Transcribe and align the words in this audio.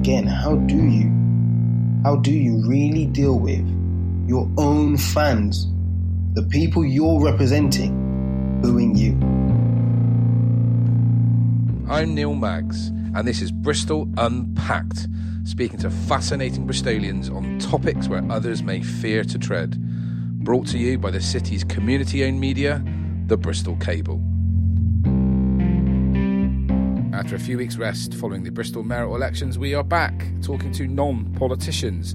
again, 0.00 0.26
how 0.26 0.54
do 0.54 0.76
you, 0.76 1.12
how 2.04 2.16
do 2.16 2.32
you 2.32 2.66
really 2.66 3.04
deal 3.04 3.38
with 3.38 3.68
your 4.26 4.50
own 4.56 4.96
fans, 4.96 5.66
the 6.32 6.42
people 6.44 6.82
you're 6.82 7.22
representing, 7.22 7.92
booing 8.62 8.96
you? 8.96 9.12
I'm 11.86 12.14
Neil 12.14 12.32
Maggs, 12.32 12.88
and 13.14 13.28
this 13.28 13.42
is 13.42 13.52
Bristol 13.52 14.08
Unpacked, 14.16 15.06
speaking 15.44 15.78
to 15.80 15.90
fascinating 15.90 16.66
Bristolians 16.66 17.30
on 17.30 17.58
topics 17.58 18.08
where 18.08 18.24
others 18.32 18.62
may 18.62 18.80
fear 18.80 19.22
to 19.24 19.38
tread. 19.38 19.78
Brought 20.42 20.66
to 20.68 20.78
you 20.78 20.98
by 20.98 21.10
the 21.10 21.20
city's 21.20 21.62
community 21.62 22.24
owned 22.24 22.40
media, 22.40 22.82
the 23.26 23.36
Bristol 23.36 23.76
Cable. 23.76 24.29
After 27.20 27.36
a 27.36 27.38
few 27.38 27.58
weeks' 27.58 27.76
rest 27.76 28.14
following 28.14 28.44
the 28.44 28.50
Bristol 28.50 28.82
mayoral 28.82 29.14
elections, 29.14 29.58
we 29.58 29.74
are 29.74 29.84
back 29.84 30.26
talking 30.40 30.72
to 30.72 30.86
non 30.86 31.30
politicians. 31.34 32.14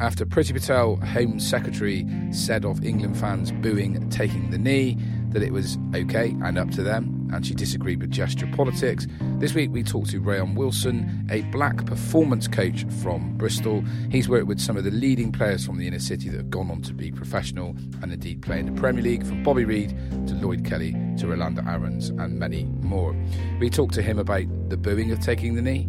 After 0.00 0.26
Priti 0.26 0.52
Patel, 0.52 0.96
Home 0.96 1.40
Secretary, 1.40 2.06
said 2.30 2.66
of 2.66 2.84
England 2.84 3.16
fans 3.16 3.50
booing 3.50 4.10
taking 4.10 4.50
the 4.50 4.58
knee 4.58 4.98
that 5.30 5.42
it 5.42 5.50
was 5.50 5.78
okay 5.94 6.36
and 6.42 6.58
up 6.58 6.70
to 6.72 6.82
them, 6.82 7.13
and 7.34 7.44
she 7.44 7.54
disagreed 7.54 8.00
with 8.00 8.10
gesture 8.10 8.48
politics. 8.54 9.06
This 9.38 9.54
week 9.54 9.70
we 9.72 9.82
talked 9.82 10.10
to 10.10 10.20
Rayon 10.20 10.54
Wilson, 10.54 11.26
a 11.30 11.42
black 11.50 11.84
performance 11.84 12.46
coach 12.46 12.86
from 13.02 13.36
Bristol. 13.36 13.82
He's 14.10 14.28
worked 14.28 14.46
with 14.46 14.60
some 14.60 14.76
of 14.76 14.84
the 14.84 14.90
leading 14.90 15.32
players 15.32 15.66
from 15.66 15.78
the 15.78 15.86
inner 15.86 15.98
city 15.98 16.28
that 16.28 16.36
have 16.36 16.50
gone 16.50 16.70
on 16.70 16.82
to 16.82 16.94
be 16.94 17.10
professional 17.10 17.76
and 18.02 18.12
indeed 18.12 18.42
play 18.42 18.60
in 18.60 18.72
the 18.72 18.80
Premier 18.80 19.02
League, 19.02 19.26
from 19.26 19.42
Bobby 19.42 19.64
Reid 19.64 19.90
to 20.28 20.34
Lloyd 20.34 20.64
Kelly 20.64 20.92
to 21.18 21.26
Rolando 21.26 21.62
Aarons 21.62 22.10
and 22.10 22.38
many 22.38 22.64
more. 22.80 23.16
We 23.58 23.68
talked 23.68 23.94
to 23.94 24.02
him 24.02 24.18
about 24.18 24.44
the 24.68 24.76
booing 24.76 25.10
of 25.10 25.20
taking 25.20 25.54
the 25.54 25.62
knee, 25.62 25.88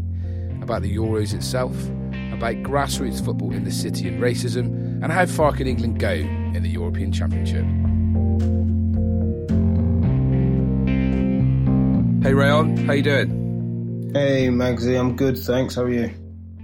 about 0.62 0.82
the 0.82 0.96
Euros 0.96 1.34
itself, 1.34 1.76
about 2.34 2.56
grassroots 2.64 3.24
football 3.24 3.54
in 3.54 3.64
the 3.64 3.72
city 3.72 4.08
and 4.08 4.22
racism, 4.22 4.66
and 5.04 5.12
how 5.12 5.26
far 5.26 5.54
can 5.54 5.68
England 5.68 6.00
go 6.00 6.12
in 6.12 6.64
the 6.64 6.70
European 6.70 7.12
Championship. 7.12 7.66
Hey 12.26 12.34
Rayon, 12.34 12.76
how 12.88 12.94
you 12.94 13.04
doing? 13.04 14.10
Hey 14.16 14.48
Magsy, 14.48 15.00
I'm 15.00 15.16
good, 15.16 15.38
thanks. 15.38 15.76
How 15.76 15.84
are 15.84 15.92
you? 15.92 16.10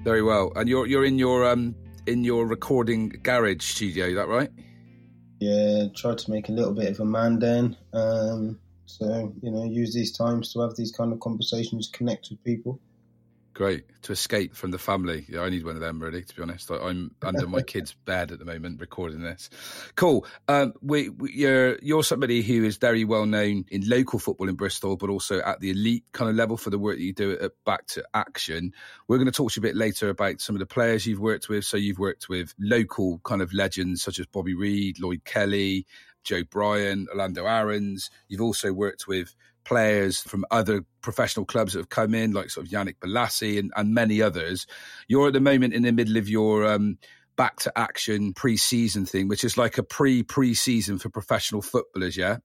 Very 0.03 0.23
well. 0.23 0.51
And 0.55 0.67
you're 0.67 0.87
you're 0.87 1.05
in 1.05 1.19
your 1.19 1.47
um 1.47 1.75
in 2.07 2.23
your 2.23 2.47
recording 2.47 3.09
garage 3.09 3.63
studio, 3.63 4.07
is 4.07 4.15
that 4.15 4.27
right? 4.27 4.49
Yeah, 5.39 5.83
tried 5.95 6.17
to 6.17 6.31
make 6.31 6.49
a 6.49 6.51
little 6.51 6.73
bit 6.73 6.89
of 6.89 6.99
a 6.99 7.05
man 7.05 7.37
then. 7.37 7.77
Um, 7.93 8.57
so 8.87 9.35
you 9.43 9.51
know, 9.51 9.63
use 9.65 9.93
these 9.93 10.17
times 10.17 10.51
to 10.53 10.61
have 10.61 10.75
these 10.75 10.91
kind 10.91 11.13
of 11.13 11.19
conversations, 11.19 11.91
connect 11.93 12.29
with 12.31 12.43
people. 12.43 12.79
Great 13.61 13.83
to 14.01 14.11
escape 14.11 14.55
from 14.55 14.71
the 14.71 14.79
family. 14.79 15.23
Yeah, 15.29 15.41
I 15.41 15.49
need 15.51 15.63
one 15.63 15.75
of 15.75 15.81
them 15.81 16.01
really. 16.01 16.23
To 16.23 16.35
be 16.35 16.41
honest, 16.41 16.71
I, 16.71 16.77
am 16.89 17.13
under 17.21 17.45
my 17.45 17.61
kid's 17.67 17.93
bed 17.93 18.31
at 18.31 18.39
the 18.39 18.45
moment 18.45 18.81
recording 18.81 19.21
this. 19.21 19.51
Cool. 19.95 20.25
Um, 20.47 20.73
we, 20.81 21.09
we, 21.09 21.31
you're 21.31 21.77
you're 21.77 22.03
somebody 22.03 22.41
who 22.41 22.63
is 22.63 22.77
very 22.77 23.05
well 23.05 23.27
known 23.27 23.65
in 23.69 23.87
local 23.87 24.17
football 24.17 24.49
in 24.49 24.55
Bristol, 24.55 24.97
but 24.97 25.11
also 25.11 25.41
at 25.41 25.59
the 25.59 25.69
elite 25.69 26.05
kind 26.11 26.27
of 26.27 26.35
level 26.35 26.57
for 26.57 26.71
the 26.71 26.79
work 26.79 26.97
that 26.97 27.03
you 27.03 27.13
do 27.13 27.33
at 27.33 27.51
Back 27.63 27.85
to 27.89 28.03
Action. 28.15 28.73
We're 29.07 29.17
going 29.17 29.27
to 29.27 29.31
talk 29.31 29.51
to 29.51 29.61
you 29.61 29.67
a 29.67 29.69
bit 29.69 29.77
later 29.77 30.09
about 30.09 30.41
some 30.41 30.55
of 30.55 30.59
the 30.59 30.65
players 30.65 31.05
you've 31.05 31.19
worked 31.19 31.47
with. 31.47 31.63
So 31.63 31.77
you've 31.77 31.99
worked 31.99 32.29
with 32.29 32.55
local 32.59 33.19
kind 33.23 33.43
of 33.43 33.53
legends 33.53 34.01
such 34.01 34.17
as 34.17 34.25
Bobby 34.25 34.55
Reid, 34.55 34.99
Lloyd 34.99 35.23
Kelly, 35.23 35.85
Joe 36.23 36.43
Bryan, 36.43 37.07
Orlando 37.11 37.45
Aarons. 37.45 38.09
You've 38.27 38.41
also 38.41 38.73
worked 38.73 39.07
with 39.07 39.35
players 39.63 40.21
from 40.21 40.45
other 40.51 40.83
professional 41.01 41.45
clubs 41.45 41.73
that 41.73 41.79
have 41.79 41.89
come 41.89 42.13
in, 42.13 42.31
like 42.31 42.49
sort 42.49 42.65
of 42.65 42.71
Yannick 42.71 42.97
Bolasie 42.99 43.59
and, 43.59 43.71
and 43.75 43.93
many 43.93 44.21
others. 44.21 44.67
You're 45.07 45.27
at 45.27 45.33
the 45.33 45.39
moment 45.39 45.73
in 45.73 45.83
the 45.83 45.91
middle 45.91 46.17
of 46.17 46.29
your 46.29 46.65
um, 46.65 46.97
back 47.35 47.57
to 47.57 47.77
action 47.77 48.33
pre-season 48.33 49.05
thing, 49.05 49.27
which 49.27 49.43
is 49.43 49.57
like 49.57 49.77
a 49.77 49.83
pre 49.83 50.23
pre-season 50.23 50.99
for 50.99 51.09
professional 51.09 51.61
footballers. 51.61 52.17
Yeah. 52.17 52.37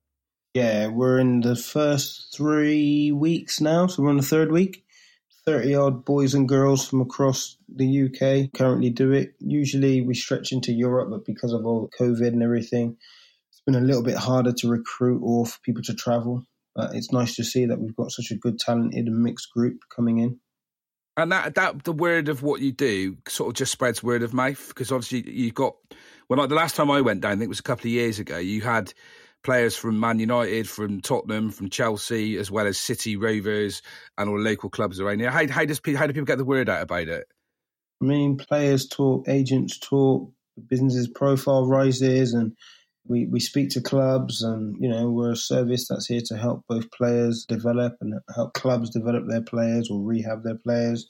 Yeah, 0.54 0.86
we're 0.86 1.18
in 1.18 1.42
the 1.42 1.54
first 1.54 2.34
three 2.34 3.12
weeks 3.12 3.60
now, 3.60 3.88
so 3.88 4.02
we're 4.02 4.08
on 4.08 4.16
the 4.16 4.22
third 4.22 4.50
week. 4.50 4.86
30 5.46 5.74
odd 5.76 6.04
boys 6.04 6.34
and 6.34 6.48
girls 6.48 6.88
from 6.88 7.00
across 7.00 7.56
the 7.68 8.04
UK 8.04 8.52
currently 8.52 8.90
do 8.90 9.12
it. 9.12 9.34
Usually 9.38 10.00
we 10.00 10.14
stretch 10.14 10.52
into 10.52 10.72
Europe, 10.72 11.10
but 11.10 11.24
because 11.24 11.52
of 11.52 11.64
all 11.66 11.88
COVID 12.00 12.28
and 12.28 12.42
everything, 12.42 12.96
it's 13.50 13.60
been 13.60 13.76
a 13.76 13.80
little 13.80 14.02
bit 14.02 14.16
harder 14.16 14.52
to 14.52 14.68
recruit 14.68 15.20
or 15.22 15.46
for 15.46 15.58
people 15.60 15.82
to 15.84 15.94
travel. 15.94 16.44
But 16.76 16.94
it's 16.94 17.10
nice 17.10 17.34
to 17.36 17.44
see 17.44 17.66
that 17.66 17.80
we've 17.80 17.96
got 17.96 18.12
such 18.12 18.30
a 18.30 18.36
good, 18.36 18.58
talented 18.58 19.06
and 19.06 19.22
mixed 19.22 19.50
group 19.50 19.78
coming 19.94 20.18
in. 20.18 20.38
And 21.16 21.32
that 21.32 21.54
that 21.54 21.84
the 21.84 21.92
word 21.92 22.28
of 22.28 22.42
what 22.42 22.60
you 22.60 22.72
do 22.72 23.16
sort 23.26 23.48
of 23.48 23.54
just 23.54 23.72
spreads 23.72 24.02
word 24.02 24.22
of 24.22 24.34
mouth 24.34 24.68
because 24.68 24.92
obviously 24.92 25.32
you've 25.32 25.54
got 25.54 25.74
well 26.28 26.38
like 26.38 26.50
the 26.50 26.54
last 26.54 26.76
time 26.76 26.90
I 26.90 27.00
went 27.00 27.22
down, 27.22 27.32
I 27.32 27.34
think 27.36 27.44
it 27.44 27.48
was 27.48 27.60
a 27.60 27.64
couple 27.64 27.86
of 27.86 27.92
years 27.92 28.18
ago, 28.18 28.36
you 28.36 28.60
had 28.60 28.92
players 29.42 29.76
from 29.76 29.98
Man 29.98 30.18
United, 30.18 30.68
from 30.68 31.00
Tottenham, 31.00 31.50
from 31.50 31.70
Chelsea, 31.70 32.36
as 32.36 32.50
well 32.50 32.66
as 32.66 32.76
City 32.76 33.16
Rovers 33.16 33.80
and 34.18 34.28
all 34.28 34.38
local 34.38 34.68
clubs 34.68 35.00
around 35.00 35.20
here. 35.20 35.30
How, 35.30 35.48
how 35.48 35.64
does 35.64 35.80
how 35.96 36.06
do 36.06 36.12
people 36.12 36.26
get 36.26 36.36
the 36.36 36.44
word 36.44 36.68
out 36.68 36.82
about 36.82 37.08
it? 37.08 37.26
I 38.02 38.04
mean, 38.04 38.36
players 38.36 38.86
talk, 38.86 39.26
agents 39.26 39.78
talk, 39.78 40.30
businesses 40.68 41.08
profile 41.08 41.66
rises, 41.66 42.34
and 42.34 42.52
we, 43.08 43.26
we 43.26 43.40
speak 43.40 43.70
to 43.70 43.80
clubs 43.80 44.42
and 44.42 44.76
you 44.80 44.88
know 44.88 45.10
we're 45.10 45.32
a 45.32 45.36
service 45.36 45.88
that's 45.88 46.06
here 46.06 46.20
to 46.26 46.36
help 46.36 46.64
both 46.68 46.90
players 46.90 47.44
develop 47.48 47.96
and 48.00 48.14
help 48.34 48.52
clubs 48.54 48.90
develop 48.90 49.24
their 49.28 49.42
players 49.42 49.90
or 49.90 50.00
rehab 50.00 50.42
their 50.42 50.58
players 50.58 51.08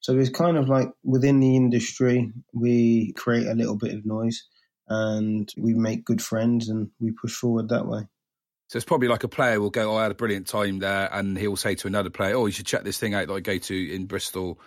so 0.00 0.16
it's 0.16 0.30
kind 0.30 0.56
of 0.56 0.68
like 0.68 0.88
within 1.04 1.40
the 1.40 1.56
industry 1.56 2.30
we 2.52 3.12
create 3.16 3.46
a 3.46 3.54
little 3.54 3.76
bit 3.76 3.94
of 3.94 4.06
noise 4.06 4.46
and 4.88 5.52
we 5.58 5.74
make 5.74 6.04
good 6.04 6.22
friends 6.22 6.68
and 6.68 6.90
we 7.00 7.12
push 7.20 7.32
forward 7.32 7.68
that 7.68 7.86
way 7.86 8.02
so 8.68 8.76
it's 8.76 8.84
probably 8.84 9.08
like 9.08 9.24
a 9.24 9.28
player 9.28 9.60
will 9.60 9.70
go, 9.70 9.94
oh, 9.94 9.96
I 9.96 10.02
had 10.02 10.12
a 10.12 10.14
brilliant 10.14 10.46
time 10.46 10.78
there, 10.78 11.08
and 11.10 11.38
he'll 11.38 11.56
say 11.56 11.74
to 11.76 11.86
another 11.86 12.10
player, 12.10 12.34
oh, 12.34 12.44
you 12.44 12.52
should 12.52 12.66
check 12.66 12.84
this 12.84 12.98
thing 12.98 13.14
out 13.14 13.26
that 13.28 13.32
I 13.32 13.40
go 13.40 13.56
to 13.56 13.94
in 13.94 14.04
Bristol. 14.04 14.60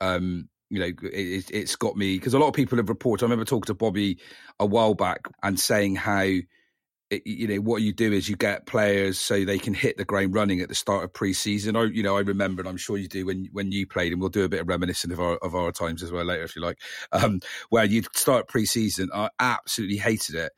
Um, 0.00 0.48
you 0.72 0.78
know, 0.78 0.90
it, 1.12 1.50
has 1.50 1.76
got 1.76 1.96
me 1.96 2.16
because 2.16 2.32
a 2.32 2.38
lot 2.38 2.48
of 2.48 2.54
people 2.54 2.78
have 2.78 2.88
reported. 2.88 3.22
I 3.22 3.26
remember 3.26 3.44
talking 3.44 3.66
to 3.66 3.74
Bobby 3.74 4.18
a 4.58 4.64
while 4.64 4.94
back 4.94 5.28
and 5.42 5.60
saying 5.60 5.96
how, 5.96 6.22
it, 6.22 7.26
you 7.26 7.46
know, 7.46 7.56
what 7.56 7.82
you 7.82 7.92
do 7.92 8.10
is 8.10 8.26
you 8.26 8.36
get 8.36 8.64
players 8.64 9.18
so 9.18 9.44
they 9.44 9.58
can 9.58 9.74
hit 9.74 9.98
the 9.98 10.06
ground 10.06 10.32
running 10.32 10.62
at 10.62 10.70
the 10.70 10.74
start 10.74 11.04
of 11.04 11.12
pre-season. 11.12 11.76
I, 11.76 11.84
you 11.84 12.02
know, 12.02 12.16
I 12.16 12.20
remember, 12.20 12.62
and 12.62 12.68
I'm 12.70 12.78
sure 12.78 12.96
you 12.96 13.06
do 13.06 13.26
when 13.26 13.50
when 13.52 13.70
you 13.70 13.86
played, 13.86 14.12
and 14.12 14.20
we'll 14.20 14.30
do 14.30 14.44
a 14.44 14.48
bit 14.48 14.62
of 14.62 14.68
reminiscent 14.68 15.12
of 15.12 15.20
our 15.20 15.36
of 15.36 15.54
our 15.54 15.72
times 15.72 16.02
as 16.02 16.10
well 16.10 16.24
later 16.24 16.44
if 16.44 16.56
you 16.56 16.62
like. 16.62 16.78
Um, 17.12 17.40
where 17.68 17.84
you 17.84 18.02
start 18.14 18.48
pre-season, 18.48 19.10
I 19.12 19.28
absolutely 19.38 19.98
hated 19.98 20.36
it 20.36 20.52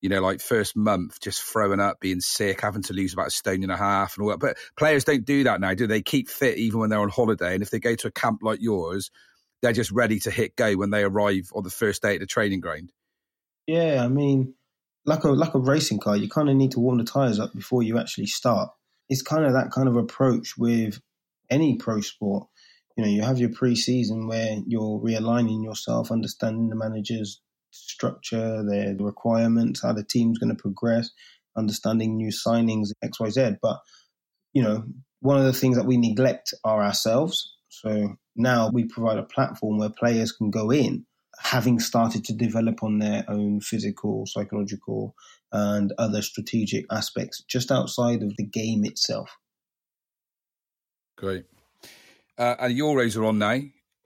you 0.00 0.08
know, 0.08 0.20
like 0.20 0.40
first 0.40 0.76
month, 0.76 1.20
just 1.20 1.40
throwing 1.40 1.78
up, 1.78 2.00
being 2.00 2.20
sick, 2.20 2.60
having 2.60 2.82
to 2.82 2.92
lose 2.92 3.12
about 3.12 3.28
a 3.28 3.30
stone 3.30 3.62
and 3.62 3.70
a 3.70 3.76
half 3.76 4.16
and 4.16 4.24
all 4.24 4.30
that. 4.30 4.40
But 4.40 4.56
players 4.76 5.04
don't 5.04 5.24
do 5.24 5.44
that 5.44 5.60
now, 5.60 5.74
do 5.74 5.86
they? 5.86 6.02
Keep 6.02 6.28
fit 6.28 6.58
even 6.58 6.80
when 6.80 6.90
they're 6.90 6.98
on 6.98 7.08
holiday. 7.08 7.54
And 7.54 7.62
if 7.62 7.70
they 7.70 7.78
go 7.78 7.94
to 7.94 8.08
a 8.08 8.10
camp 8.10 8.40
like 8.42 8.60
yours, 8.60 9.12
they're 9.62 9.72
just 9.72 9.92
ready 9.92 10.18
to 10.20 10.30
hit 10.30 10.56
go 10.56 10.74
when 10.74 10.90
they 10.90 11.04
arrive 11.04 11.50
on 11.54 11.62
the 11.62 11.70
first 11.70 12.02
day 12.02 12.14
at 12.14 12.20
the 12.20 12.26
training 12.26 12.60
ground. 12.60 12.92
Yeah, 13.66 14.02
I 14.04 14.08
mean, 14.08 14.54
like 15.06 15.24
a 15.24 15.28
like 15.28 15.54
a 15.54 15.58
racing 15.58 16.00
car, 16.00 16.16
you 16.16 16.28
kind 16.28 16.48
of 16.48 16.56
need 16.56 16.72
to 16.72 16.80
warm 16.80 16.98
the 16.98 17.04
tires 17.04 17.38
up 17.38 17.54
before 17.54 17.82
you 17.82 17.98
actually 17.98 18.26
start. 18.26 18.70
It's 19.08 19.22
kind 19.22 19.44
of 19.44 19.52
that 19.52 19.70
kind 19.70 19.88
of 19.88 19.96
approach 19.96 20.56
with 20.58 21.00
any 21.50 21.76
pro 21.76 22.00
sport. 22.00 22.48
You 22.96 23.04
know, 23.04 23.10
you 23.10 23.22
have 23.22 23.38
your 23.38 23.50
pre-season 23.50 24.26
where 24.26 24.58
you're 24.66 25.00
realigning 25.00 25.64
yourself, 25.64 26.10
understanding 26.10 26.68
the 26.68 26.76
manager's 26.76 27.40
structure, 27.70 28.62
their 28.68 28.94
requirements, 28.98 29.82
how 29.82 29.92
the 29.92 30.04
team's 30.04 30.38
going 30.38 30.54
to 30.54 30.60
progress, 30.60 31.10
understanding 31.56 32.16
new 32.16 32.30
signings, 32.30 32.88
X, 33.02 33.18
Y, 33.18 33.30
Z. 33.30 33.52
But 33.62 33.78
you 34.52 34.62
know, 34.62 34.84
one 35.20 35.38
of 35.38 35.44
the 35.44 35.52
things 35.52 35.76
that 35.76 35.86
we 35.86 35.96
neglect 35.96 36.52
are 36.64 36.82
ourselves. 36.82 37.51
So 37.72 38.16
now 38.36 38.68
we 38.70 38.84
provide 38.84 39.16
a 39.16 39.22
platform 39.22 39.78
where 39.78 39.88
players 39.88 40.30
can 40.30 40.50
go 40.50 40.70
in 40.70 41.06
having 41.40 41.80
started 41.80 42.22
to 42.26 42.34
develop 42.34 42.82
on 42.82 42.98
their 42.98 43.24
own 43.28 43.60
physical, 43.60 44.24
psychological, 44.26 45.14
and 45.50 45.92
other 45.96 46.20
strategic 46.20 46.84
aspects 46.90 47.42
just 47.48 47.72
outside 47.72 48.22
of 48.22 48.36
the 48.36 48.44
game 48.44 48.84
itself. 48.84 49.38
Great. 51.16 51.44
Uh, 52.36 52.56
and 52.60 52.78
Euros 52.78 53.16
are 53.16 53.24
on 53.24 53.38
now. 53.38 53.58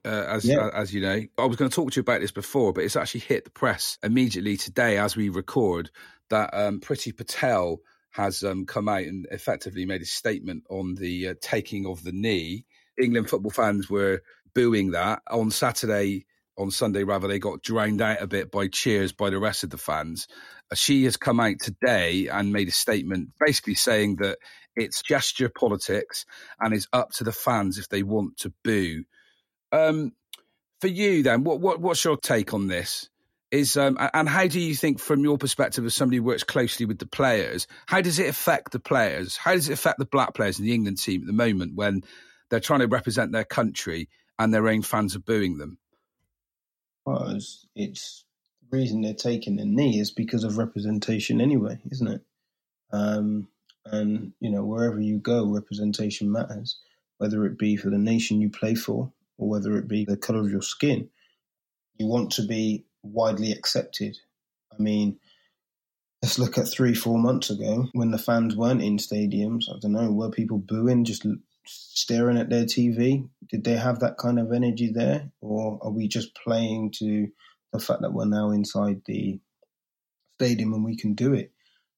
Uh, 0.05 0.25
as 0.29 0.45
yeah. 0.45 0.59
uh, 0.59 0.71
as 0.73 0.95
you 0.95 1.01
know, 1.01 1.21
I 1.37 1.47
was 1.47 1.57
going 1.57 1.69
to 1.69 1.75
talk 1.75 1.91
to 1.91 1.97
you 1.97 2.03
about 2.03 2.21
this 2.21 2.31
before, 2.31 2.73
but 2.73 2.85
it's 2.85 2.95
actually 2.95 3.21
hit 3.21 3.45
the 3.45 3.51
press 3.51 3.99
immediately 4.05 4.57
today 4.57 4.99
as 4.99 5.17
we 5.17 5.29
record 5.29 5.91
that 6.31 6.51
um, 6.53 6.79
Priti 6.79 7.17
Patel 7.17 7.81
has 8.11 8.45
um, 8.45 8.67
come 8.67 8.89
out 8.89 9.03
and 9.03 9.27
effectively 9.33 9.85
made 9.85 10.03
a 10.03 10.07
statement 10.07 10.63
on 10.71 10.95
the 10.95 11.31
uh, 11.31 11.35
taking 11.41 11.87
of 11.87 12.05
the 12.05 12.13
knee 12.13 12.65
England 13.01 13.29
football 13.29 13.51
fans 13.51 13.89
were 13.89 14.23
booing 14.55 14.93
that 14.93 15.23
on 15.31 15.51
Saturday. 15.51 16.27
On 16.59 16.71
Sunday, 16.71 17.05
rather, 17.05 17.29
they 17.29 17.39
got 17.39 17.63
drowned 17.63 18.01
out 18.01 18.23
a 18.23 18.27
bit 18.27 18.51
by 18.51 18.69
cheers 18.69 19.13
by 19.13 19.29
the 19.29 19.39
rest 19.39 19.63
of 19.63 19.69
the 19.69 19.77
fans. 19.77 20.27
Uh, 20.73 20.75
she 20.75 21.05
has 21.05 21.19
come 21.19 21.39
out 21.39 21.61
today 21.61 22.29
and 22.29 22.51
made 22.51 22.69
a 22.69 22.73
statement 22.73 23.29
basically 23.39 23.75
saying 23.75 24.17
that 24.17 24.39
it's 24.75 25.03
gesture 25.03 25.51
politics 25.51 26.25
and 26.59 26.73
it's 26.73 26.89
up 26.95 27.11
to 27.11 27.25
the 27.25 27.33
fans 27.33 27.77
if 27.77 27.91
they 27.91 28.03
want 28.03 28.39
to 28.39 28.55
boo. 28.65 29.05
Um, 29.71 30.13
for 30.81 30.89
you 30.89 31.23
then, 31.23 31.45
what, 31.45 31.61
what 31.61 31.81
what's 31.81 32.05
your 32.05 32.17
take 32.17 32.55
on 32.55 32.69
this? 32.69 33.09
Is 33.51 33.77
um, 33.77 33.97
and 34.13 34.29
how 34.29 34.47
do 34.49 34.59
you 34.59 34.75
think, 34.75 34.99
from 34.99 35.23
your 35.23 35.39
perspective 35.39 35.85
as 35.85 35.95
somebody 35.95 36.17
who 36.17 36.25
works 36.25 36.43
closely 36.43 36.85
with 36.85 36.99
the 36.99 37.07
players, 37.07 37.67
how 37.87 38.01
does 38.01 38.19
it 38.19 38.29
affect 38.29 38.73
the 38.73 38.81
players? 38.81 39.37
How 39.37 39.53
does 39.53 39.69
it 39.69 39.73
affect 39.73 39.99
the 39.99 40.05
black 40.05 40.35
players 40.35 40.59
in 40.59 40.65
the 40.65 40.75
England 40.75 40.99
team 40.99 41.21
at 41.21 41.27
the 41.27 41.33
moment 41.33 41.75
when 41.75 42.03
they're 42.51 42.61
trying 42.61 42.81
to 42.81 42.87
represent 42.87 43.33
their 43.33 43.45
country 43.45 44.09
and 44.39 44.53
their 44.53 44.69
own 44.69 44.83
fans 44.83 45.17
are 45.17 45.21
booing 45.21 45.59
them? 45.59 45.79
Well, 47.05 47.31
it's, 47.31 47.67
it's 47.75 48.25
the 48.63 48.77
reason 48.77 49.01
they're 49.01 49.15
taking 49.15 49.57
the 49.57 49.65
knee 49.65 50.01
is 50.01 50.11
because 50.11 50.45
of 50.45 50.59
representation 50.59 51.41
anyway, 51.41 51.79
isn't 51.91 52.09
it? 52.09 52.23
Um, 52.93 53.49
and 53.85 54.33
you 54.41 54.51
know, 54.51 54.65
wherever 54.65 55.01
you 55.01 55.19
go, 55.19 55.47
representation 55.47 56.31
matters, 56.31 56.79
whether 57.19 57.47
it 57.47 57.59
be 57.59 57.77
for 57.77 57.91
the 57.91 57.99
nation 57.99 58.41
you 58.41 58.51
play 58.51 58.75
for 58.75 59.13
or 59.39 59.49
whether 59.49 59.77
it 59.77 59.89
be 59.89 60.05
the 60.05 60.17
color 60.17 60.41
of 60.41 60.51
your 60.51 60.63
skin. 60.63 61.09
You 61.99 62.07
want 62.07 62.33
to 62.33 62.43
be 62.43 62.85
widely 63.03 63.53
accepted. 63.53 64.19
I 64.73 64.83
mean, 64.83 65.19
let's 66.23 66.39
look 66.39 66.59
at 66.59 66.69
three, 66.69 66.95
four 66.95 67.19
months 67.19 67.51
ago 67.51 67.89
when 67.93 68.11
the 68.11 68.19
fans 68.19 68.57
weren't 68.57 68.83
in 68.83 68.99
stadiums. 68.99 69.65
I 69.71 69.79
don't 69.79 69.93
know, 69.93 70.11
were 70.11 70.31
people 70.31 70.59
booing, 70.59 71.05
just 71.05 71.27
staring 71.67 72.39
at 72.39 72.51
their 72.51 72.65
TV? 72.65 73.29
Did 73.49 73.65
they 73.65 73.77
have 73.77 74.01
that 74.01 74.19
kind 74.19 74.39
of 74.39 74.53
energy 74.53 74.91
there? 74.93 75.31
Or 75.41 75.79
are 75.83 75.91
we 75.91 76.09
just 76.09 76.35
playing 76.35 76.93
to 76.99 77.29
the 77.73 77.79
fact 77.79 78.03
that 78.03 78.13
we're 78.13 78.27
now 78.27 78.51
inside 78.51 79.03
the 79.07 79.41
stadium 80.37 80.75
and 80.75 80.85
we 80.85 80.97
can 80.97 81.15
do 81.15 81.35
it? 81.35 81.53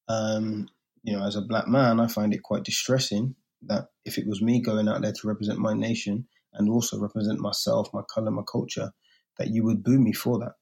Um, 0.09 0.69
you 1.03 1.17
know, 1.17 1.27
as 1.27 1.37
a 1.37 1.43
black 1.43 1.69
man, 1.69 2.01
I 2.01 2.07
find 2.07 2.35
it 2.35 2.43
quite 2.43 2.65
distressing 2.65 3.35
that 3.63 3.89
if 4.05 4.19
it 4.19 4.27
was 4.27 4.43
me 4.43 4.61
going 4.61 4.89
out 4.89 5.03
there 5.03 5.13
to 5.13 5.29
represent 5.29 5.59
my 5.59 5.75
nation 5.75 6.27
and 6.55 6.69
also 6.69 6.99
represent 6.99 7.41
myself, 7.41 7.89
my 7.93 8.03
color, 8.13 8.31
my 8.31 8.43
culture, 8.51 8.93
that 9.39 9.49
you 9.49 9.65
would 9.65 9.83
boo 9.83 9.99
me 9.99 10.13
for 10.13 10.39
that 10.41 10.53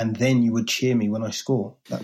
and 0.00 0.16
then 0.16 0.42
you 0.42 0.52
would 0.52 0.66
cheer 0.66 0.96
me 0.96 1.08
when 1.08 1.22
I 1.22 1.30
score. 1.30 1.76
That, 1.90 2.02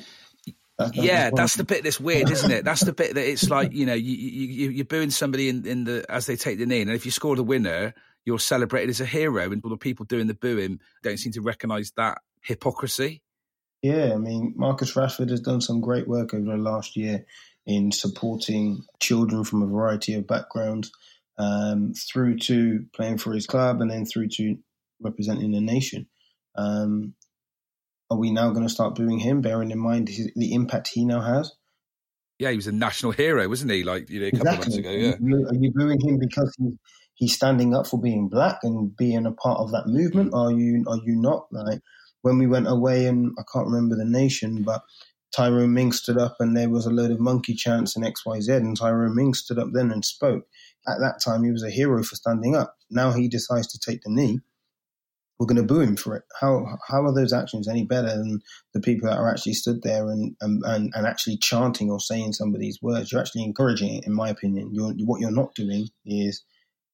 yeah, 0.93 1.31
that's 1.35 1.57
the 1.57 1.65
bit 1.65 1.85
that's 1.85 2.01
weird, 2.01 2.31
isn't 2.31 2.51
it? 2.51 2.65
That's 2.65 2.83
the 2.83 2.93
bit 2.93 3.15
that 3.15 3.29
it's 3.29 3.49
like 3.49 3.73
you 3.73 3.87
know 3.87 3.95
you, 3.95 4.15
you 4.15 4.71
you're 4.71 4.85
booing 4.85 5.11
somebody 5.11 5.49
in, 5.49 5.67
in 5.67 5.85
the 5.85 6.05
as 6.09 6.27
they 6.27 6.37
take 6.37 6.59
the 6.59 6.67
knee, 6.67 6.83
and 6.83 6.91
if 6.91 7.05
you 7.05 7.11
score 7.11 7.35
the 7.35 7.43
winner, 7.43 7.95
you're 8.25 8.39
celebrated 8.39 8.91
as 8.91 9.01
a 9.01 9.07
hero, 9.07 9.51
and 9.51 9.63
all 9.65 9.71
the 9.71 9.77
people 9.79 10.05
doing 10.05 10.27
the 10.27 10.35
booing 10.35 10.81
don't 11.03 11.19
seem 11.19 11.33
to 11.33 11.41
recognise 11.41 11.93
that 11.97 12.19
hypocrisy. 12.43 13.23
Yeah, 13.83 14.13
I 14.15 14.19
mean 14.19 14.53
Marcus 14.57 14.95
Rashford 14.95 15.31
has 15.31 15.41
done 15.41 15.61
some 15.61 15.81
great 15.81 16.09
work 16.09 16.35
over 16.35 16.45
the 16.45 16.57
last 16.57 16.97
year 16.97 17.25
in 17.65 17.91
supporting 17.91 18.83
children 19.01 19.45
from 19.45 19.63
a 19.63 19.67
variety 19.67 20.15
of 20.15 20.27
backgrounds, 20.27 20.93
um, 21.39 21.95
through 21.95 22.39
to 22.39 22.85
playing 22.95 23.19
for 23.19 23.33
his 23.33 23.47
club, 23.47 23.81
and 23.81 23.91
then 23.91 24.05
through 24.05 24.29
to 24.29 24.57
representing 25.01 25.53
the 25.53 25.61
nation. 25.61 26.07
Um, 26.55 27.15
are 28.11 28.19
we 28.19 28.31
now 28.31 28.51
going 28.51 28.67
to 28.67 28.73
start 28.73 28.95
booing 28.95 29.19
him, 29.19 29.41
bearing 29.41 29.71
in 29.71 29.79
mind 29.79 30.09
his, 30.09 30.31
the 30.37 30.55
impact 30.55 30.89
he 30.89 31.05
now 31.05 31.21
has? 31.21 31.53
Yeah, 32.39 32.51
he 32.51 32.57
was 32.57 32.67
a 32.67 32.73
national 32.73 33.13
hero, 33.13 33.49
wasn't 33.49 33.73
he? 33.73 33.83
Like 33.83 34.11
you 34.11 34.21
know, 34.21 34.27
a 34.27 34.31
couple 34.31 34.49
exactly. 34.49 34.59
of 34.59 34.61
months 34.61 34.77
ago. 34.77 34.91
Yeah, 34.91 35.49
are 35.49 35.55
you, 35.55 35.73
booing 35.75 36.01
him 36.01 36.19
because 36.19 36.55
he's, 36.59 36.75
he's 37.15 37.35
standing 37.35 37.75
up 37.75 37.87
for 37.87 38.01
being 38.01 38.29
black 38.29 38.59
and 38.63 38.95
being 38.95 39.25
a 39.27 39.33
part 39.33 39.59
of 39.59 39.73
that 39.73 39.87
movement? 39.87 40.33
Mm. 40.33 40.39
Are 40.39 40.53
you 40.53 40.85
are 40.87 41.01
you 41.05 41.17
not? 41.17 41.47
Like 41.51 41.81
when 42.23 42.39
we 42.39 42.47
went 42.47 42.69
away, 42.69 43.07
and 43.07 43.35
I 43.39 43.43
can't 43.53 43.67
remember 43.67 43.97
the 43.97 44.05
nation, 44.05 44.63
but 44.63 44.83
Tyrone 45.35 45.73
Mings 45.73 45.99
stood 45.99 46.19
up, 46.19 46.37
and 46.39 46.55
there 46.55 46.69
was 46.69 46.85
a 46.85 46.91
load 46.91 47.11
of 47.11 47.21
monkey 47.21 47.55
chants 47.55 47.97
and 47.97 48.05
X 48.05 48.27
Y 48.27 48.41
Z, 48.41 48.53
and 48.53 48.77
Tyrone 48.77 49.17
Mings 49.17 49.39
stood 49.39 49.59
up 49.59 49.69
then 49.73 49.91
and 49.91 50.05
spoke. 50.05 50.47
At 50.87 50.99
that 51.01 51.21
time, 51.25 51.43
he 51.43 51.51
was 51.51 51.65
a 51.65 51.71
hero 51.71 52.03
for 52.03 52.17
standing 52.17 52.55
up. 52.55 52.77
Now 52.91 53.13
he 53.13 53.29
decides 53.29 53.67
to 53.69 53.79
take 53.79 54.03
the 54.03 54.11
knee 54.11 54.41
we're 55.39 55.47
going 55.47 55.57
to 55.57 55.63
boo 55.63 55.81
him 55.81 55.97
for 55.97 56.17
it. 56.17 56.23
How 56.41 56.65
how 56.89 57.05
are 57.05 57.15
those 57.15 57.33
actions 57.33 57.69
any 57.69 57.85
better 57.85 58.09
than 58.09 58.41
the 58.73 58.81
people 58.81 59.09
that 59.09 59.19
are 59.19 59.31
actually 59.31 59.55
stood 59.55 59.83
there 59.83 60.09
and 60.09 60.35
and, 60.41 60.63
and, 60.65 60.93
and 60.95 61.07
actually 61.07 61.39
chanting 61.39 61.91
or 61.91 62.01
saying 62.01 62.33
somebody's 62.33 62.79
words? 62.81 63.13
You're 63.13 63.21
actually 63.21 63.45
encouraging 63.45 63.97
it, 63.97 64.07
in 64.07 64.15
my 64.15 64.31
opinion. 64.31 64.71
You're, 64.73 64.93
what 65.05 65.21
you're 65.21 65.31
not 65.31 65.55
doing 65.55 65.89
is 66.05 66.43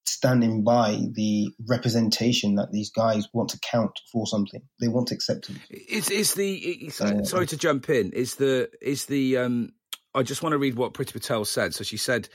standing 0.05 0.65
by 0.65 1.01
the 1.15 1.51
representation 1.69 2.57
that 2.57 2.73
these 2.73 2.91
guys 2.91 3.29
want 3.33 3.51
to 3.51 3.61
count 3.61 3.93
for 4.11 4.27
something. 4.27 4.63
They 4.81 4.89
want 4.89 5.13
acceptance. 5.13 5.61
Is 5.71 6.11
is 6.11 6.35
the 6.35 6.55
it's, 6.55 7.01
uh, 7.01 7.23
sorry 7.25 7.47
to 7.47 7.57
jump 7.57 7.89
in? 7.89 8.13
Is 8.13 8.37
the 8.37 8.71
is 8.81 9.07
the 9.07 9.39
um? 9.39 9.73
I 10.15 10.23
just 10.23 10.43
want 10.43 10.53
to 10.53 10.59
read 10.59 10.75
what 10.75 10.93
Priti 10.93 11.13
Patel 11.13 11.45
said. 11.45 11.75
So 11.75 11.85
she 11.85 11.97
said, 11.97 12.29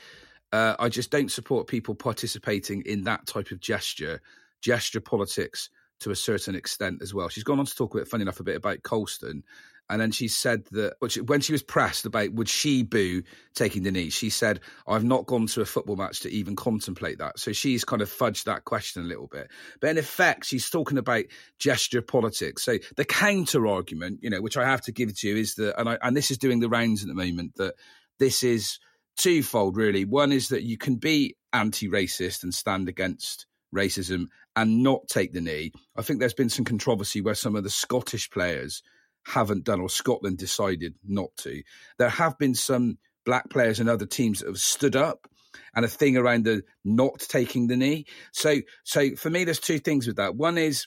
uh, 0.52 0.74
"I 0.78 0.88
just 0.88 1.10
don't 1.10 1.30
support 1.30 1.66
people 1.66 1.94
participating 1.94 2.82
in 2.86 3.04
that 3.04 3.26
type 3.26 3.50
of 3.50 3.60
gesture, 3.60 4.22
gesture 4.62 5.00
politics." 5.00 5.68
To 6.00 6.10
a 6.10 6.16
certain 6.16 6.54
extent 6.54 7.02
as 7.02 7.12
well. 7.12 7.28
She's 7.28 7.44
gone 7.44 7.58
on 7.58 7.66
to 7.66 7.74
talk 7.74 7.94
a 7.94 7.98
bit, 7.98 8.08
funny 8.08 8.22
enough, 8.22 8.40
a 8.40 8.44
bit 8.44 8.56
about 8.56 8.82
Colston. 8.82 9.42
And 9.90 10.00
then 10.00 10.10
she 10.10 10.28
said 10.28 10.66
that 10.72 10.96
when 11.26 11.40
she 11.40 11.52
was 11.52 11.62
pressed 11.62 12.04
about 12.04 12.32
would 12.34 12.48
she 12.48 12.82
boo 12.82 13.22
taking 13.54 13.84
the 13.84 13.90
knee, 13.90 14.10
she 14.10 14.28
said, 14.28 14.60
I've 14.86 15.04
not 15.04 15.24
gone 15.24 15.46
to 15.46 15.62
a 15.62 15.66
football 15.66 15.96
match 15.96 16.20
to 16.20 16.30
even 16.30 16.56
contemplate 16.56 17.18
that. 17.18 17.38
So 17.38 17.52
she's 17.52 17.84
kind 17.84 18.02
of 18.02 18.10
fudged 18.10 18.44
that 18.44 18.66
question 18.66 19.02
a 19.02 19.06
little 19.06 19.28
bit. 19.28 19.50
But 19.80 19.90
in 19.90 19.98
effect, 19.98 20.44
she's 20.44 20.68
talking 20.68 20.98
about 20.98 21.24
gesture 21.58 22.02
politics. 22.02 22.64
So 22.64 22.76
the 22.96 23.06
counter 23.06 23.66
argument, 23.66 24.20
you 24.22 24.28
know, 24.28 24.42
which 24.42 24.58
I 24.58 24.66
have 24.66 24.82
to 24.82 24.92
give 24.92 25.18
to 25.18 25.28
you 25.28 25.36
is 25.36 25.54
that, 25.54 25.80
and, 25.80 25.88
I, 25.88 25.98
and 26.02 26.14
this 26.14 26.30
is 26.30 26.36
doing 26.36 26.60
the 26.60 26.68
rounds 26.68 27.02
at 27.02 27.08
the 27.08 27.14
moment, 27.14 27.54
that 27.56 27.74
this 28.18 28.42
is 28.42 28.78
twofold 29.16 29.78
really. 29.78 30.04
One 30.04 30.32
is 30.32 30.48
that 30.48 30.64
you 30.64 30.76
can 30.76 30.96
be 30.96 31.34
anti 31.54 31.88
racist 31.88 32.42
and 32.42 32.52
stand 32.52 32.90
against 32.90 33.46
racism 33.74 34.26
and 34.56 34.82
not 34.82 35.08
take 35.08 35.32
the 35.32 35.40
knee. 35.40 35.72
I 35.96 36.02
think 36.02 36.20
there's 36.20 36.34
been 36.34 36.48
some 36.48 36.64
controversy 36.64 37.20
where 37.20 37.34
some 37.34 37.56
of 37.56 37.64
the 37.64 37.70
Scottish 37.70 38.30
players 38.30 38.82
haven't 39.26 39.64
done, 39.64 39.80
or 39.80 39.88
Scotland 39.88 40.38
decided 40.38 40.94
not 41.06 41.28
to. 41.38 41.62
There 41.98 42.08
have 42.08 42.38
been 42.38 42.54
some 42.54 42.98
black 43.26 43.50
players 43.50 43.78
and 43.78 43.88
other 43.88 44.06
teams 44.06 44.40
that 44.40 44.46
have 44.46 44.58
stood 44.58 44.96
up 44.96 45.28
and 45.74 45.84
a 45.84 45.88
thing 45.88 46.16
around 46.16 46.44
the 46.44 46.62
not 46.84 47.18
taking 47.18 47.66
the 47.66 47.76
knee. 47.76 48.06
So, 48.32 48.56
so 48.84 49.16
for 49.16 49.28
me, 49.28 49.44
there's 49.44 49.60
two 49.60 49.78
things 49.78 50.06
with 50.06 50.16
that. 50.16 50.34
One 50.34 50.56
is, 50.56 50.86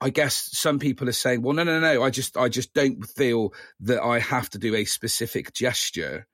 I 0.00 0.10
guess 0.10 0.50
some 0.52 0.78
people 0.78 1.08
are 1.08 1.12
saying, 1.12 1.42
well, 1.42 1.54
no, 1.54 1.64
no, 1.64 1.80
no, 1.80 2.02
I 2.02 2.10
just, 2.10 2.36
I 2.36 2.48
just 2.48 2.74
don't 2.74 3.04
feel 3.04 3.54
that 3.80 4.02
I 4.02 4.20
have 4.20 4.50
to 4.50 4.58
do 4.58 4.74
a 4.74 4.84
specific 4.84 5.52
gesture. 5.52 6.26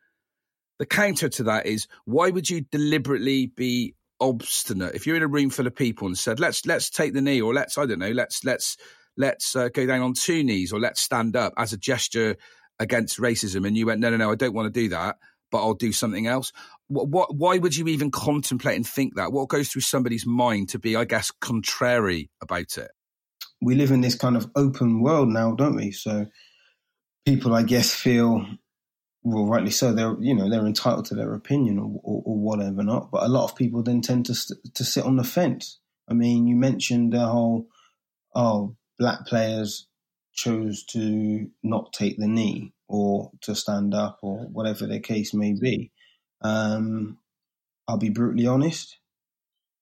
The 0.79 0.87
counter 0.87 1.29
to 1.29 1.45
that 1.45 1.67
is, 1.67 1.87
why 2.05 2.31
would 2.31 2.49
you 2.49 2.63
deliberately 2.63 3.47
be 3.47 3.95
obstinate. 4.21 4.95
If 4.95 5.07
you're 5.07 5.17
in 5.17 5.23
a 5.23 5.29
room 5.29 5.51
full 5.51 5.67
of 5.67 5.75
people 5.75 6.07
and 6.07 6.17
said, 6.17 6.41
"Let's 6.41 6.67
let's 6.67 6.91
take 6.91 7.15
the 7.15 7.21
knee," 7.21 7.41
or 7.41 7.55
"Let's 7.55 7.79
I 7.79 7.87
don't 7.87 7.99
know, 7.99 8.11
let's 8.11 8.45
let's 8.45 8.77
let's 9.17 9.57
uh, 9.57 9.69
go 9.69 9.87
down 9.87 10.03
on 10.03 10.15
two 10.15 10.43
knees," 10.45 10.73
or 10.73 10.81
"Let's 10.81 11.01
stand 11.01 11.37
up" 11.37 11.53
as 11.57 11.73
a 11.73 11.79
gesture 11.79 12.37
against 12.79 13.19
racism, 13.19 13.67
and 13.67 13.77
you 13.77 13.87
went, 13.87 14.01
"No, 14.01 14.11
no, 14.11 14.17
no, 14.17 14.31
I 14.31 14.35
don't 14.35 14.55
want 14.55 14.73
to 14.73 14.81
do 14.81 14.89
that." 14.91 15.17
But 15.51 15.65
I'll 15.65 15.75
do 15.75 15.91
something 15.91 16.29
else. 16.29 16.53
What, 16.87 17.09
what? 17.09 17.35
Why 17.35 17.59
would 17.59 17.77
you 17.77 17.89
even 17.89 18.13
contemplate 18.13 18.77
and 18.77 18.87
think 18.87 19.17
that? 19.17 19.33
What 19.33 19.49
goes 19.49 19.69
through 19.69 19.83
somebody's 19.83 20.25
mind 20.25 20.69
to 20.71 20.79
be, 20.79 20.95
I 20.95 21.05
guess, 21.05 21.33
contrary 21.41 22.31
about 22.41 22.79
it? 22.79 22.93
We 23.61 23.75
live 23.75 23.91
in 23.91 24.01
this 24.01 24.15
kind 24.15 24.37
of 24.37 24.49
open 24.55 25.01
world 25.01 25.29
now, 25.29 25.53
don't 25.53 25.75
we? 25.75 25.91
So 25.91 26.27
people, 27.27 27.53
I 27.53 27.65
guess, 27.65 27.93
feel 27.93 28.47
well, 29.23 29.47
rightly 29.47 29.71
so. 29.71 29.93
They're 29.93 30.17
you 30.21 30.35
know 30.35 30.49
they're 30.49 30.67
entitled 30.67 31.07
to 31.07 31.15
their 31.15 31.35
opinion 31.35 31.79
or, 31.79 32.01
or, 32.03 32.23
or 32.25 32.39
whatever 32.39 32.83
not. 32.83 33.11
But 33.11 33.25
a 33.25 33.29
lot 33.29 33.45
of 33.45 33.57
people 33.57 33.83
then 33.83 34.01
tend 34.01 34.27
to 34.27 34.35
to 34.75 34.85
sit 34.85 35.05
on 35.05 35.17
the 35.17 35.25
fence. 35.25 35.79
I 36.09 36.15
mean, 36.15 36.47
you 36.47 36.57
mentioned 36.57 37.13
the 37.13 37.27
whole 37.27 37.69
oh 38.35 38.77
black 38.99 39.27
players 39.27 39.87
chose 40.33 40.85
to 40.85 41.51
not 41.63 41.93
take 41.93 42.17
the 42.17 42.29
knee 42.29 42.73
or 42.89 43.31
to 43.43 43.55
stand 43.55 43.95
up 43.95 44.19
or 44.23 44.47
whatever 44.47 44.87
the 44.87 45.01
case 45.01 45.35
may 45.35 45.53
be. 45.53 45.91
Um, 46.43 47.19
I'll 47.87 47.99
be 47.99 48.11
brutally 48.11 48.47
honest. 48.47 48.99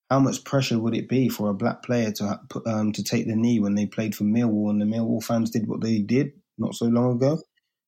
How 0.09 0.19
much 0.19 0.43
pressure 0.43 0.79
would 0.79 0.95
it 0.95 1.07
be 1.07 1.29
for 1.29 1.49
a 1.49 1.53
black 1.53 1.83
player 1.83 2.11
to 2.13 2.39
um, 2.65 2.91
to 2.93 3.03
take 3.03 3.27
the 3.27 3.35
knee 3.35 3.59
when 3.59 3.75
they 3.75 3.85
played 3.85 4.15
for 4.15 4.23
Millwall 4.23 4.71
and 4.71 4.81
the 4.81 4.85
Millwall 4.85 5.23
fans 5.23 5.51
did 5.51 5.67
what 5.67 5.81
they 5.81 5.99
did 5.99 6.33
not 6.57 6.73
so 6.75 6.87
long 6.87 7.15
ago? 7.15 7.39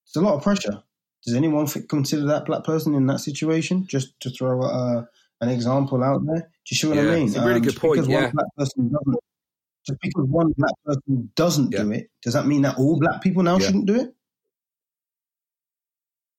It's 0.06 0.16
a 0.16 0.22
lot 0.22 0.36
of 0.36 0.44
pressure. 0.44 0.84
Does 1.26 1.36
anyone 1.36 1.68
consider 1.68 2.26
that 2.26 2.46
black 2.46 2.64
person 2.64 2.96
in 2.96 3.06
that 3.08 3.20
situation? 3.20 3.86
Just 3.88 4.20
to 4.22 4.30
throw 4.30 4.62
uh, 4.64 5.06
an 5.40 5.50
example 5.50 6.04
out 6.04 6.22
there. 6.26 6.42
Do 6.42 6.48
you 6.70 6.78
see 6.78 6.88
what 6.88 6.98
yeah, 6.98 7.04
I 7.04 7.16
mean? 7.16 7.28
It's 7.28 7.36
a 7.36 7.42
really 7.42 7.56
um, 7.56 7.62
good 7.62 7.76
point. 7.76 8.08
Yeah. 8.08 8.24
One 8.24 8.32
black 8.32 8.48
person 8.58 8.92
doesn't, 8.92 9.20
just 9.86 10.00
because 10.02 10.26
one 10.28 10.54
black 10.58 10.74
person 10.86 11.32
doesn't 11.36 11.72
yeah. 11.74 11.84
do 11.84 11.92
it, 11.92 12.10
does 12.24 12.34
that 12.34 12.48
mean 12.48 12.64
that 12.64 12.78
all 12.78 13.00
black 13.00 13.22
people 13.22 13.44
now 13.44 13.60
shouldn't 13.60 13.86
do 13.86 14.00
it? 14.00 14.16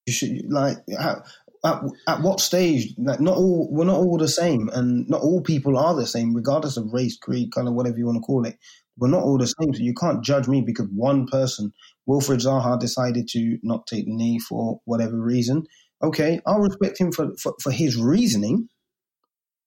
You 0.07 0.12
should 0.12 0.51
like 0.51 0.79
how, 0.99 1.23
at, 1.64 1.83
at 2.09 2.23
what 2.23 2.40
stage? 2.40 2.95
Like 2.99 3.21
not 3.21 3.37
all 3.37 3.69
we're 3.71 3.85
not 3.85 3.99
all 3.99 4.19
the 4.19 4.28
same, 4.28 4.69
and 4.73 5.09
not 5.09 5.23
all 5.23 5.42
people 5.42 5.78
are 5.78 5.95
the 5.95 6.07
same, 6.07 6.35
regardless 6.35 6.76
of 6.76 6.92
race, 6.92 7.16
creed, 7.16 7.52
color, 7.52 7.73
whatever 7.73 7.99
you 7.99 8.07
want 8.07 8.16
to 8.16 8.21
call 8.21 8.45
it. 8.47 8.59
We're 8.99 9.09
not 9.09 9.23
all 9.23 9.38
the 9.38 9.47
same, 9.47 9.73
so 9.73 9.83
you 9.83 9.95
can't 9.95 10.23
judge 10.23 10.49
me 10.49 10.61
because 10.61 10.87
one 10.95 11.26
person 11.26 11.73
Wilfried 12.09 12.45
Zaha 12.45 12.78
decided 12.78 13.28
to 13.28 13.59
not 13.62 13.87
take 13.87 14.04
the 14.04 14.14
knee 14.14 14.38
for 14.38 14.81
whatever 14.85 15.16
reason. 15.16 15.64
Okay, 16.02 16.40
I'll 16.45 16.61
respect 16.61 17.00
him 17.00 17.12
for, 17.12 17.31
for, 17.40 17.54
for 17.62 17.71
his 17.71 17.97
reasoning. 17.97 18.69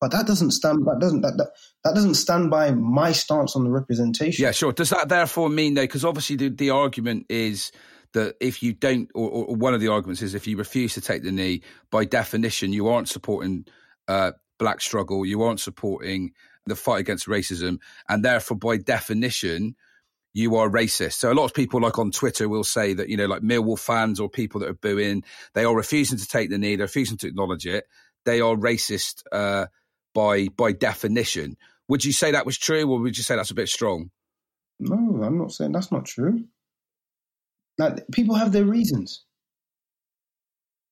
But 0.02 0.12
that 0.12 0.28
doesn't 0.28 0.52
stand. 0.52 0.86
That 0.86 1.00
doesn't 1.00 1.22
that, 1.22 1.38
that 1.38 1.52
that 1.86 1.96
doesn't 1.96 2.16
stand 2.16 2.52
by 2.52 2.72
my 2.72 3.14
stance 3.14 3.56
on 3.56 3.64
the 3.64 3.72
representation. 3.72 4.44
Yeah, 4.44 4.52
sure. 4.52 4.74
Does 4.74 4.90
that 4.90 5.10
therefore 5.10 5.50
mean 5.50 5.74
though? 5.74 5.84
Because 5.84 6.06
obviously 6.06 6.36
the, 6.36 6.50
the 6.50 6.70
argument 6.72 7.26
is 7.30 7.72
that 8.16 8.36
if 8.40 8.64
you 8.64 8.74
don't, 8.74 9.12
or, 9.14 9.30
or, 9.30 9.56
one 9.56 9.74
of 9.74 9.82
the 9.82 9.90
arguments 9.90 10.22
is 10.22 10.34
if 10.34 10.48
you 10.48 10.58
refuse 10.58 10.94
to 10.96 11.02
take 11.02 11.22
the 11.22 11.32
knee, 11.32 11.62
by 11.92 12.06
definition, 12.06 12.74
you 12.74 12.88
aren't 12.88 13.10
supporting 13.10 13.66
uh, 14.08 14.32
black 14.58 14.82
struggle, 14.82 15.26
you 15.26 15.44
aren't 15.44 15.60
supporting 15.60 16.32
the 16.66 16.76
fight 16.76 17.02
against 17.02 17.28
racism, 17.28 17.78
and 18.10 18.26
therefore, 18.26 18.58
by 18.58 18.78
definition, 18.78 19.76
you 20.34 20.56
are 20.56 20.70
racist. 20.70 21.14
So 21.14 21.32
a 21.32 21.36
lot 21.36 21.46
of 21.46 21.54
people, 21.54 21.82
like 21.82 22.00
on 22.00 22.12
Twitter, 22.12 22.50
will 22.50 22.64
say 22.64 22.94
that 22.94 23.10
you 23.10 23.18
know, 23.18 23.28
like 23.28 23.42
Millwall 23.42 23.78
fans 23.78 24.20
or 24.20 24.30
people 24.30 24.62
that 24.62 24.70
are 24.70 24.74
booing, 24.74 25.24
they 25.54 25.66
are 25.66 25.76
refusing 25.76 26.18
to 26.18 26.28
take 26.28 26.50
the 26.50 26.58
knee, 26.58 26.78
they're 26.78 26.86
refusing 26.86 27.18
to 27.18 27.28
acknowledge 27.28 27.68
it. 27.68 27.86
They 28.24 28.42
are 28.42 28.56
racist 28.56 29.24
uh, 29.32 29.68
by 30.14 30.48
by 30.48 30.72
definition. 30.72 31.58
Would 31.90 32.04
you 32.04 32.14
say 32.14 32.32
that 32.32 32.46
was 32.46 32.58
true, 32.58 32.90
or 32.90 33.00
would 33.00 33.18
you 33.18 33.24
say 33.24 33.36
that's 33.36 33.52
a 33.52 33.56
bit 33.56 33.70
strong? 33.70 34.10
No, 34.80 35.22
I'm 35.24 35.38
not 35.38 35.52
saying 35.52 35.74
that's 35.74 35.92
not 35.92 36.06
true. 36.06 36.46
Like 37.78 38.06
people 38.12 38.36
have 38.36 38.52
their 38.52 38.66
reasons. 38.66 39.24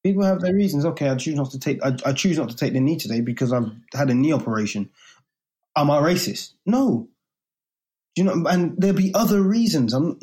People 0.04 0.24
have 0.24 0.42
their 0.42 0.54
reasons. 0.54 0.86
Okay, 0.86 1.08
I 1.08 1.16
choose 1.16 1.36
not 1.36 1.52
to 1.52 1.60
take. 1.60 1.84
I, 1.84 1.96
I 2.06 2.14
choose 2.14 2.38
not 2.38 2.50
to 2.50 2.56
take 2.56 2.74
the 2.74 2.82
knee 2.82 2.98
today 2.98 3.22
because 3.22 3.54
I've 3.54 3.72
had 3.94 4.10
a 4.10 4.14
knee 4.14 4.34
operation. 4.34 4.90
Am 5.76 5.90
I 5.90 6.02
racist? 6.02 6.54
No. 6.66 7.08
You 8.16 8.26
know, 8.26 8.46
and 8.48 8.76
there'll 8.78 8.96
be 8.96 9.14
other 9.14 9.42
reasons. 9.42 9.94
I'm, 9.94 10.20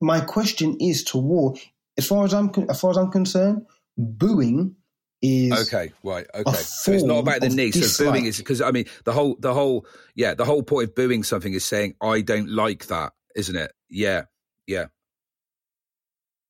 my 0.00 0.20
question 0.20 0.76
is 0.80 1.04
to 1.04 1.18
war. 1.18 1.54
As 1.96 2.06
far 2.06 2.24
as 2.24 2.34
I'm 2.34 2.50
as 2.68 2.80
far 2.80 2.90
as 2.90 2.98
I'm 2.98 3.10
concerned, 3.10 3.64
booing 3.96 4.74
is 5.22 5.66
okay. 5.66 5.92
Right. 6.02 6.26
Okay. 6.34 6.52
So 6.52 6.92
it's 6.92 7.04
not 7.04 7.18
about 7.18 7.40
the 7.40 7.48
knee. 7.48 7.70
So 7.70 8.10
booing 8.10 8.26
is 8.26 8.36
because 8.36 8.60
I 8.60 8.70
mean 8.70 8.84
the 9.04 9.12
whole 9.12 9.36
the 9.38 9.54
whole 9.54 9.86
yeah 10.14 10.34
the 10.34 10.44
whole 10.44 10.62
point 10.62 10.90
of 10.90 10.94
booing 10.94 11.22
something 11.22 11.52
is 11.52 11.64
saying 11.64 11.94
I 12.02 12.20
don't 12.20 12.50
like 12.50 12.86
that, 12.88 13.12
isn't 13.34 13.56
it? 13.56 13.72
Yeah. 13.88 14.24
Yeah. 14.66 14.86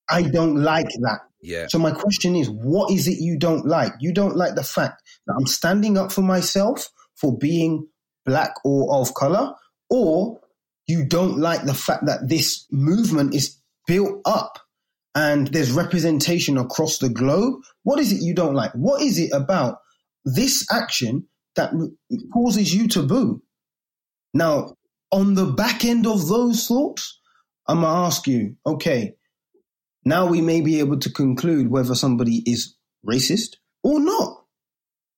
I 0.09 0.23
don't 0.23 0.55
like 0.55 0.87
that. 1.01 1.19
Yeah. 1.41 1.67
So 1.69 1.79
my 1.79 1.91
question 1.91 2.35
is, 2.35 2.49
what 2.49 2.91
is 2.91 3.07
it 3.07 3.19
you 3.19 3.37
don't 3.37 3.65
like? 3.65 3.93
You 3.99 4.13
don't 4.13 4.35
like 4.35 4.55
the 4.55 4.63
fact 4.63 5.01
that 5.25 5.35
I'm 5.37 5.47
standing 5.47 5.97
up 5.97 6.11
for 6.11 6.21
myself 6.21 6.89
for 7.15 7.37
being 7.37 7.87
black 8.25 8.53
or 8.65 8.93
of 8.95 9.13
color, 9.13 9.53
or 9.89 10.39
you 10.87 11.05
don't 11.05 11.37
like 11.37 11.63
the 11.63 11.73
fact 11.73 12.05
that 12.05 12.27
this 12.27 12.65
movement 12.71 13.33
is 13.33 13.57
built 13.85 14.21
up 14.25 14.59
and 15.15 15.47
there's 15.47 15.71
representation 15.71 16.57
across 16.57 16.99
the 16.99 17.09
globe. 17.09 17.61
What 17.83 17.99
is 17.99 18.11
it 18.11 18.21
you 18.21 18.33
don't 18.33 18.55
like? 18.55 18.71
What 18.73 19.01
is 19.01 19.19
it 19.19 19.31
about 19.33 19.79
this 20.25 20.65
action 20.71 21.27
that 21.55 21.71
causes 22.33 22.73
you 22.73 22.87
to 22.89 23.03
boo? 23.03 23.41
Now, 24.33 24.75
on 25.11 25.33
the 25.35 25.45
back 25.45 25.85
end 25.85 26.05
of 26.05 26.27
those 26.27 26.67
thoughts, 26.67 27.19
I'm 27.67 27.81
gonna 27.81 28.05
ask 28.05 28.27
you, 28.27 28.55
okay, 28.65 29.15
now 30.07 30.25
we 30.25 30.41
may 30.41 30.61
be 30.61 30.79
able 30.79 30.99
to 30.99 31.11
conclude 31.11 31.69
whether 31.69 31.95
somebody 31.95 32.43
is 32.45 32.75
racist 33.07 33.57
or 33.83 33.99
not. 33.99 34.43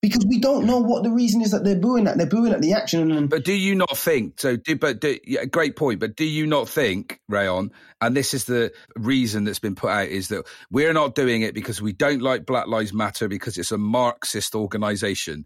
Because 0.02 0.24
we 0.26 0.38
don't 0.38 0.64
know 0.64 0.78
what 0.78 1.02
the 1.02 1.10
reason 1.10 1.42
is 1.42 1.50
that 1.50 1.62
they're 1.62 1.76
booing 1.76 2.06
at. 2.06 2.16
They're 2.16 2.26
booing 2.26 2.54
at 2.54 2.62
the 2.62 2.72
action. 2.72 3.10
And, 3.10 3.28
but 3.28 3.44
do 3.44 3.52
you 3.52 3.74
not 3.74 3.98
think 3.98 4.40
so? 4.40 4.56
Do, 4.56 4.74
but 4.74 4.98
do, 4.98 5.18
yeah, 5.24 5.44
great 5.44 5.76
point. 5.76 6.00
But 6.00 6.16
do 6.16 6.24
you 6.24 6.46
not 6.46 6.70
think, 6.70 7.20
Rayon, 7.28 7.70
and 8.00 8.16
this 8.16 8.32
is 8.32 8.46
the 8.46 8.72
reason 8.96 9.44
that's 9.44 9.58
been 9.58 9.74
put 9.74 9.90
out, 9.90 10.08
is 10.08 10.28
that 10.28 10.46
we're 10.70 10.94
not 10.94 11.14
doing 11.14 11.42
it 11.42 11.52
because 11.52 11.82
we 11.82 11.92
don't 11.92 12.22
like 12.22 12.46
Black 12.46 12.66
Lives 12.66 12.94
Matter 12.94 13.28
because 13.28 13.58
it's 13.58 13.72
a 13.72 13.78
Marxist 13.78 14.54
organisation 14.54 15.44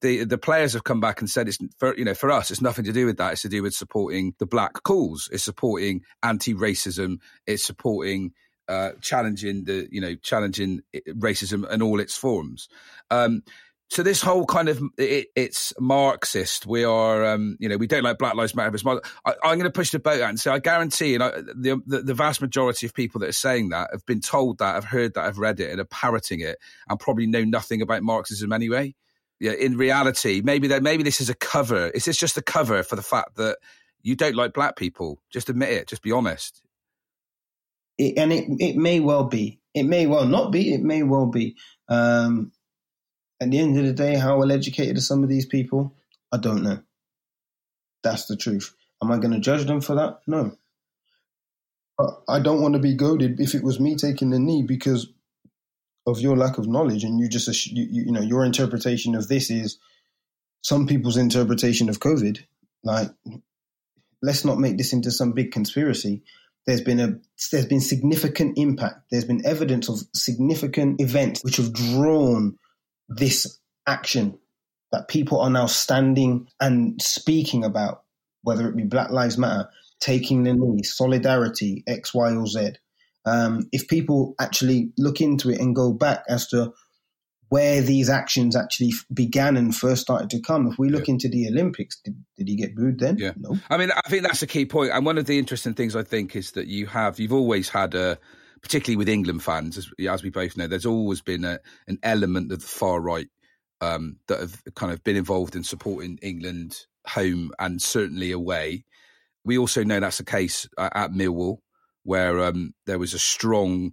the 0.00 0.24
the 0.24 0.38
players 0.38 0.72
have 0.74 0.84
come 0.84 1.00
back 1.00 1.20
and 1.20 1.28
said 1.28 1.48
it's 1.48 1.58
for 1.78 1.96
you 1.96 2.04
know 2.04 2.14
for 2.14 2.30
us 2.30 2.50
it's 2.50 2.60
nothing 2.60 2.84
to 2.84 2.92
do 2.92 3.06
with 3.06 3.16
that 3.16 3.32
it's 3.32 3.42
to 3.42 3.48
do 3.48 3.62
with 3.62 3.74
supporting 3.74 4.34
the 4.38 4.46
black 4.46 4.82
cause 4.84 5.28
it's 5.32 5.44
supporting 5.44 6.02
anti-racism 6.22 7.16
it's 7.46 7.64
supporting 7.64 8.32
uh, 8.68 8.92
challenging 9.00 9.64
the 9.64 9.88
you 9.90 10.00
know 10.00 10.14
challenging 10.16 10.82
racism 11.08 11.68
and 11.68 11.82
all 11.82 12.00
its 12.00 12.16
forms. 12.16 12.68
Um, 13.10 13.42
so 13.90 14.02
this 14.02 14.20
whole 14.20 14.44
kind 14.44 14.68
of 14.68 14.82
it, 14.98 15.28
it's 15.34 15.72
Marxist. 15.80 16.66
We 16.66 16.84
are, 16.84 17.24
um, 17.24 17.56
you 17.58 17.68
know, 17.68 17.78
we 17.78 17.86
don't 17.86 18.02
like 18.02 18.18
Black 18.18 18.34
Lives 18.34 18.54
Matter. 18.54 18.76
I, 19.24 19.32
am 19.44 19.58
going 19.58 19.62
to 19.62 19.70
push 19.70 19.90
the 19.90 19.98
boat 19.98 20.20
out 20.20 20.28
and 20.28 20.38
say 20.38 20.50
I 20.50 20.58
guarantee, 20.58 21.12
you 21.12 21.18
know, 21.18 21.30
the, 21.30 21.80
the, 21.86 22.02
the 22.02 22.14
vast 22.14 22.42
majority 22.42 22.84
of 22.84 22.92
people 22.92 23.20
that 23.20 23.30
are 23.30 23.32
saying 23.32 23.70
that 23.70 23.88
have 23.90 24.04
been 24.04 24.20
told 24.20 24.58
that, 24.58 24.74
have 24.74 24.84
heard 24.84 25.14
that, 25.14 25.24
have 25.24 25.38
read 25.38 25.58
it, 25.58 25.70
and 25.70 25.80
are 25.80 25.86
parroting 25.86 26.40
it, 26.40 26.58
and 26.88 27.00
probably 27.00 27.26
know 27.26 27.44
nothing 27.44 27.80
about 27.80 28.02
Marxism 28.02 28.52
anyway. 28.52 28.94
Yeah, 29.40 29.52
in 29.52 29.76
reality, 29.76 30.42
maybe 30.44 30.68
that 30.68 30.82
maybe 30.82 31.02
this 31.02 31.20
is 31.20 31.30
a 31.30 31.34
cover. 31.34 31.88
Is 31.88 32.04
this 32.04 32.18
just 32.18 32.36
a 32.36 32.42
cover 32.42 32.82
for 32.82 32.96
the 32.96 33.02
fact 33.02 33.36
that 33.36 33.56
you 34.02 34.16
don't 34.16 34.36
like 34.36 34.52
black 34.52 34.76
people? 34.76 35.22
Just 35.30 35.48
admit 35.48 35.70
it. 35.70 35.88
Just 35.88 36.02
be 36.02 36.12
honest. 36.12 36.60
It, 37.98 38.16
and 38.16 38.32
it 38.32 38.46
it 38.60 38.76
may 38.76 39.00
well 39.00 39.24
be. 39.24 39.60
It 39.74 39.84
may 39.84 40.06
well 40.06 40.26
not 40.26 40.52
be. 40.52 40.72
It 40.72 40.82
may 40.82 41.02
well 41.02 41.26
be. 41.26 41.56
Um, 41.88 42.52
at 43.40 43.50
the 43.50 43.58
end 43.58 43.78
of 43.78 43.84
the 43.84 43.92
day, 43.92 44.16
how 44.16 44.38
well 44.38 44.52
educated 44.52 44.96
are 44.96 45.02
some 45.02 45.22
of 45.22 45.28
these 45.28 45.46
people? 45.46 45.94
I 46.32 46.38
don't 46.38 46.62
know. 46.62 46.80
That's 48.02 48.26
the 48.26 48.36
truth. 48.36 48.74
Am 49.02 49.10
I 49.10 49.18
going 49.18 49.32
to 49.32 49.40
judge 49.40 49.64
them 49.66 49.80
for 49.80 49.94
that? 49.96 50.20
No. 50.26 50.56
I 52.28 52.38
don't 52.38 52.62
want 52.62 52.74
to 52.74 52.80
be 52.80 52.94
goaded 52.94 53.40
if 53.40 53.54
it 53.54 53.64
was 53.64 53.80
me 53.80 53.96
taking 53.96 54.30
the 54.30 54.38
knee 54.38 54.62
because 54.62 55.08
of 56.06 56.20
your 56.20 56.36
lack 56.36 56.58
of 56.58 56.68
knowledge 56.68 57.04
and 57.04 57.18
you 57.18 57.28
just 57.28 57.66
you, 57.66 57.86
you 57.90 58.12
know 58.12 58.20
your 58.20 58.44
interpretation 58.44 59.14
of 59.14 59.28
this 59.28 59.50
is 59.50 59.78
some 60.62 60.86
people's 60.86 61.16
interpretation 61.16 61.88
of 61.88 61.98
COVID. 61.98 62.38
Like, 62.84 63.10
let's 64.22 64.44
not 64.44 64.58
make 64.58 64.78
this 64.78 64.92
into 64.92 65.10
some 65.10 65.32
big 65.32 65.50
conspiracy 65.50 66.22
there's 66.66 66.80
been 66.80 67.00
a 67.00 67.18
there's 67.50 67.66
been 67.66 67.80
significant 67.80 68.58
impact. 68.58 69.00
There's 69.10 69.24
been 69.24 69.46
evidence 69.46 69.88
of 69.88 70.00
significant 70.14 71.00
events 71.00 71.42
which 71.42 71.56
have 71.56 71.72
drawn 71.72 72.58
this 73.08 73.58
action 73.86 74.38
that 74.92 75.08
people 75.08 75.40
are 75.40 75.50
now 75.50 75.66
standing 75.66 76.48
and 76.60 77.00
speaking 77.00 77.64
about, 77.64 78.02
whether 78.42 78.68
it 78.68 78.76
be 78.76 78.84
Black 78.84 79.10
Lives 79.10 79.38
Matter, 79.38 79.68
taking 80.00 80.44
the 80.44 80.54
knee, 80.54 80.82
solidarity, 80.82 81.84
X, 81.86 82.14
Y, 82.14 82.34
or 82.34 82.46
Z. 82.46 82.72
Um, 83.24 83.68
if 83.72 83.88
people 83.88 84.34
actually 84.40 84.92
look 84.96 85.20
into 85.20 85.50
it 85.50 85.60
and 85.60 85.76
go 85.76 85.92
back 85.92 86.24
as 86.28 86.48
to 86.48 86.72
where 87.48 87.80
these 87.80 88.10
actions 88.10 88.54
actually 88.54 88.92
began 89.12 89.56
and 89.56 89.74
first 89.74 90.02
started 90.02 90.30
to 90.30 90.40
come. 90.40 90.66
If 90.66 90.78
we 90.78 90.90
look 90.90 91.08
yeah. 91.08 91.14
into 91.14 91.28
the 91.28 91.48
Olympics, 91.48 91.98
did, 92.04 92.22
did 92.36 92.48
he 92.48 92.56
get 92.56 92.74
booed 92.74 92.98
then? 92.98 93.16
Yeah. 93.16 93.32
No. 93.36 93.56
I 93.70 93.78
mean, 93.78 93.90
I 93.90 94.08
think 94.08 94.22
that's 94.22 94.42
a 94.42 94.46
key 94.46 94.66
point. 94.66 94.92
And 94.92 95.06
one 95.06 95.18
of 95.18 95.26
the 95.26 95.38
interesting 95.38 95.74
things 95.74 95.96
I 95.96 96.02
think 96.02 96.36
is 96.36 96.52
that 96.52 96.66
you 96.66 96.86
have, 96.86 97.18
you've 97.18 97.32
always 97.32 97.70
had 97.70 97.94
a, 97.94 98.18
particularly 98.60 98.96
with 98.96 99.08
England 99.08 99.42
fans, 99.42 99.78
as, 99.78 99.88
as 100.08 100.22
we 100.22 100.30
both 100.30 100.56
know, 100.56 100.66
there's 100.66 100.84
always 100.86 101.22
been 101.22 101.44
a, 101.44 101.58
an 101.86 101.98
element 102.02 102.52
of 102.52 102.60
the 102.60 102.66
far 102.66 103.00
right 103.00 103.28
um, 103.80 104.16
that 104.26 104.40
have 104.40 104.62
kind 104.74 104.92
of 104.92 105.02
been 105.02 105.16
involved 105.16 105.56
in 105.56 105.64
supporting 105.64 106.18
England 106.20 106.76
home 107.06 107.52
and 107.58 107.80
certainly 107.80 108.30
away. 108.32 108.84
We 109.44 109.56
also 109.56 109.84
know 109.84 110.00
that's 110.00 110.18
the 110.18 110.24
case 110.24 110.68
at 110.76 111.12
Millwall, 111.12 111.58
where 112.02 112.40
um, 112.40 112.74
there 112.86 112.98
was 112.98 113.14
a 113.14 113.18
strong, 113.18 113.92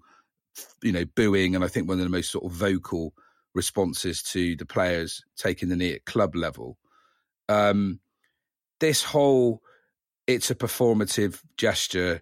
you 0.84 0.92
know, 0.92 1.06
booing, 1.16 1.56
and 1.56 1.64
I 1.64 1.68
think 1.68 1.88
one 1.88 2.00
of 2.00 2.04
the 2.04 2.10
most 2.10 2.32
sort 2.32 2.46
of 2.46 2.52
vocal 2.52 3.14
responses 3.56 4.22
to 4.22 4.56
the 4.56 4.66
players 4.66 5.24
taking 5.38 5.70
the 5.70 5.76
knee 5.76 5.94
at 5.94 6.06
club 6.06 6.36
level. 6.36 6.78
Um, 7.50 8.00
this 8.80 9.04
whole 9.04 9.62
it's 10.28 10.50
a 10.52 10.56
performative 10.56 11.42
gesture. 11.58 12.22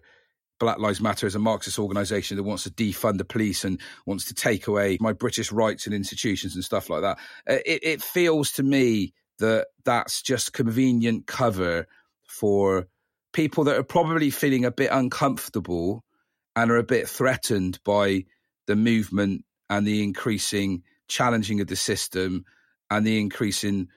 Black 0.60 0.78
Lives 0.78 1.00
Matter 1.00 1.26
is 1.26 1.34
a 1.34 1.40
Marxist 1.40 1.78
organisation 1.78 2.36
that 2.36 2.42
wants 2.42 2.62
to 2.64 2.70
defund 2.70 3.18
the 3.18 3.24
police 3.24 3.64
and 3.64 3.80
wants 4.06 4.26
to 4.26 4.34
take 4.34 4.66
away 4.66 4.98
my 5.00 5.12
British 5.12 5.50
rights 5.50 5.86
and 5.86 5.94
institutions 5.94 6.54
and 6.54 6.64
stuff 6.64 6.88
like 6.88 7.02
that. 7.02 7.18
Uh, 7.48 7.58
it, 7.66 7.80
it 7.82 8.02
feels 8.02 8.52
to 8.52 8.62
me 8.62 9.12
that 9.38 9.66
that's 9.84 10.22
just 10.22 10.52
convenient 10.52 11.26
cover 11.26 11.86
for 12.26 12.86
people 13.32 13.64
that 13.64 13.76
are 13.76 13.84
probably 13.84 14.30
feeling 14.30 14.64
a 14.64 14.70
bit 14.70 14.90
uncomfortable 14.92 16.04
and 16.54 16.70
are 16.70 16.76
a 16.76 16.84
bit 16.84 17.08
threatened 17.08 17.80
by 17.84 18.24
the 18.66 18.76
movement 18.76 19.44
and 19.68 19.86
the 19.86 20.02
increasing 20.02 20.82
challenging 21.08 21.60
of 21.60 21.66
the 21.66 21.76
system 21.76 22.44
and 22.90 23.06
the 23.06 23.20
increasing 23.20 23.88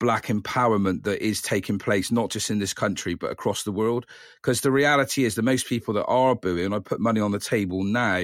black 0.00 0.26
empowerment 0.26 1.04
that 1.04 1.24
is 1.24 1.40
taking 1.40 1.78
place 1.78 2.10
not 2.10 2.30
just 2.30 2.50
in 2.50 2.58
this 2.58 2.74
country 2.74 3.14
but 3.14 3.30
across 3.30 3.62
the 3.62 3.72
world. 3.72 4.06
Because 4.42 4.60
the 4.60 4.72
reality 4.72 5.24
is 5.24 5.34
that 5.34 5.42
most 5.42 5.66
people 5.66 5.94
that 5.94 6.06
are 6.06 6.34
booing 6.34 6.72
i 6.72 6.78
put 6.78 7.00
money 7.00 7.20
on 7.20 7.32
the 7.32 7.38
table 7.38 7.84
now 7.84 8.22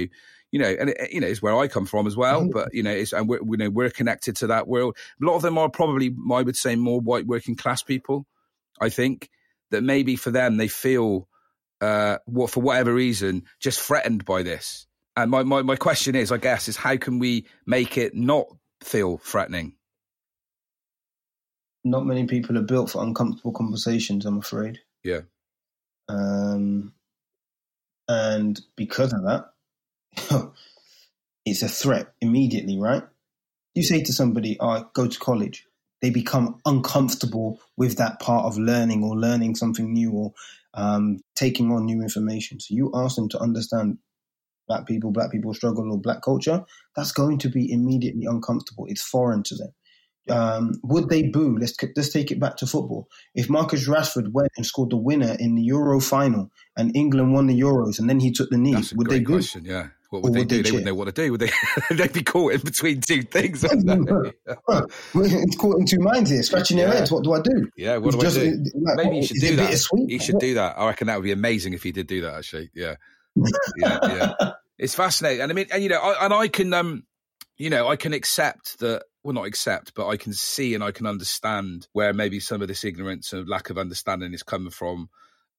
you 0.52 0.58
know 0.58 0.76
and 0.78 0.90
it, 0.90 1.12
you 1.12 1.20
know 1.20 1.26
it's 1.26 1.42
where 1.42 1.56
i 1.56 1.68
come 1.68 1.86
from 1.86 2.06
as 2.06 2.16
well 2.16 2.42
mm-hmm. 2.42 2.50
but 2.50 2.74
you 2.74 2.82
know 2.82 2.90
it's 2.90 3.12
and 3.12 3.28
we're 3.28 3.38
you 3.38 3.56
know 3.56 3.70
we're 3.70 3.90
connected 3.90 4.36
to 4.36 4.48
that 4.48 4.66
world. 4.66 4.96
A 5.20 5.24
lot 5.24 5.36
of 5.36 5.42
them 5.42 5.58
are 5.58 5.68
probably 5.68 6.14
i 6.32 6.42
would 6.42 6.56
say 6.56 6.76
more 6.76 7.00
white 7.00 7.26
working 7.26 7.56
class 7.56 7.82
people 7.82 8.26
i 8.80 8.88
think 8.88 9.28
that 9.70 9.82
maybe 9.82 10.16
for 10.16 10.30
them 10.30 10.56
they 10.56 10.68
feel 10.68 11.28
uh 11.80 12.18
what 12.26 12.50
for 12.50 12.60
whatever 12.60 12.92
reason 12.92 13.44
just 13.60 13.80
threatened 13.80 14.24
by 14.24 14.42
this 14.42 14.86
and 15.16 15.30
my, 15.30 15.42
my, 15.42 15.62
my 15.62 15.76
question 15.76 16.14
is, 16.14 16.32
I 16.32 16.38
guess, 16.38 16.68
is 16.68 16.76
how 16.76 16.96
can 16.96 17.18
we 17.18 17.46
make 17.66 17.98
it 17.98 18.14
not 18.14 18.46
feel 18.82 19.18
threatening? 19.18 19.74
not 21.84 22.06
many 22.06 22.26
people 22.26 22.58
are 22.58 22.62
built 22.62 22.90
for 22.90 23.02
uncomfortable 23.02 23.52
conversations. 23.52 24.26
I'm 24.26 24.38
afraid. 24.38 24.80
Yeah. 25.02 25.20
Um, 26.08 26.92
and 28.08 28.60
because 28.76 29.12
of 29.12 29.22
that, 29.22 29.52
it's 31.46 31.62
a 31.62 31.68
threat 31.68 32.12
immediately, 32.20 32.78
right? 32.78 33.04
You 33.74 33.82
say 33.82 34.02
to 34.02 34.12
somebody, 34.12 34.60
"I 34.60 34.78
oh, 34.78 34.90
go 34.92 35.06
to 35.06 35.18
college," 35.18 35.66
they 36.02 36.10
become 36.10 36.60
uncomfortable 36.66 37.60
with 37.76 37.96
that 37.98 38.20
part 38.20 38.46
of 38.46 38.58
learning 38.58 39.04
or 39.04 39.16
learning 39.16 39.54
something 39.54 39.92
new 39.92 40.10
or 40.10 40.34
um, 40.74 41.20
taking 41.36 41.70
on 41.70 41.86
new 41.86 42.02
information. 42.02 42.58
So 42.60 42.74
you 42.74 42.90
ask 42.94 43.16
them 43.16 43.28
to 43.30 43.38
understand 43.38 43.98
black 44.70 44.86
people, 44.86 45.10
black 45.10 45.32
people 45.32 45.52
struggle, 45.52 45.90
or 45.90 46.00
black 46.00 46.22
culture. 46.22 46.62
That's 46.94 47.10
going 47.10 47.38
to 47.38 47.48
be 47.48 47.72
immediately 47.72 48.24
uncomfortable. 48.24 48.86
It's 48.88 49.02
foreign 49.02 49.42
to 49.42 49.56
them. 49.56 49.72
Um, 50.28 50.74
would 50.84 51.08
they 51.08 51.24
boo? 51.24 51.58
Let's 51.58 51.74
let's 51.96 52.12
take 52.12 52.30
it 52.30 52.38
back 52.38 52.56
to 52.58 52.66
football. 52.66 53.08
If 53.34 53.50
Marcus 53.50 53.88
Rashford 53.88 54.30
went 54.32 54.52
and 54.56 54.64
scored 54.64 54.90
the 54.90 54.96
winner 54.96 55.36
in 55.40 55.56
the 55.56 55.62
Euro 55.62 55.98
final 55.98 56.52
and 56.76 56.94
England 56.94 57.34
won 57.34 57.48
the 57.48 57.58
Euros 57.58 57.98
and 57.98 58.08
then 58.08 58.20
he 58.20 58.30
took 58.30 58.48
the 58.50 58.58
knee, 58.58 58.76
would 58.94 59.08
they 59.08 59.18
boo? 59.18 59.34
Question, 59.34 59.64
yeah. 59.64 59.88
What 60.10 60.22
would, 60.22 60.34
they, 60.34 60.40
would 60.40 60.48
do? 60.48 60.56
They, 60.56 60.62
they 60.62 60.70
wouldn't 60.72 60.86
know 60.86 60.94
what 60.94 61.04
to 61.06 61.12
do. 61.12 61.30
Would 61.32 61.40
they? 61.40 61.50
they'd 61.90 62.12
be 62.12 62.22
caught 62.22 62.52
in 62.52 62.60
between 62.60 63.00
two 63.00 63.22
things. 63.22 63.64
it's 63.64 65.56
caught 65.56 65.78
in 65.78 65.86
two 65.86 66.00
minds 66.00 66.30
here, 66.30 66.42
scratching 66.42 66.78
yeah. 66.78 66.84
your 66.84 66.92
head. 66.92 67.08
What 67.08 67.24
do 67.24 67.32
I 67.32 67.40
do? 67.40 67.70
Yeah, 67.76 67.96
what 67.96 68.12
do 68.12 68.20
just, 68.20 68.38
I 68.38 68.50
do? 68.50 68.64
Like, 68.74 68.96
Maybe 68.96 69.16
you 69.16 69.22
should 69.26 69.36
do 69.40 69.56
that. 69.56 69.88
You 69.92 70.18
should 70.20 70.38
do 70.38 70.54
that. 70.54 70.78
I 70.78 70.86
reckon 70.86 71.06
that 71.08 71.16
would 71.16 71.24
be 71.24 71.32
amazing 71.32 71.74
if 71.74 71.82
he 71.82 71.92
did 71.92 72.06
do 72.08 72.20
that. 72.22 72.34
Actually, 72.34 72.70
yeah, 72.74 72.96
yeah, 73.36 73.98
yeah. 74.02 74.52
It's 74.78 74.94
fascinating, 74.94 75.42
and 75.42 75.52
I 75.52 75.54
mean, 75.54 75.66
and 75.70 75.82
you 75.82 75.90
know, 75.90 76.00
I, 76.00 76.24
and 76.24 76.32
I 76.32 76.48
can, 76.48 76.72
um, 76.72 77.04
you 77.58 77.68
know, 77.68 77.86
I 77.86 77.96
can 77.96 78.14
accept 78.14 78.78
that. 78.78 79.02
Well, 79.22 79.34
not 79.34 79.46
accept, 79.46 79.92
but 79.94 80.08
I 80.08 80.16
can 80.16 80.32
see 80.32 80.74
and 80.74 80.82
I 80.82 80.92
can 80.92 81.04
understand 81.04 81.86
where 81.92 82.14
maybe 82.14 82.40
some 82.40 82.62
of 82.62 82.68
this 82.68 82.86
ignorance 82.86 83.34
and 83.34 83.46
lack 83.46 83.68
of 83.68 83.76
understanding 83.76 84.32
is 84.32 84.42
coming 84.42 84.70
from 84.70 85.10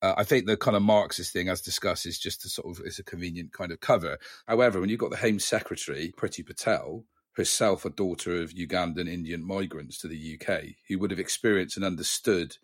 uh, 0.02 0.16
I 0.18 0.24
think 0.24 0.46
the 0.46 0.58
kind 0.58 0.76
of 0.76 0.82
Marxist 0.82 1.32
thing, 1.32 1.48
as 1.48 1.62
discussed, 1.62 2.06
is 2.06 2.18
just 2.18 2.46
a 2.46 2.50
sort 2.50 2.78
of 2.78 2.86
is 2.86 3.00
a 3.00 3.04
convenient 3.04 3.54
kind 3.54 3.72
of 3.72 3.80
cover. 3.80 4.18
However, 4.48 4.80
when 4.80 4.90
you've 4.90 5.00
got 5.00 5.12
the 5.12 5.18
Home 5.18 5.40
Secretary, 5.40 6.12
Priti 6.18 6.46
Patel, 6.46 7.06
herself 7.36 7.86
a 7.86 7.90
daughter 7.90 8.42
of 8.42 8.52
Ugandan 8.52 9.08
Indian 9.08 9.46
migrants 9.46 10.00
to 10.00 10.08
the 10.08 10.40
UK, 10.40 10.64
who 10.88 10.98
would 11.00 11.12
have 11.12 11.20
experienced 11.20 11.78
and 11.78 11.86
understood 11.86 12.58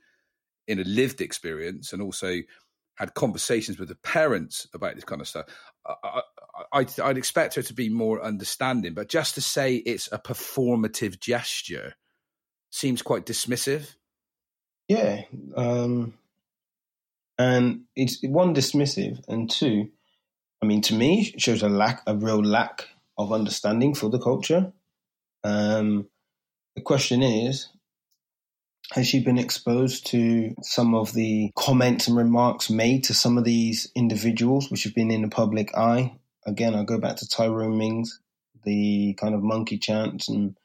in 0.67 0.79
a 0.79 0.83
lived 0.83 1.21
experience, 1.21 1.93
and 1.93 2.01
also 2.01 2.39
had 2.97 3.13
conversations 3.13 3.79
with 3.79 3.89
the 3.89 3.95
parents 3.95 4.67
about 4.73 4.95
this 4.95 5.03
kind 5.03 5.21
of 5.21 5.27
stuff. 5.27 5.45
I, 5.85 6.21
would 6.73 6.99
I'd 6.99 7.17
expect 7.17 7.55
her 7.55 7.61
to 7.61 7.73
be 7.73 7.89
more 7.89 8.21
understanding, 8.21 8.93
but 8.93 9.09
just 9.09 9.35
to 9.35 9.41
say 9.41 9.75
it's 9.75 10.09
a 10.11 10.19
performative 10.19 11.19
gesture 11.19 11.93
seems 12.71 13.01
quite 13.01 13.25
dismissive. 13.25 13.95
Yeah. 14.87 15.21
Um 15.55 16.13
and 17.37 17.81
it's 17.95 18.19
one 18.23 18.55
dismissive, 18.55 19.23
and 19.27 19.49
two, 19.49 19.89
I 20.61 20.65
mean, 20.65 20.81
to 20.83 20.95
me, 20.95 21.35
shows 21.37 21.61
a 21.61 21.69
lack, 21.69 22.01
a 22.07 22.15
real 22.15 22.43
lack 22.43 22.87
of 23.17 23.31
understanding 23.31 23.93
for 23.93 24.09
the 24.09 24.19
culture. 24.19 24.73
Um, 25.43 26.07
the 26.75 26.81
question 26.81 27.21
is, 27.21 27.69
has 28.93 29.07
she 29.07 29.23
been 29.23 29.37
exposed 29.37 30.07
to 30.07 30.55
some 30.61 30.95
of 30.95 31.13
the 31.13 31.51
comments 31.55 32.07
and 32.07 32.15
remarks 32.15 32.69
made 32.69 33.03
to 33.05 33.13
some 33.13 33.37
of 33.37 33.43
these 33.43 33.91
individuals, 33.95 34.71
which 34.71 34.83
have 34.83 34.95
been 34.95 35.11
in 35.11 35.21
the 35.21 35.27
public 35.29 35.75
eye? 35.77 36.17
Again, 36.45 36.73
I 36.73 36.83
go 36.83 36.97
back 36.97 37.17
to 37.17 37.27
Tyrone 37.27 37.77
Mings, 37.77 38.19
the 38.63 39.13
kind 39.19 39.35
of 39.35 39.43
monkey 39.43 39.77
chants 39.77 40.29
and 40.29 40.55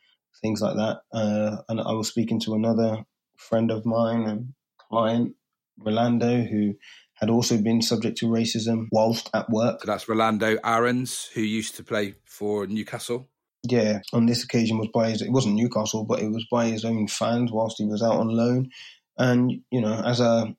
things 0.41 0.61
like 0.61 0.77
that. 0.77 1.01
Uh, 1.13 1.63
and 1.69 1.81
I 1.81 1.93
was 1.93 2.09
speaking 2.09 2.41
to 2.41 2.55
another 2.55 3.05
friend 3.37 3.71
of 3.71 3.85
mine 3.85 4.23
and 4.23 4.55
client 4.89 5.35
Rolando, 5.79 6.43
who 6.43 6.75
had 7.15 7.31
also 7.31 7.57
been 7.59 7.83
subject 7.83 8.19
to 8.19 8.27
racism 8.27 8.87
whilst 8.93 9.31
at 9.35 9.51
work. 9.51 9.81
That's 9.85 10.09
Rolando 10.09 10.59
Aarons, 10.65 11.31
who 11.35 11.41
used 11.41 11.77
to 11.77 11.85
play 11.85 12.15
for 12.25 12.67
Newcastle. 12.67 13.29
Yeah, 13.65 14.01
on 14.13 14.27
this 14.27 14.43
occasion 14.43 14.79
was 14.79 14.89
by 14.93 15.11
his. 15.11 15.23
It 15.23 15.31
wasn't 15.31 15.55
Newcastle, 15.55 16.05
but 16.05 16.21
it 16.21 16.31
was 16.31 16.47
by 16.51 16.67
his 16.67 16.85
own 16.85 17.07
fans 17.07 17.53
whilst 17.53 17.79
he 17.79 17.85
was 17.85 18.03
out 18.03 18.17
on 18.17 18.29
loan. 18.29 18.71
And 19.17 19.53
you 19.71 19.81
know, 19.81 20.03
as 20.05 20.21
a 20.21 20.57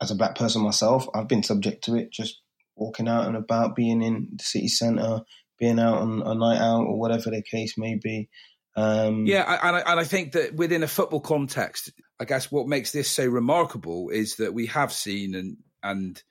as 0.00 0.10
a 0.10 0.14
black 0.14 0.36
person 0.36 0.62
myself, 0.62 1.06
I've 1.14 1.28
been 1.28 1.42
subject 1.42 1.84
to 1.84 1.96
it. 1.96 2.12
Just 2.12 2.40
walking 2.74 3.08
out 3.08 3.26
and 3.26 3.36
about, 3.36 3.76
being 3.76 4.02
in 4.02 4.28
the 4.36 4.44
city 4.44 4.68
centre, 4.68 5.20
being 5.58 5.78
out 5.78 5.98
on 5.98 6.22
a 6.24 6.34
night 6.34 6.60
out 6.60 6.84
or 6.84 6.98
whatever 6.98 7.30
the 7.30 7.42
case 7.42 7.76
may 7.76 7.98
be. 8.02 8.28
Um, 8.76 9.26
yeah, 9.26 9.58
and 9.62 9.76
I, 9.76 9.80
and 9.80 10.00
I 10.00 10.04
think 10.04 10.32
that 10.32 10.54
within 10.54 10.82
a 10.82 10.88
football 10.88 11.20
context, 11.20 11.92
I 12.20 12.24
guess 12.24 12.52
what 12.52 12.68
makes 12.68 12.92
this 12.92 13.10
so 13.10 13.26
remarkable 13.26 14.10
is 14.10 14.36
that 14.36 14.54
we 14.54 14.66
have 14.66 14.92
seen 14.92 15.34
and 15.34 15.56
and 15.82 16.22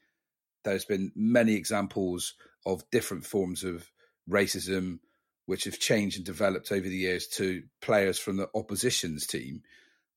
there's 0.63 0.85
been 0.85 1.11
many 1.15 1.53
examples 1.53 2.33
of 2.65 2.83
different 2.91 3.25
forms 3.25 3.63
of 3.63 3.89
racism 4.29 4.99
which 5.45 5.65
have 5.65 5.79
changed 5.79 6.17
and 6.17 6.25
developed 6.25 6.71
over 6.71 6.87
the 6.87 6.95
years 6.95 7.27
to 7.27 7.63
players 7.81 8.17
from 8.17 8.37
the 8.37 8.49
opposition's 8.55 9.27
team. 9.27 9.61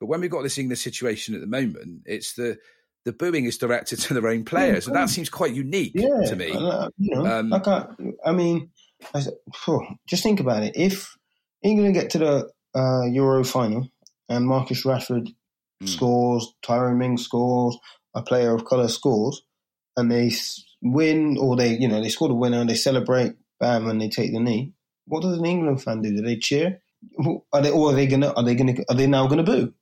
But 0.01 0.07
when 0.07 0.21
we've 0.21 0.31
got 0.31 0.43
this 0.43 0.59
English 0.59 0.81
situation 0.81 1.35
at 1.35 1.41
the 1.41 1.47
moment, 1.47 2.03
it's 2.07 2.35
the 2.35 2.59
the 3.05 3.13
booing 3.13 3.45
is 3.45 3.59
directed 3.59 3.99
to 4.01 4.15
their 4.15 4.29
own 4.29 4.45
players, 4.45 4.87
yeah, 4.87 4.91
and 4.91 4.97
that 4.97 5.11
seems 5.11 5.29
quite 5.29 5.55
unique 5.55 5.93
yeah, 5.95 6.25
to 6.27 6.37
me. 6.37 6.53
Uh, 6.53 6.91
you 6.99 7.15
know, 7.15 7.27
um, 7.27 7.53
I, 7.53 7.87
I 8.25 8.33
mean, 8.33 8.71
I, 9.15 9.23
just 10.07 10.23
think 10.23 10.41
about 10.41 10.63
it. 10.63 10.77
If 10.77 11.17
England 11.63 11.95
get 11.95 12.11
to 12.11 12.19
the 12.19 12.51
uh, 12.75 13.07
Euro 13.07 13.45
final 13.45 13.89
and 14.29 14.47
Marcus 14.47 14.85
Rashford 14.85 15.29
mm. 15.83 15.89
scores, 15.89 16.55
Tyrone 16.63 16.99
Mings 16.99 17.25
scores, 17.25 17.79
a 18.15 18.23
player 18.23 18.55
of 18.55 18.65
colour 18.65 18.89
scores, 18.89 19.43
and 19.97 20.11
they 20.11 20.31
win 20.81 21.37
or 21.39 21.57
they 21.57 21.77
you 21.77 21.89
know 21.89 22.01
they 22.01 22.09
score 22.09 22.29
the 22.29 22.35
winner 22.35 22.61
and 22.61 22.71
they 22.71 22.75
celebrate, 22.75 23.35
bam, 23.59 23.89
and 23.89 24.01
they 24.01 24.09
take 24.09 24.33
the 24.33 24.41
knee. 24.41 24.73
What 25.09 25.23
does 25.23 25.39
an 25.39 25.45
England 25.45 25.83
fan 25.83 26.03
do? 26.03 26.15
Do 26.15 26.23
they 26.23 26.37
cheer? 26.37 26.81
Are 27.53 27.63
they 27.63 27.71
or 27.71 27.91
are 27.91 27.95
they 27.95 28.07
gonna 28.07 28.33
are 28.33 28.43
they 28.43 28.55
gonna 28.55 28.75
are 28.89 28.95
they 28.95 29.07
now 29.07 29.27
gonna 29.27 29.43
boo? 29.43 29.73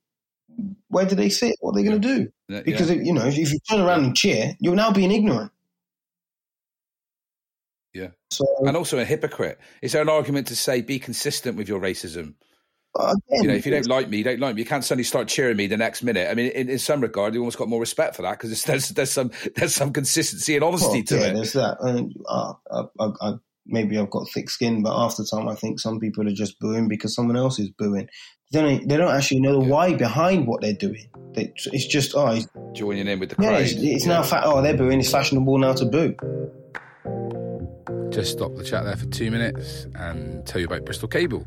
Where 0.87 1.05
do 1.05 1.15
they 1.15 1.29
sit? 1.29 1.55
What 1.59 1.71
are 1.71 1.75
they 1.75 1.83
gonna 1.83 1.99
do? 1.99 2.29
Yeah. 2.47 2.61
Because 2.61 2.89
you 2.91 3.13
know 3.13 3.25
if 3.25 3.37
you 3.37 3.59
turn 3.69 3.81
around 3.81 4.05
and 4.05 4.15
cheer, 4.15 4.55
you're 4.59 4.75
now 4.75 4.91
being 4.91 5.11
ignorant. 5.11 5.51
Yeah. 7.93 8.09
So, 8.29 8.45
and 8.59 8.77
also 8.77 8.99
a 8.99 9.05
hypocrite. 9.05 9.59
Is 9.81 9.93
there 9.93 10.01
an 10.01 10.09
argument 10.09 10.47
to 10.47 10.55
say 10.55 10.81
be 10.81 10.99
consistent 10.99 11.57
with 11.57 11.67
your 11.67 11.79
racism? 11.79 12.35
Again, 12.95 13.15
you 13.29 13.47
know, 13.47 13.53
if 13.53 13.65
you 13.65 13.71
don't 13.71 13.87
like 13.87 14.09
me, 14.09 14.17
you 14.17 14.23
don't 14.23 14.39
like 14.39 14.55
me. 14.55 14.61
You 14.61 14.67
can't 14.67 14.83
suddenly 14.83 15.03
start 15.03 15.27
cheering 15.27 15.57
me 15.57 15.67
the 15.67 15.77
next 15.77 16.01
minute. 16.01 16.29
I 16.31 16.33
mean, 16.33 16.51
in, 16.51 16.69
in 16.69 16.79
some 16.79 17.01
regard, 17.01 17.33
you 17.33 17.41
almost 17.41 17.57
got 17.57 17.67
more 17.67 17.79
respect 17.79 18.15
for 18.15 18.23
that 18.23 18.39
because 18.39 18.63
there's 18.63 18.89
there's 18.89 19.11
some 19.11 19.31
there's 19.55 19.75
some 19.75 19.93
consistency 19.93 20.55
and 20.55 20.63
honesty 20.63 20.87
well, 20.87 21.03
to 21.03 21.17
yeah, 21.17 21.25
it. 21.27 21.33
There's 21.35 21.53
that. 21.53 21.77
And 21.81 22.15
uh, 22.27 22.53
I, 22.71 22.83
I, 22.99 23.09
I, 23.21 23.33
maybe 23.67 23.97
I've 23.97 24.09
got 24.09 24.29
thick 24.29 24.49
skin, 24.49 24.81
but 24.83 24.95
after 24.97 25.23
time, 25.23 25.47
I 25.47 25.55
think 25.55 25.79
some 25.79 25.99
people 25.99 26.27
are 26.27 26.33
just 26.33 26.59
booing 26.59 26.87
because 26.87 27.13
someone 27.15 27.37
else 27.37 27.59
is 27.59 27.69
booing. 27.69 28.09
They 28.51 28.61
don't, 28.61 28.87
they 28.87 28.97
don't 28.97 29.13
actually 29.13 29.41
know 29.41 29.59
the 29.59 29.65
yeah. 29.65 29.73
why 29.73 29.93
behind 29.93 30.47
what 30.47 30.61
they're 30.61 30.73
doing. 30.73 31.09
They, 31.33 31.53
it's 31.73 31.85
just 31.85 32.15
oh, 32.15 32.39
joining 32.73 33.07
in 33.07 33.19
with 33.19 33.29
the 33.29 33.35
crowd. 33.35 33.51
Yeah, 33.51 33.57
it's, 33.59 33.73
it's 33.73 34.05
yeah. 34.05 34.13
now 34.13 34.23
fa- 34.23 34.43
oh 34.45 34.61
they're 34.61 34.77
booing. 34.77 34.99
It's 34.99 35.11
fashionable 35.11 35.57
now 35.57 35.73
to 35.73 35.85
boo 35.85 36.15
just 38.17 38.31
stop 38.31 38.55
the 38.55 38.63
chat 38.63 38.83
there 38.83 38.95
for 38.95 39.05
two 39.05 39.29
minutes 39.29 39.85
and 39.93 40.43
tell 40.47 40.59
you 40.59 40.65
about 40.65 40.83
Bristol 40.83 41.07
Cable. 41.07 41.45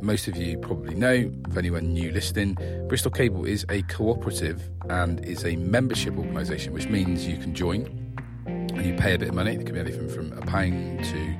Most 0.00 0.28
of 0.28 0.36
you 0.36 0.56
probably 0.58 0.94
know, 0.94 1.32
if 1.48 1.56
anyone 1.56 1.92
new 1.92 2.12
listening, 2.12 2.56
Bristol 2.86 3.10
Cable 3.10 3.44
is 3.44 3.66
a 3.68 3.82
cooperative 3.82 4.70
and 4.88 5.24
is 5.24 5.44
a 5.44 5.56
membership 5.56 6.16
organisation, 6.16 6.72
which 6.72 6.86
means 6.88 7.26
you 7.26 7.36
can 7.36 7.52
join 7.52 8.16
and 8.46 8.86
you 8.86 8.94
pay 8.94 9.14
a 9.14 9.18
bit 9.18 9.30
of 9.30 9.34
money. 9.34 9.56
It 9.56 9.64
can 9.64 9.74
be 9.74 9.80
anything 9.80 10.08
from 10.08 10.32
a 10.34 10.42
pound 10.42 11.02
to 11.04 11.36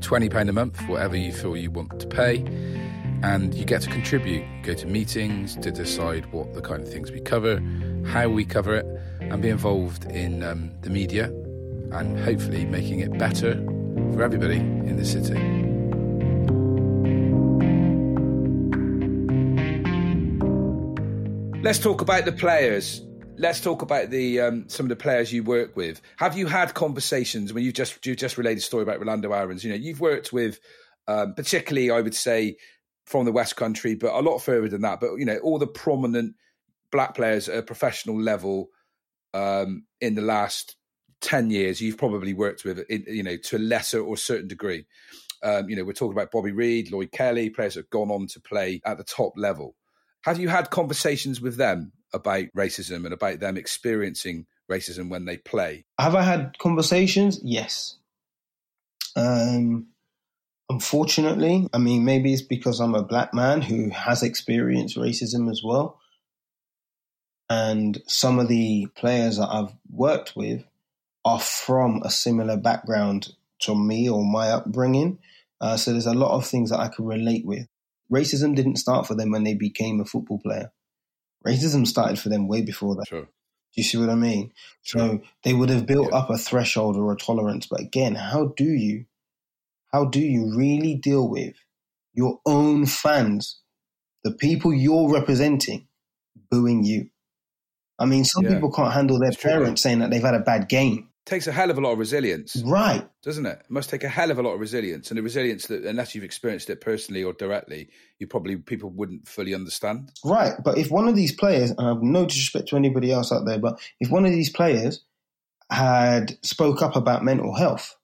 £20 0.00 0.48
a 0.48 0.52
month, 0.52 0.80
whatever 0.88 1.16
you 1.16 1.32
feel 1.32 1.56
you 1.56 1.70
want 1.70 1.98
to 2.00 2.06
pay. 2.06 2.38
And 3.22 3.54
you 3.54 3.64
get 3.64 3.82
to 3.82 3.90
contribute, 3.90 4.44
go 4.62 4.74
to 4.74 4.86
meetings 4.86 5.56
to 5.56 5.70
decide 5.70 6.30
what 6.32 6.54
the 6.54 6.60
kind 6.60 6.82
of 6.82 6.88
things 6.88 7.10
we 7.10 7.20
cover, 7.20 7.62
how 8.06 8.28
we 8.28 8.44
cover 8.44 8.74
it, 8.76 8.86
and 9.20 9.40
be 9.40 9.48
involved 9.48 10.04
in 10.06 10.42
um, 10.42 10.70
the 10.82 10.90
media 10.90 11.26
and 11.92 12.18
hopefully 12.20 12.64
making 12.66 13.00
it 13.00 13.16
better 13.18 13.54
for 14.12 14.22
everybody 14.22 14.56
in 14.58 14.96
the 14.96 15.04
city. 15.04 15.34
Let's 21.62 21.78
talk 21.78 22.00
about 22.00 22.24
the 22.24 22.32
players. 22.32 23.05
Let's 23.38 23.60
talk 23.60 23.82
about 23.82 24.10
the 24.10 24.40
um, 24.40 24.68
some 24.68 24.86
of 24.86 24.90
the 24.90 24.96
players 24.96 25.32
you 25.32 25.42
work 25.42 25.76
with. 25.76 26.00
Have 26.16 26.38
you 26.38 26.46
had 26.46 26.72
conversations 26.72 27.52
when 27.52 27.64
you 27.64 27.72
just 27.72 28.04
you 28.06 28.16
just 28.16 28.38
related 28.38 28.58
a 28.58 28.62
story 28.62 28.82
about 28.82 28.98
Rolando 28.98 29.32
Aarons? 29.32 29.62
You 29.62 29.70
know, 29.70 29.76
you've 29.76 30.00
worked 30.00 30.32
with, 30.32 30.58
um, 31.06 31.34
particularly, 31.34 31.90
I 31.90 32.00
would 32.00 32.14
say, 32.14 32.56
from 33.04 33.26
the 33.26 33.32
West 33.32 33.56
Country, 33.56 33.94
but 33.94 34.14
a 34.14 34.20
lot 34.20 34.38
further 34.38 34.68
than 34.68 34.80
that. 34.82 35.00
But 35.00 35.16
you 35.16 35.26
know, 35.26 35.36
all 35.38 35.58
the 35.58 35.66
prominent 35.66 36.34
black 36.90 37.14
players 37.14 37.48
at 37.48 37.58
a 37.58 37.62
professional 37.62 38.18
level 38.18 38.68
um, 39.34 39.84
in 40.00 40.14
the 40.14 40.22
last 40.22 40.76
10 41.22 41.50
years 41.50 41.80
you've 41.80 41.96
probably 41.98 42.34
worked 42.34 42.64
with 42.64 42.84
you 42.88 43.22
know 43.22 43.36
to 43.38 43.56
a 43.56 43.58
lesser 43.58 44.00
or 44.00 44.16
certain 44.16 44.46
degree 44.46 44.84
um, 45.42 45.68
you 45.68 45.74
know 45.74 45.82
we're 45.82 45.92
talking 45.92 46.12
about 46.12 46.30
bobby 46.30 46.52
reid 46.52 46.92
lloyd 46.92 47.10
kelly 47.10 47.48
players 47.48 47.74
that 47.74 47.80
have 47.80 47.90
gone 47.90 48.10
on 48.10 48.26
to 48.26 48.38
play 48.38 48.80
at 48.84 48.98
the 48.98 49.04
top 49.04 49.32
level 49.34 49.74
Have 50.24 50.38
you 50.38 50.48
had 50.48 50.70
conversations 50.70 51.40
with 51.40 51.56
them 51.56 51.92
about 52.16 52.46
racism 52.56 53.04
and 53.04 53.12
about 53.12 53.40
them 53.40 53.56
experiencing 53.56 54.46
racism 54.70 55.08
when 55.08 55.24
they 55.24 55.36
play? 55.36 55.84
Have 55.98 56.14
I 56.14 56.22
had 56.22 56.58
conversations? 56.58 57.40
Yes. 57.42 57.96
Um, 59.14 59.86
unfortunately, 60.68 61.68
I 61.72 61.78
mean, 61.78 62.04
maybe 62.04 62.32
it's 62.32 62.42
because 62.42 62.80
I'm 62.80 62.94
a 62.94 63.02
black 63.02 63.32
man 63.32 63.62
who 63.62 63.90
has 63.90 64.22
experienced 64.22 64.96
racism 64.96 65.50
as 65.50 65.62
well. 65.64 66.00
And 67.48 68.02
some 68.06 68.38
of 68.38 68.48
the 68.48 68.88
players 68.96 69.36
that 69.36 69.48
I've 69.48 69.72
worked 69.88 70.34
with 70.34 70.64
are 71.24 71.40
from 71.40 72.02
a 72.02 72.10
similar 72.10 72.56
background 72.56 73.34
to 73.60 73.74
me 73.74 74.08
or 74.08 74.24
my 74.24 74.50
upbringing. 74.50 75.18
Uh, 75.60 75.76
so 75.76 75.92
there's 75.92 76.06
a 76.06 76.14
lot 76.14 76.36
of 76.36 76.46
things 76.46 76.70
that 76.70 76.80
I 76.80 76.88
can 76.88 77.06
relate 77.06 77.46
with. 77.46 77.66
Racism 78.12 78.54
didn't 78.54 78.76
start 78.76 79.06
for 79.06 79.14
them 79.14 79.30
when 79.30 79.44
they 79.44 79.54
became 79.54 80.00
a 80.00 80.04
football 80.04 80.38
player. 80.38 80.72
Racism 81.46 81.86
started 81.86 82.18
for 82.18 82.28
them 82.28 82.48
way 82.48 82.62
before 82.62 82.96
that. 82.96 83.06
Sure. 83.08 83.22
Do 83.22 83.28
you 83.82 83.84
see 83.84 83.98
what 83.98 84.10
I 84.10 84.14
mean? 84.14 84.52
Sure. 84.82 85.00
So 85.00 85.20
they 85.44 85.52
would 85.54 85.68
have 85.70 85.86
built 85.86 86.08
Yeah. 86.10 86.18
up 86.18 86.30
a 86.30 86.38
threshold 86.38 86.96
or 86.96 87.12
a 87.12 87.16
tolerance. 87.16 87.66
But 87.66 87.80
again, 87.80 88.14
how 88.14 88.46
do 88.56 88.64
you, 88.64 89.04
how 89.92 90.06
do 90.06 90.20
you 90.20 90.54
really 90.56 90.94
deal 90.94 91.28
with 91.28 91.54
your 92.14 92.40
own 92.46 92.86
fans, 92.86 93.60
the 94.24 94.32
people 94.32 94.72
you're 94.72 95.10
representing, 95.12 95.88
booing 96.50 96.84
you? 96.84 97.10
I 97.98 98.06
mean, 98.06 98.24
some 98.24 98.44
Yeah. 98.44 98.54
people 98.54 98.72
can't 98.72 98.92
handle 98.92 99.18
their 99.18 99.28
It's 99.30 99.38
true. 99.40 99.50
parents 99.50 99.82
saying 99.82 100.00
that 100.00 100.10
they've 100.10 100.22
had 100.22 100.34
a 100.34 100.40
bad 100.40 100.68
game. 100.68 101.05
Takes 101.26 101.46
a 101.48 101.52
hell 101.52 101.70
of 101.70 101.76
a 101.76 101.80
lot 101.80 101.92
of 101.92 101.98
resilience, 101.98 102.56
Right. 102.64 103.06
doesn't 103.22 103.44
it? 103.46 103.58
It 103.64 103.70
must 103.70 103.90
take 103.90 104.04
a 104.04 104.08
hell 104.08 104.30
of 104.30 104.38
a 104.38 104.42
lot 104.42 104.54
of 104.54 104.60
resilience, 104.60 105.10
and 105.10 105.18
the 105.18 105.22
resilience 105.22 105.66
that, 105.66 105.84
unless 105.84 106.14
you've 106.14 106.24
experienced 106.24 106.70
it 106.70 106.80
personally 106.80 107.22
or 107.24 107.32
directly, 107.32 107.90
you 108.18 108.26
probably 108.26 108.56
people 108.56 108.90
wouldn't 108.90 109.26
fully 109.28 109.52
understand. 109.54 110.12
Right, 110.24 110.54
but 110.64 110.78
if 110.78 110.90
one 110.90 111.08
of 111.08 111.16
these 111.16 111.32
players, 111.32 111.70
and 111.72 111.80
I've 111.80 112.02
no 112.02 112.24
disrespect 112.26 112.68
to 112.68 112.76
anybody 112.76 113.10
else 113.12 113.32
out 113.32 113.44
there, 113.44 113.58
but 113.58 113.78
if 114.00 114.10
one 114.10 114.24
of 114.24 114.32
these 114.32 114.50
players 114.50 115.02
had 115.70 116.38
spoke 116.44 116.80
up 116.80 116.94
about 116.96 117.24
mental 117.24 117.54
health, 117.54 117.96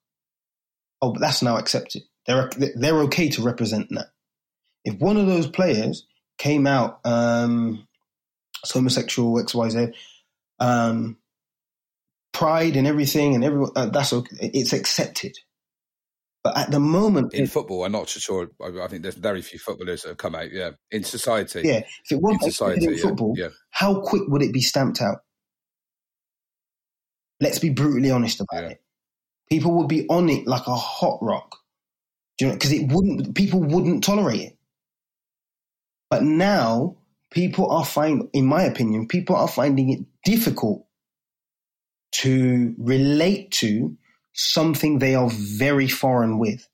oh, 1.01 1.13
but 1.13 1.21
that's 1.21 1.41
now 1.41 1.57
accepted. 1.57 2.03
They're 2.27 2.49
they're 2.75 3.01
okay 3.03 3.29
to 3.29 3.41
represent 3.41 3.87
that. 3.91 4.07
If 4.85 4.99
one 4.99 5.15
of 5.17 5.27
those 5.27 5.47
players 5.47 6.05
came 6.37 6.67
out, 6.67 6.99
um, 7.05 7.87
as 8.63 8.71
homosexual, 8.71 9.39
X, 9.39 9.55
Y, 9.55 9.69
Z, 9.69 9.87
um, 10.59 11.17
pride 12.33 12.75
and 12.75 12.85
everything, 12.87 13.35
and 13.35 13.43
everyone, 13.43 13.71
uh, 13.75 13.85
that's 13.85 14.11
okay. 14.11 14.49
It's 14.53 14.73
accepted. 14.73 15.33
But 16.43 16.57
at 16.57 16.71
the 16.71 16.79
moment, 16.79 17.33
In 17.33 17.47
football, 17.47 17.85
I'm 17.85 17.93
not 17.93 18.09
sure. 18.09 18.49
I, 18.61 18.83
I 18.83 18.87
think 18.89 19.03
there's 19.03 19.15
very 19.15 19.41
few 19.41 19.59
footballers 19.59 20.01
that 20.01 20.09
have 20.09 20.17
come 20.17 20.35
out. 20.35 20.51
Yeah, 20.51 20.71
in 20.91 21.05
society, 21.05 21.61
yeah, 21.63 21.77
if 22.03 22.11
it 22.11 22.21
wasn't 22.21 22.43
society, 22.43 22.73
accepted 22.79 22.91
in 22.91 22.97
yeah, 22.97 23.01
football, 23.03 23.33
yeah, 23.37 23.49
how 23.69 24.01
quick 24.01 24.23
would 24.27 24.41
it 24.41 24.51
be 24.51 24.61
stamped 24.61 25.01
out? 25.01 25.19
Let's 27.39 27.59
be 27.59 27.69
brutally 27.69 28.11
honest 28.11 28.41
about 28.41 28.63
Yeah. 28.63 28.69
it. 28.71 28.83
People 29.49 29.77
would 29.77 29.87
be 29.87 30.07
on 30.09 30.29
it 30.29 30.45
like 30.47 30.67
a 30.67 30.75
hot 30.75 31.19
rock. 31.21 31.57
Do 32.37 32.45
you 32.45 32.51
know? 32.51 32.57
Because 32.57 32.73
it 32.73 32.91
wouldn't. 32.91 33.35
People 33.35 33.61
wouldn't 33.61 34.03
tolerate 34.03 34.41
it. 34.41 34.57
But 36.09 36.23
now 36.23 36.97
people 37.31 37.71
are 37.71 37.85
finding, 37.85 38.29
in 38.33 38.45
my 38.45 38.63
opinion, 38.63 39.07
people 39.07 39.35
are 39.35 39.47
finding 39.47 39.89
it 39.91 39.99
difficult 40.25 40.85
to 42.13 42.75
relate 42.77 43.51
to 43.51 43.95
something 44.33 44.99
they 44.99 45.15
are 45.15 45.29
very 45.29 45.87
foreign 45.87 46.39
with. 46.39 46.67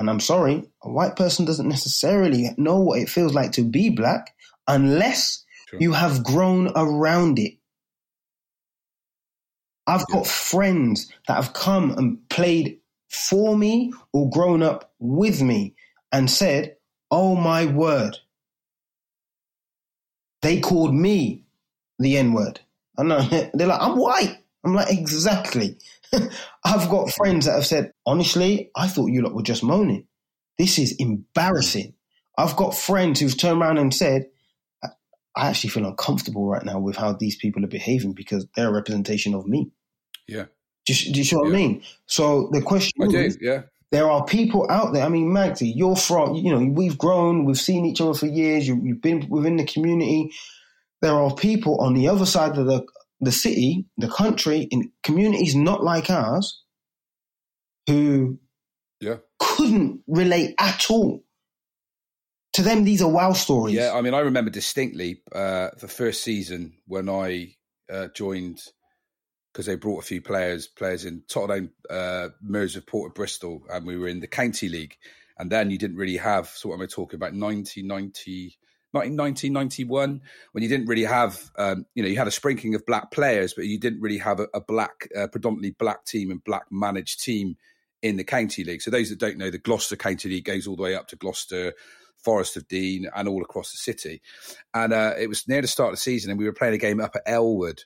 And 0.00 0.08
I'm 0.08 0.20
sorry, 0.20 0.64
a 0.82 0.90
white 0.90 1.16
person 1.16 1.44
doesn't 1.44 1.68
necessarily 1.68 2.50
know 2.56 2.78
what 2.80 3.00
it 3.00 3.08
feels 3.08 3.34
like 3.34 3.52
to 3.52 3.64
be 3.64 3.90
black 3.90 4.34
unless 4.66 5.44
Sure. 5.68 5.80
you 5.80 5.92
have 5.92 6.24
grown 6.24 6.72
around 6.76 7.38
it. 7.38 7.54
I've 9.86 10.06
got 10.06 10.26
friends 10.26 11.10
that 11.26 11.34
have 11.34 11.52
come 11.52 11.90
and 11.92 12.26
played 12.28 12.78
for 13.08 13.56
me 13.56 13.92
or 14.12 14.30
grown 14.30 14.62
up 14.62 14.92
with 14.98 15.42
me 15.42 15.74
and 16.12 16.30
said, 16.30 16.76
Oh 17.10 17.34
my 17.34 17.66
word. 17.66 18.18
They 20.42 20.60
called 20.60 20.94
me 20.94 21.44
the 21.98 22.16
N 22.16 22.32
word. 22.32 22.60
I 22.98 23.02
know. 23.04 23.20
They're 23.54 23.66
like, 23.66 23.80
I'm 23.80 23.96
white. 23.96 24.36
I'm 24.64 24.74
like, 24.74 24.90
exactly. 24.90 25.78
I've 26.64 26.88
got 26.88 27.12
friends 27.12 27.46
that 27.46 27.52
have 27.52 27.66
said, 27.66 27.92
honestly, 28.04 28.70
I 28.76 28.88
thought 28.88 29.10
you 29.10 29.22
lot 29.22 29.34
were 29.34 29.42
just 29.42 29.62
moaning. 29.62 30.06
This 30.58 30.78
is 30.78 30.92
embarrassing. 30.98 31.94
I've 32.36 32.56
got 32.56 32.74
friends 32.74 33.20
who've 33.20 33.36
turned 33.36 33.62
around 33.62 33.78
and 33.78 33.94
said, 33.94 34.26
I 35.36 35.50
actually 35.50 35.70
feel 35.70 35.86
uncomfortable 35.86 36.48
right 36.48 36.64
now 36.64 36.80
with 36.80 36.96
how 36.96 37.12
these 37.12 37.36
people 37.36 37.64
are 37.64 37.68
behaving 37.68 38.12
because 38.12 38.46
they're 38.56 38.68
a 38.68 38.72
representation 38.72 39.34
of 39.34 39.46
me. 39.46 39.70
yeah. 40.26 40.46
Do 40.84 40.94
you, 40.94 41.12
do 41.12 41.18
you 41.18 41.24
see 41.24 41.36
what 41.36 41.48
I 41.48 41.50
mean? 41.50 41.82
So 42.06 42.48
the 42.50 42.62
question 42.62 43.02
I 43.02 43.08
do. 43.08 43.18
is, 43.18 43.38
Yeah, 43.40 43.62
there 43.90 44.10
are 44.10 44.24
people 44.24 44.66
out 44.70 44.92
there. 44.92 45.04
I 45.04 45.08
mean, 45.08 45.28
Magsy, 45.28 45.70
you're 45.74 45.96
from, 45.96 46.34
you 46.34 46.50
know, 46.50 46.64
we've 46.64 46.98
grown, 46.98 47.44
we've 47.44 47.58
seen 47.58 47.84
each 47.86 48.00
other 48.00 48.14
for 48.14 48.26
years. 48.26 48.66
You, 48.66 48.80
you've 48.82 49.02
been 49.02 49.28
within 49.28 49.56
the 49.56 49.64
community. 49.64 50.32
There 51.00 51.14
are 51.14 51.34
people 51.34 51.80
on 51.80 51.94
the 51.94 52.08
other 52.08 52.26
side 52.26 52.58
of 52.58 52.66
the 52.66 52.84
the 53.20 53.32
city, 53.32 53.86
the 53.96 54.08
country, 54.08 54.68
in 54.70 54.92
communities 55.02 55.56
not 55.56 55.82
like 55.82 56.08
ours, 56.08 56.62
who 57.88 58.38
yeah, 59.00 59.16
couldn't 59.38 60.02
relate 60.06 60.54
at 60.60 60.86
all. 60.88 61.24
To 62.54 62.62
them, 62.62 62.84
these 62.84 63.02
are 63.02 63.10
wow 63.10 63.32
stories. 63.32 63.74
yeah. 63.74 63.92
I 63.92 64.00
mean, 64.00 64.14
I 64.14 64.20
remember 64.20 64.50
distinctly 64.50 65.22
uh, 65.32 65.70
the 65.78 65.88
first 65.88 66.22
season 66.22 66.74
when 66.86 67.08
I 67.08 67.54
uh, 67.92 68.08
joined 68.14 68.60
because 69.52 69.66
they 69.66 69.76
brought 69.76 70.02
a 70.02 70.06
few 70.06 70.20
players, 70.20 70.66
players 70.66 71.04
in 71.04 71.22
Tottenham, 71.28 71.70
uh, 71.90 72.28
merged 72.42 72.76
with 72.76 72.86
Port 72.86 73.10
of 73.10 73.14
Bristol, 73.14 73.62
and 73.70 73.86
we 73.86 73.96
were 73.96 74.08
in 74.08 74.20
the 74.20 74.26
county 74.26 74.68
league. 74.68 74.96
And 75.38 75.50
then 75.50 75.70
you 75.70 75.78
didn't 75.78 75.96
really 75.96 76.16
have. 76.16 76.48
So 76.48 76.68
what 76.68 76.76
am 76.76 76.82
I 76.82 76.86
talking 76.86 77.16
about? 77.16 77.32
1990, 77.32 78.57
1991, 78.92 80.22
when 80.52 80.62
you 80.62 80.68
didn't 80.68 80.86
really 80.86 81.04
have, 81.04 81.50
um, 81.56 81.84
you 81.94 82.02
know, 82.02 82.08
you 82.08 82.16
had 82.16 82.28
a 82.28 82.32
sprinkling 82.32 82.74
of 82.74 82.86
black 82.86 83.10
players, 83.10 83.54
but 83.54 83.66
you 83.66 83.78
didn't 83.78 84.00
really 84.00 84.18
have 84.18 84.40
a, 84.40 84.48
a 84.54 84.60
black, 84.60 85.08
uh, 85.16 85.26
predominantly 85.26 85.72
black 85.72 86.04
team 86.04 86.30
and 86.30 86.42
black 86.42 86.64
managed 86.70 87.22
team 87.22 87.56
in 88.02 88.16
the 88.16 88.24
county 88.24 88.64
league. 88.64 88.82
So 88.82 88.90
those 88.90 89.10
that 89.10 89.18
don't 89.18 89.38
know, 89.38 89.50
the 89.50 89.58
Gloucester 89.58 89.96
County 89.96 90.28
League 90.28 90.44
goes 90.44 90.66
all 90.66 90.76
the 90.76 90.82
way 90.82 90.94
up 90.94 91.08
to 91.08 91.16
Gloucester, 91.16 91.74
Forest 92.16 92.56
of 92.56 92.68
Dean, 92.68 93.08
and 93.14 93.28
all 93.28 93.42
across 93.42 93.72
the 93.72 93.78
city. 93.78 94.22
And 94.74 94.92
uh, 94.92 95.14
it 95.18 95.28
was 95.28 95.46
near 95.48 95.62
the 95.62 95.68
start 95.68 95.88
of 95.88 95.94
the 95.94 96.00
season, 96.00 96.30
and 96.30 96.38
we 96.38 96.46
were 96.46 96.52
playing 96.52 96.74
a 96.74 96.78
game 96.78 97.00
up 97.00 97.16
at 97.16 97.22
Ellwood, 97.26 97.84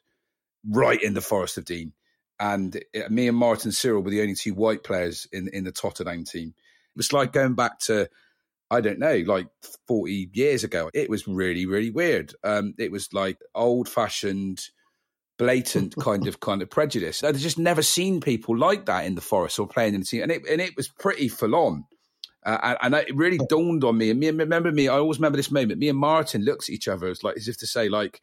right 0.68 1.02
in 1.02 1.14
the 1.14 1.20
Forest 1.20 1.58
of 1.58 1.64
Dean. 1.64 1.92
And 2.38 2.82
it, 2.92 3.10
me 3.10 3.28
and 3.28 3.36
Martin 3.36 3.72
Cyril 3.72 4.02
were 4.02 4.10
the 4.10 4.22
only 4.22 4.34
two 4.34 4.54
white 4.54 4.84
players 4.84 5.26
in 5.32 5.48
in 5.48 5.64
the 5.64 5.72
Tottenham 5.72 6.24
team. 6.24 6.48
It 6.48 6.96
was 6.96 7.12
like 7.12 7.32
going 7.32 7.54
back 7.54 7.78
to 7.80 8.08
I 8.72 8.80
don't 8.80 8.98
know, 8.98 9.22
like 9.26 9.48
40 9.87 10.30
years 10.32 10.64
ago. 10.64 10.90
It 10.94 11.11
was 11.11 11.28
really, 11.28 11.66
really 11.66 11.90
weird. 11.90 12.35
Um, 12.42 12.74
it 12.78 12.90
was 12.90 13.12
like 13.12 13.37
old 13.54 13.87
fashioned, 13.87 14.64
blatant 15.37 15.94
kind 16.00 16.26
of 16.26 16.40
kind 16.40 16.62
of 16.62 16.70
prejudice. 16.70 17.22
I'd 17.22 17.37
just 17.37 17.58
never 17.58 17.82
seen 17.82 18.22
people 18.22 18.56
like 18.56 18.87
that 18.87 19.04
in 19.04 19.14
the 19.14 19.20
forest 19.20 19.58
or 19.58 19.66
playing 19.66 19.92
in 19.92 20.00
the 20.00 20.06
team. 20.06 20.22
And 20.22 20.32
it, 20.32 20.42
and 20.50 20.58
it 20.58 20.74
was 20.74 20.88
pretty 20.88 21.28
full 21.28 21.54
on. 21.54 21.85
Uh, 22.46 22.76
and, 22.80 22.94
and 22.94 23.06
it 23.06 23.14
really 23.14 23.38
dawned 23.50 23.85
on 23.85 23.98
me. 23.98 24.08
And 24.08 24.18
me, 24.18 24.30
remember 24.30 24.72
me, 24.72 24.88
I 24.88 24.96
always 24.96 25.18
remember 25.18 25.37
this 25.37 25.50
moment. 25.50 25.78
Me 25.78 25.90
and 25.90 25.98
Martin 25.98 26.42
looked 26.42 26.64
at 26.64 26.70
each 26.70 26.88
other 26.88 27.08
as 27.08 27.22
like, 27.22 27.37
as 27.37 27.48
if 27.48 27.58
to 27.58 27.66
say, 27.66 27.90
like, 27.90 28.22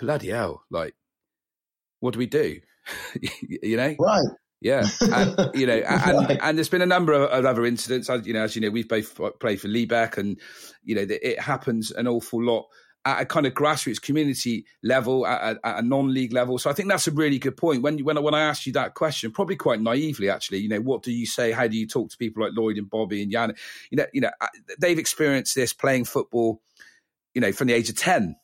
bloody 0.00 0.30
hell, 0.30 0.64
like, 0.70 0.96
what 2.00 2.14
do 2.14 2.18
we 2.18 2.26
do? 2.26 2.60
you 3.62 3.76
know? 3.76 3.94
Right. 3.96 4.26
Yeah, 4.60 4.86
and, 5.00 5.50
you 5.54 5.66
know, 5.66 5.76
and, 5.76 6.18
Right. 6.28 6.38
and 6.42 6.58
there's 6.58 6.68
been 6.68 6.82
a 6.82 6.86
number 6.86 7.12
of, 7.12 7.44
other 7.44 7.64
incidents. 7.64 8.10
As 8.10 8.26
you 8.26 8.32
know, 8.34 8.42
as 8.42 8.56
you 8.56 8.62
know, 8.62 8.70
we've 8.70 8.88
both 8.88 9.14
played 9.40 9.60
for 9.60 9.68
Liebeck, 9.68 10.18
and 10.18 10.38
you 10.82 10.94
know, 10.94 11.06
it 11.08 11.40
happens 11.40 11.90
an 11.92 12.08
awful 12.08 12.42
lot 12.42 12.66
at 13.04 13.22
a 13.22 13.24
kind 13.24 13.46
of 13.46 13.54
grassroots 13.54 14.02
community 14.02 14.66
level, 14.82 15.24
at, 15.24 15.56
a- 15.56 15.66
at 15.66 15.78
a 15.78 15.82
non-league 15.86 16.32
level. 16.32 16.58
So 16.58 16.68
I 16.68 16.72
think 16.72 16.88
that's 16.88 17.06
a 17.06 17.12
really 17.12 17.38
good 17.38 17.56
point. 17.56 17.82
When 17.82 18.00
when 18.04 18.18
I- 18.18 18.20
when 18.20 18.34
I 18.34 18.40
asked 18.42 18.66
you 18.66 18.72
that 18.72 18.94
question, 18.94 19.30
probably 19.30 19.54
quite 19.54 19.80
naively, 19.80 20.28
actually, 20.28 20.58
you 20.58 20.68
know, 20.68 20.80
what 20.80 21.04
do 21.04 21.12
you 21.12 21.24
say? 21.24 21.52
How 21.52 21.68
do 21.68 21.76
you 21.78 21.86
talk 21.86 22.10
to 22.10 22.16
people 22.16 22.42
like 22.42 22.52
Lloyd 22.56 22.76
and 22.78 22.90
Bobby 22.90 23.22
and 23.22 23.30
Jan? 23.30 23.54
You 23.90 23.98
know, 23.98 24.06
you 24.12 24.20
know, 24.22 24.30
uh, 24.40 24.48
they've 24.80 24.98
experienced 24.98 25.54
this 25.54 25.72
playing 25.72 26.04
football, 26.06 26.60
you 27.32 27.40
know, 27.40 27.52
from 27.52 27.68
the 27.68 27.74
age 27.74 27.88
of 27.90 27.96
ten. 27.96 28.34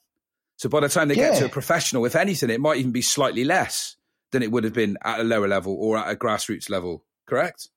So 0.59 0.69
by 0.69 0.79
the 0.81 0.89
time 0.89 1.09
they 1.09 1.17
get 1.17 1.37
to 1.41 1.47
a 1.47 1.49
professional, 1.49 2.05
if 2.07 2.15
anything, 2.15 2.49
it 2.51 2.61
might 2.61 2.77
even 2.79 2.93
be 2.93 3.03
slightly 3.03 3.43
less 3.45 3.97
than 4.35 4.43
it 4.43 4.53
would 4.53 4.65
have 4.65 4.75
been 4.75 4.99
at 5.03 5.21
a 5.21 5.25
lower 5.25 5.49
level 5.49 5.75
or 5.81 5.97
at 5.97 6.11
a 6.11 6.17
grassroots 6.17 6.69
level. 6.69 7.05
Correct? 7.27 7.69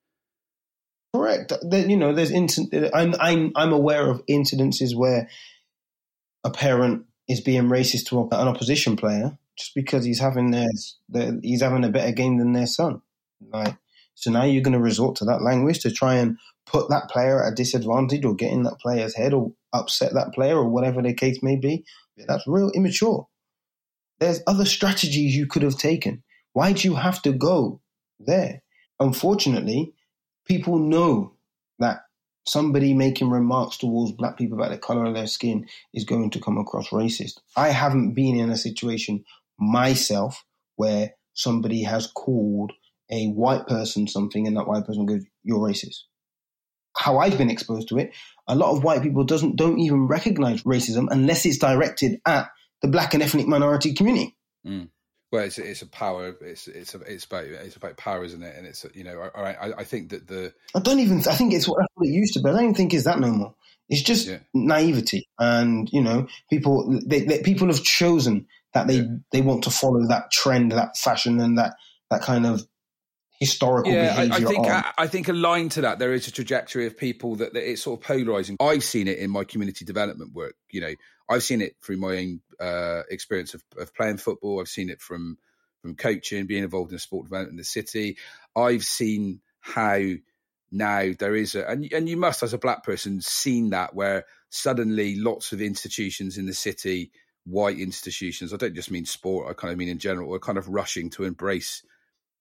Correct. 1.15 1.53
There, 1.61 1.87
you 1.87 1.95
know, 1.95 2.13
there's 2.13 2.31
incident. 2.31 2.91
I'm, 2.93 3.15
I'm 3.19 3.53
I'm 3.55 3.71
aware 3.71 4.09
of 4.09 4.25
incidences 4.25 4.95
where 4.95 5.29
a 6.43 6.51
parent 6.51 7.05
is 7.29 7.41
being 7.41 7.63
racist 7.63 8.07
to 8.07 8.21
an 8.23 8.47
opposition 8.47 8.97
player 8.97 9.37
just 9.57 9.73
because 9.73 10.03
he's 10.03 10.19
having 10.19 10.51
their, 10.51 10.67
their 11.09 11.39
he's 11.41 11.61
having 11.61 11.83
a 11.83 11.89
better 11.89 12.11
game 12.11 12.37
than 12.37 12.53
their 12.53 12.67
son. 12.67 13.01
Like, 13.53 13.75
so 14.15 14.31
now 14.31 14.43
you're 14.43 14.63
going 14.63 14.73
to 14.73 14.79
resort 14.79 15.15
to 15.17 15.25
that 15.25 15.41
language 15.41 15.79
to 15.79 15.91
try 15.91 16.15
and 16.15 16.37
put 16.65 16.89
that 16.89 17.09
player 17.09 17.43
at 17.43 17.53
a 17.53 17.55
disadvantage 17.55 18.25
or 18.25 18.35
get 18.35 18.51
in 18.51 18.63
that 18.63 18.79
player's 18.81 19.15
head 19.15 19.33
or 19.33 19.53
upset 19.73 20.13
that 20.13 20.33
player 20.33 20.57
or 20.57 20.67
whatever 20.67 21.01
the 21.01 21.13
case 21.13 21.41
may 21.41 21.55
be. 21.55 21.85
That's 22.27 22.47
real 22.47 22.71
immature. 22.71 23.27
There's 24.19 24.41
other 24.47 24.65
strategies 24.65 25.35
you 25.35 25.45
could 25.45 25.61
have 25.61 25.77
taken. 25.77 26.23
Why 26.57 26.73
do 26.73 26.87
you 26.87 26.95
have 26.95 27.21
to 27.21 27.33
go 27.33 27.81
there? 28.19 28.63
Unfortunately, 28.99 29.93
people 30.47 30.79
know 30.79 31.35
that 31.77 31.99
somebody 32.47 32.95
making 32.95 33.29
remarks 33.29 33.77
towards 33.77 34.13
black 34.13 34.39
people 34.39 34.57
about 34.57 34.71
the 34.71 34.79
color 34.79 35.05
of 35.05 35.13
their 35.13 35.27
skin 35.27 35.67
is 35.93 36.03
going 36.03 36.31
to 36.31 36.41
come 36.41 36.57
across 36.57 36.89
racist. 36.89 37.41
I 37.55 37.69
haven't 37.69 38.15
been 38.15 38.39
in 38.39 38.49
a 38.49 38.57
situation 38.57 39.23
myself 39.59 40.43
where 40.77 41.13
somebody 41.35 41.83
has 41.83 42.07
called 42.07 42.73
a 43.11 43.27
white 43.27 43.67
person 43.67 44.07
something 44.07 44.47
and 44.47 44.57
that 44.57 44.67
white 44.67 44.87
person 44.87 45.05
goes, 45.05 45.25
You're 45.43 45.59
racist. 45.59 46.05
How 46.97 47.19
I've 47.19 47.37
been 47.37 47.51
exposed 47.51 47.89
to 47.89 47.99
it, 47.99 48.15
a 48.47 48.55
lot 48.55 48.75
of 48.75 48.83
white 48.83 49.03
people 49.03 49.25
doesn't 49.25 49.57
don't 49.57 49.77
even 49.77 50.07
recognize 50.07 50.63
racism 50.63 51.07
unless 51.11 51.45
it's 51.45 51.59
directed 51.59 52.19
at 52.25 52.49
the 52.81 52.87
black 52.87 53.13
and 53.13 53.21
ethnic 53.21 53.45
minority 53.45 53.93
community. 53.93 54.35
Mm. 54.65 54.89
Well, 55.31 55.43
it's 55.43 55.57
it's 55.57 55.81
a 55.81 55.87
power. 55.87 56.35
It's 56.41 56.67
it's 56.67 56.95
a, 56.95 56.99
it's 57.01 57.25
about 57.25 57.43
it's 57.43 57.75
about 57.75 57.97
power, 57.97 58.23
isn't 58.23 58.41
it? 58.41 58.55
And 58.55 58.65
it's 58.65 58.85
you 58.93 59.03
know, 59.03 59.29
I, 59.35 59.51
I, 59.51 59.79
I 59.79 59.83
think 59.83 60.11
that 60.11 60.27
the 60.27 60.53
I 60.73 60.79
don't 60.79 60.99
even 60.99 61.19
I 61.19 61.35
think 61.35 61.53
it's 61.53 61.67
what, 61.67 61.85
it 61.99 62.07
used 62.07 62.33
to 62.35 62.41
be. 62.41 62.49
I 62.49 62.53
don't 62.53 62.63
even 62.63 62.75
think 62.75 62.93
it's 62.93 63.03
that 63.03 63.19
no 63.19 63.31
more. 63.31 63.55
It's 63.89 64.01
just 64.01 64.27
yeah. 64.27 64.39
naivety, 64.53 65.27
and 65.37 65.89
you 65.91 66.01
know, 66.01 66.27
people 66.49 66.99
they, 67.05 67.21
they, 67.21 67.41
people 67.41 67.67
have 67.67 67.83
chosen 67.83 68.47
that 68.73 68.87
they 68.87 68.97
yeah. 68.97 69.15
they 69.31 69.41
want 69.41 69.63
to 69.65 69.69
follow 69.69 70.05
that 70.07 70.31
trend, 70.31 70.71
that 70.71 70.97
fashion, 70.97 71.39
and 71.41 71.57
that 71.57 71.75
that 72.09 72.21
kind 72.21 72.45
of 72.45 72.65
historical 73.39 73.91
yeah, 73.91 74.15
behavior. 74.15 74.33
I, 74.33 74.37
I 74.37 74.51
think 74.51 74.67
I, 74.67 74.93
I, 74.97 75.07
think 75.07 75.27
aligned 75.27 75.71
to 75.71 75.81
that, 75.81 75.99
there 75.99 76.13
is 76.13 76.27
a 76.27 76.31
trajectory 76.31 76.87
of 76.87 76.97
people 76.97 77.35
that, 77.35 77.53
that, 77.53 77.69
it's 77.69 77.83
sort 77.83 77.99
of 77.99 78.05
polarizing. 78.05 78.57
I've 78.59 78.83
seen 78.83 79.07
it 79.07 79.19
in 79.19 79.29
my 79.29 79.43
community 79.43 79.85
development 79.85 80.33
work. 80.33 80.55
You 80.71 80.81
know, 80.81 80.93
I've 81.29 81.43
seen 81.43 81.61
it 81.61 81.75
through 81.83 81.97
my 81.97 82.17
own 82.17 82.41
uh, 82.59 83.03
experience 83.09 83.53
of, 83.53 83.63
of, 83.77 83.93
playing 83.93 84.17
football. 84.17 84.59
I've 84.59 84.67
seen 84.67 84.89
it 84.89 85.01
from 85.01 85.37
from 85.81 85.95
coaching, 85.95 86.47
being 86.47 86.63
involved 86.63 86.91
in 86.91 86.99
sport 86.99 87.25
development 87.25 87.53
in 87.53 87.57
the 87.57 87.63
city. 87.63 88.17
I've 88.55 88.83
seen 88.83 89.41
how 89.59 89.99
now 90.71 91.11
there 91.17 91.35
is 91.35 91.55
a 91.55 91.67
and 91.67 91.91
and 91.93 92.09
you 92.09 92.17
must 92.17 92.43
as 92.43 92.53
a 92.53 92.57
black 92.57 92.83
person 92.83 93.21
seen 93.21 93.69
that 93.69 93.95
where 93.95 94.25
suddenly 94.49 95.15
lots 95.15 95.51
of 95.51 95.61
institutions 95.61 96.37
in 96.37 96.45
the 96.45 96.53
city 96.53 97.11
white 97.45 97.79
institutions 97.79 98.53
i 98.53 98.57
don't 98.57 98.75
just 98.75 98.91
mean 98.91 99.05
sport 99.05 99.49
i 99.49 99.53
kind 99.53 99.71
of 99.71 99.77
mean 99.77 99.87
in 99.87 99.97
general 99.97 100.33
are 100.33 100.39
kind 100.39 100.57
of 100.57 100.67
rushing 100.67 101.09
to 101.09 101.23
embrace 101.23 101.83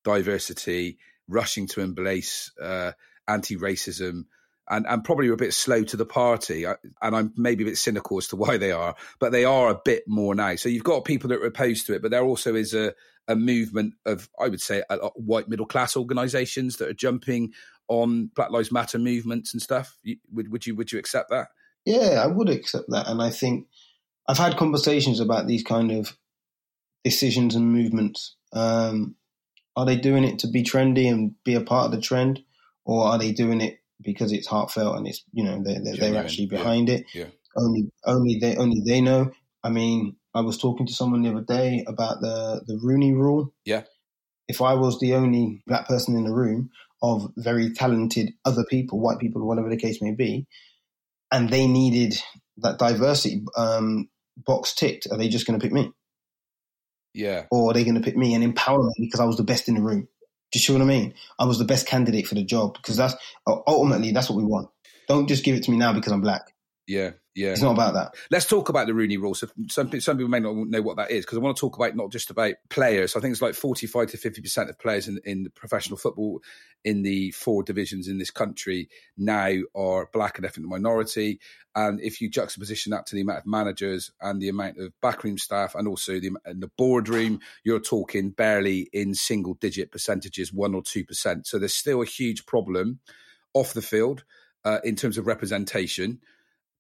diversity 0.05 0.99
rushing 1.29 1.67
to 1.69 1.81
embrace 1.81 2.51
uh, 2.61 2.91
anti-racism 3.29 4.25
and, 4.69 4.87
and 4.89 5.05
probably 5.05 5.29
a 5.29 5.37
bit 5.37 5.55
slow 5.55 5.85
to 5.85 5.97
the 5.97 6.07
party. 6.07 6.65
and 6.65 6.77
I'm 7.03 7.33
maybe 7.37 7.65
a 7.65 7.67
bit 7.67 7.79
cynical 7.79 8.19
as 8.19 8.29
to 8.29 8.37
why 8.37 8.57
they 8.57 8.73
are, 8.73 8.95
but 9.19 9.33
they 9.33 9.45
are 9.45 9.71
a 9.71 9.81
bit 9.85 10.05
more 10.07 10.35
now. 10.35 10.57
So 10.57 10.69
you've 10.69 10.85
got 10.85 11.05
people 11.05 11.29
that 11.31 11.41
are 11.41 11.47
opposed 11.47 11.87
to 11.87 11.95
it, 11.95 12.03
but 12.03 12.11
there 12.11 12.25
also 12.25 12.55
is 12.55 12.75
a, 12.75 12.95
a 13.29 13.37
movement 13.37 13.95
of, 14.05 14.29
I 14.41 14.49
would 14.49 14.61
say, 14.61 14.83
a 14.89 15.09
white 15.15 15.49
middle 15.49 15.67
class 15.67 15.97
organisations 15.97 16.77
that 16.77 16.89
are 16.89 16.95
jumping 16.95 17.53
on 17.89 18.31
Black 18.35 18.51
Lives 18.51 18.73
Matter 18.73 18.99
movements 18.99 19.53
and 19.53 19.63
stuff. 19.63 19.97
Would, 20.33 20.51
would 20.51 20.67
you 20.67 20.75
would 20.75 20.93
you 20.93 20.99
accept 20.99 21.31
that? 21.31 21.49
Yeah, 21.85 22.21
I 22.23 22.27
would 22.27 22.49
accept 22.49 22.87
that, 22.89 23.09
and 23.09 23.23
I 23.23 23.31
think 23.31 23.69
I've 24.29 24.39
had 24.39 24.57
conversations 24.57 25.21
about 25.21 25.47
these 25.47 25.63
kind 25.63 25.93
of 25.93 26.17
decisions 27.05 27.55
and 27.55 27.73
movements. 27.73 28.35
Um, 28.53 29.15
are 29.77 29.87
they 29.87 29.97
doing 29.97 30.25
it 30.25 30.41
to 30.41 30.49
be 30.49 30.65
trendy 30.65 31.09
and 31.09 31.35
be 31.45 31.55
a 31.55 31.61
part 31.61 31.87
of 31.87 31.93
the 31.93 32.01
trend, 32.01 32.43
or 32.85 33.05
are 33.05 33.19
they 33.19 33.33
doing 33.33 33.61
it 33.61 33.79
because 34.03 34.33
it's 34.33 34.47
heartfelt 34.47 34.97
and 34.97 35.07
it's 35.07 35.25
you 35.33 35.45
know 35.45 35.63
they're 35.63 35.83
they're, 35.83 35.97
they're 35.97 36.23
actually 36.23 36.47
behind 36.47 36.89
yeah. 36.89 36.95
it. 36.95 37.05
Yeah. 37.15 37.27
Only 37.57 37.91
only 38.05 38.39
they 38.39 38.57
only 38.57 38.83
they 38.85 39.01
know. 39.01 39.33
I 39.63 39.71
mean, 39.71 40.17
I 40.35 40.41
was 40.41 40.59
talking 40.59 40.87
to 40.87 40.93
someone 40.93 41.23
the 41.23 41.31
other 41.31 41.45
day 41.45 41.85
about 41.87 42.21
the 42.21 42.63
the 42.67 42.79
Rooney 42.83 43.13
Rule. 43.13 43.53
Yeah. 43.65 43.83
If 44.49 44.63
I 44.63 44.75
was 44.75 45.01
the 45.01 45.15
only 45.15 45.63
black 45.67 45.89
person 45.89 46.17
in 46.17 46.25
the 46.25 46.33
room 46.33 46.71
of 47.03 47.31
very 47.37 47.73
talented 47.73 48.31
other 48.45 48.65
people, 48.69 49.01
white 49.01 49.19
people, 49.19 49.47
whatever 49.47 49.69
the 49.69 49.77
case 49.77 50.01
may 50.01 50.13
be, 50.13 50.47
and 51.33 51.51
they 51.51 51.67
needed 51.67 52.17
that 52.59 52.79
diversity 52.79 53.45
um, 53.57 54.09
box 54.37 54.75
ticked, 54.75 55.09
are 55.11 55.19
they 55.19 55.29
just 55.29 55.47
going 55.47 55.59
to 55.59 55.65
pick 55.65 55.73
me? 55.73 55.93
Yeah. 57.13 57.47
Or 57.51 57.71
are 57.71 57.75
they 57.75 57.85
going 57.85 57.97
to 57.97 58.03
pick 58.03 58.17
me 58.17 58.35
and 58.35 58.45
empower 58.45 58.83
me 58.83 58.93
because 58.99 59.21
I 59.21 59.25
was 59.25 59.37
the 59.37 59.43
best 59.43 59.69
in 59.69 59.75
the 59.75 59.83
room? 59.83 60.07
Do 60.53 60.59
you 60.59 60.61
see 60.61 60.73
what 60.73 60.83
I 60.83 60.87
mean? 60.87 61.15
I 61.39 61.45
was 61.45 61.59
the 61.59 61.65
best 61.65 61.87
candidate 61.87 62.27
for 62.27 62.35
the 62.35 62.45
job 62.45 62.75
because 62.75 62.97
that's 62.97 63.15
ultimately 63.47 64.13
that's 64.13 64.31
what 64.31 64.37
we 64.37 64.45
want. 64.45 64.69
Don't 65.09 65.29
just 65.29 65.45
give 65.45 65.57
it 65.57 65.63
to 65.65 65.71
me 65.71 65.77
now 65.77 65.93
because 65.93 66.13
I'm 66.13 66.21
black. 66.21 66.53
Yeah, 66.87 67.13
yeah. 67.37 67.51
It's 67.51 67.61
not 67.61 67.73
about 67.73 67.93
that. 67.95 68.15
Let's 68.31 68.47
talk 68.47 68.71
about 68.71 68.87
the 68.87 68.95
Rooney 68.95 69.19
Rule. 69.19 69.35
So 69.35 69.47
some 69.69 70.01
some 70.01 70.17
people 70.17 70.31
may 70.31 70.41
not 70.41 70.57
know 70.57 70.81
what 70.81 70.97
that 70.97 71.11
is 71.11 71.27
because 71.27 71.37
I 71.37 71.43
want 71.43 71.55
to 71.55 71.61
talk 71.61 71.77
about 71.77 71.95
not 71.95 72.11
just 72.11 72.31
about 72.31 72.55
players. 72.71 73.15
I 73.15 73.21
think 73.21 73.33
it's 73.33 73.43
like 73.43 73.55
forty 73.55 73.87
five 73.87 74.09
to 74.09 74.17
fifty 74.17 74.41
percent 74.41 74.71
of 74.71 74.79
players 74.79 75.07
in 75.07 75.21
in 75.25 75.51
professional 75.55 75.99
football 75.99 76.41
in 76.83 77.03
the 77.03 77.33
four 77.33 77.63
divisions 77.63 78.09
in 78.09 78.17
this 78.17 78.31
country 78.31 78.89
now 79.19 79.53
are 79.75 80.09
black 80.15 80.39
and 80.39 80.47
ethnic 80.47 80.67
minority. 80.67 81.39
And 81.75 82.01
if 82.01 82.23
you 82.23 82.31
juxtaposition 82.31 82.93
that 82.93 83.05
to 83.07 83.15
the 83.15 83.21
amount 83.21 83.41
of 83.41 83.47
managers 83.47 84.13
and 84.21 84.41
the 84.41 84.49
amount 84.49 84.79
of 84.79 84.99
backroom 85.03 85.37
staff 85.37 85.75
and 85.75 85.87
also 85.87 86.19
the 86.19 86.31
in 86.47 86.61
the 86.61 86.71
boardroom, 86.79 87.41
you're 87.65 87.81
talking 87.81 88.31
barely 88.31 88.89
in 88.95 89.15
single 89.15 89.55
digit 89.55 89.93
percentages, 89.93 90.55
one 90.55 90.75
or 90.75 90.83
two 90.83 91.05
percent. 91.05 91.47
So 91.47 91.59
there's 91.59 91.75
still 91.75 92.01
a 92.01 92.07
huge 92.07 92.47
problem 92.47 93.01
off 93.53 93.75
the 93.75 93.83
field 93.83 94.25
uh, 94.65 94.79
in 94.85 94.97
terms 94.97 95.19
of 95.19 95.27
representation. 95.27 96.21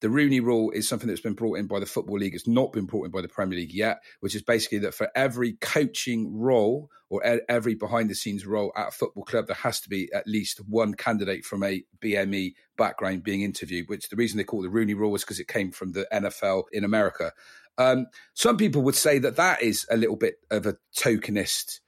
The 0.00 0.10
Rooney 0.10 0.40
Rule 0.40 0.70
is 0.72 0.86
something 0.86 1.08
that's 1.08 1.22
been 1.22 1.32
brought 1.32 1.58
in 1.58 1.66
by 1.66 1.80
the 1.80 1.86
Football 1.86 2.18
League. 2.18 2.34
It's 2.34 2.46
not 2.46 2.72
been 2.72 2.84
brought 2.84 3.06
in 3.06 3.10
by 3.10 3.22
the 3.22 3.28
Premier 3.28 3.58
League 3.58 3.72
yet, 3.72 4.02
which 4.20 4.34
is 4.34 4.42
basically 4.42 4.78
that 4.80 4.94
for 4.94 5.08
every 5.14 5.54
coaching 5.54 6.38
role 6.38 6.90
or 7.08 7.22
every 7.48 7.74
behind 7.74 8.10
the 8.10 8.14
scenes 8.14 8.46
role 8.46 8.72
at 8.76 8.88
a 8.88 8.90
football 8.90 9.24
club, 9.24 9.46
there 9.46 9.56
has 9.56 9.80
to 9.80 9.88
be 9.88 10.10
at 10.12 10.26
least 10.26 10.58
one 10.68 10.92
candidate 10.92 11.46
from 11.46 11.62
a 11.62 11.82
BME 12.00 12.54
background 12.76 13.22
being 13.22 13.40
interviewed, 13.40 13.88
which 13.88 14.10
the 14.10 14.16
reason 14.16 14.36
they 14.36 14.44
call 14.44 14.60
the 14.60 14.68
Rooney 14.68 14.94
Rule 14.94 15.14
is 15.14 15.22
because 15.22 15.40
it 15.40 15.48
came 15.48 15.70
from 15.70 15.92
the 15.92 16.06
NFL 16.12 16.64
in 16.72 16.84
America. 16.84 17.32
Um, 17.78 18.06
some 18.34 18.56
people 18.58 18.82
would 18.82 18.94
say 18.94 19.18
that 19.20 19.36
that 19.36 19.62
is 19.62 19.86
a 19.90 19.96
little 19.96 20.16
bit 20.16 20.36
of 20.50 20.66
a 20.66 20.76
tokenist, 20.96 21.80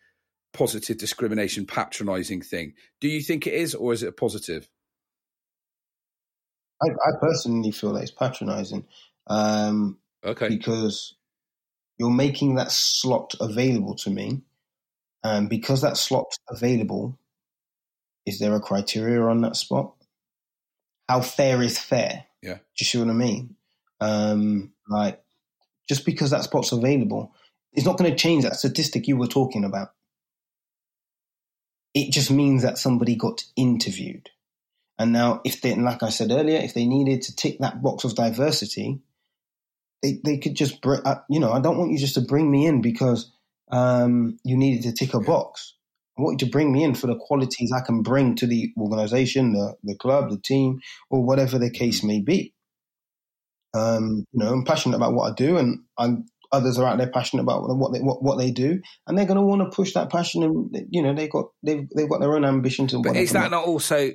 positive 0.54 0.96
discrimination, 0.96 1.66
patronizing 1.66 2.40
thing. 2.40 2.72
Do 3.00 3.08
you 3.08 3.20
think 3.20 3.46
it 3.46 3.54
is, 3.54 3.74
or 3.74 3.92
is 3.92 4.02
it 4.02 4.08
a 4.08 4.12
positive? 4.12 4.68
I, 6.82 6.88
I 6.88 7.12
personally 7.20 7.70
feel 7.70 7.92
that 7.94 8.02
it's 8.02 8.10
patronizing. 8.10 8.86
Um, 9.26 9.98
okay. 10.24 10.48
Because 10.48 11.14
you're 11.98 12.10
making 12.10 12.54
that 12.54 12.70
slot 12.70 13.34
available 13.40 13.94
to 13.96 14.10
me. 14.10 14.42
And 15.24 15.48
because 15.48 15.82
that 15.82 15.96
slot's 15.96 16.38
available, 16.48 17.18
is 18.24 18.38
there 18.38 18.54
a 18.54 18.60
criteria 18.60 19.22
on 19.22 19.40
that 19.40 19.56
spot? 19.56 19.94
How 21.08 21.20
fair 21.22 21.62
is 21.62 21.78
fair? 21.78 22.26
Yeah. 22.42 22.54
Do 22.54 22.60
you 22.78 22.86
see 22.86 22.98
what 22.98 23.08
I 23.08 23.14
mean? 23.14 23.56
Um, 24.00 24.72
like, 24.88 25.20
just 25.88 26.04
because 26.04 26.30
that 26.30 26.44
spot's 26.44 26.70
available, 26.70 27.34
it's 27.72 27.86
not 27.86 27.98
going 27.98 28.10
to 28.10 28.16
change 28.16 28.44
that 28.44 28.56
statistic 28.56 29.08
you 29.08 29.16
were 29.16 29.26
talking 29.26 29.64
about. 29.64 29.88
It 31.94 32.12
just 32.12 32.30
means 32.30 32.62
that 32.62 32.78
somebody 32.78 33.16
got 33.16 33.44
interviewed. 33.56 34.30
And 34.98 35.12
now, 35.12 35.40
if 35.44 35.60
they, 35.60 35.74
like 35.76 36.02
I 36.02 36.08
said 36.08 36.32
earlier, 36.32 36.58
if 36.58 36.74
they 36.74 36.86
needed 36.86 37.22
to 37.22 37.36
tick 37.36 37.58
that 37.60 37.82
box 37.82 38.04
of 38.04 38.14
diversity, 38.14 39.00
they, 40.02 40.20
they 40.24 40.38
could 40.38 40.54
just, 40.54 40.80
bring, 40.80 41.00
uh, 41.04 41.20
you 41.30 41.38
know, 41.38 41.52
I 41.52 41.60
don't 41.60 41.78
want 41.78 41.92
you 41.92 41.98
just 41.98 42.14
to 42.14 42.20
bring 42.20 42.50
me 42.50 42.66
in 42.66 42.82
because 42.82 43.30
um, 43.70 44.38
you 44.44 44.56
needed 44.56 44.82
to 44.82 44.92
tick 44.92 45.14
a 45.14 45.20
box. 45.20 45.74
I 46.18 46.22
want 46.22 46.40
you 46.40 46.46
to 46.46 46.50
bring 46.50 46.72
me 46.72 46.82
in 46.82 46.94
for 46.94 47.06
the 47.06 47.16
qualities 47.16 47.70
I 47.72 47.80
can 47.80 48.02
bring 48.02 48.34
to 48.36 48.46
the 48.46 48.72
organization, 48.76 49.52
the, 49.52 49.76
the 49.84 49.94
club, 49.94 50.30
the 50.30 50.38
team, 50.38 50.80
or 51.10 51.24
whatever 51.24 51.58
the 51.58 51.70
case 51.70 52.02
may 52.02 52.20
be. 52.20 52.54
Um, 53.72 54.24
you 54.32 54.44
know, 54.44 54.52
I'm 54.52 54.64
passionate 54.64 54.96
about 54.96 55.12
what 55.14 55.30
I 55.30 55.34
do, 55.34 55.58
and 55.58 55.80
I'm, 55.96 56.26
others 56.50 56.78
are 56.78 56.88
out 56.88 56.98
there 56.98 57.10
passionate 57.10 57.42
about 57.42 57.68
what 57.68 57.92
they 57.92 58.00
what, 58.00 58.22
what 58.22 58.38
they 58.38 58.50
do, 58.50 58.80
and 59.06 59.16
they're 59.16 59.26
going 59.26 59.36
to 59.36 59.42
want 59.42 59.60
to 59.60 59.74
push 59.74 59.92
that 59.92 60.10
passion. 60.10 60.42
And 60.42 60.86
you 60.90 61.02
know, 61.02 61.14
they 61.14 61.28
got 61.28 61.50
they've 61.62 61.86
they've 61.94 62.08
got 62.08 62.20
their 62.20 62.34
own 62.34 62.44
ambitions. 62.44 62.94
And 62.94 63.02
But 63.02 63.16
is 63.16 63.32
that 63.32 63.50
not 63.50 63.66
also 63.66 64.12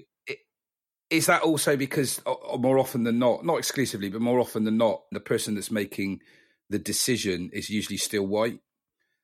is 1.14 1.28
that 1.28 1.44
also 1.44 1.78
because 1.78 2.20
more 2.58 2.80
often 2.80 3.04
than 3.04 3.20
not, 3.20 3.46
not 3.46 3.60
exclusively, 3.60 4.10
but 4.10 4.20
more 4.20 4.40
often 4.40 4.64
than 4.64 4.78
not, 4.78 5.04
the 5.12 5.20
person 5.20 5.54
that's 5.54 5.70
making 5.70 6.22
the 6.72 6.80
decision 6.80 7.52
is 7.54 7.70
usually 7.70 7.98
still 7.98 8.26
white? 8.26 8.60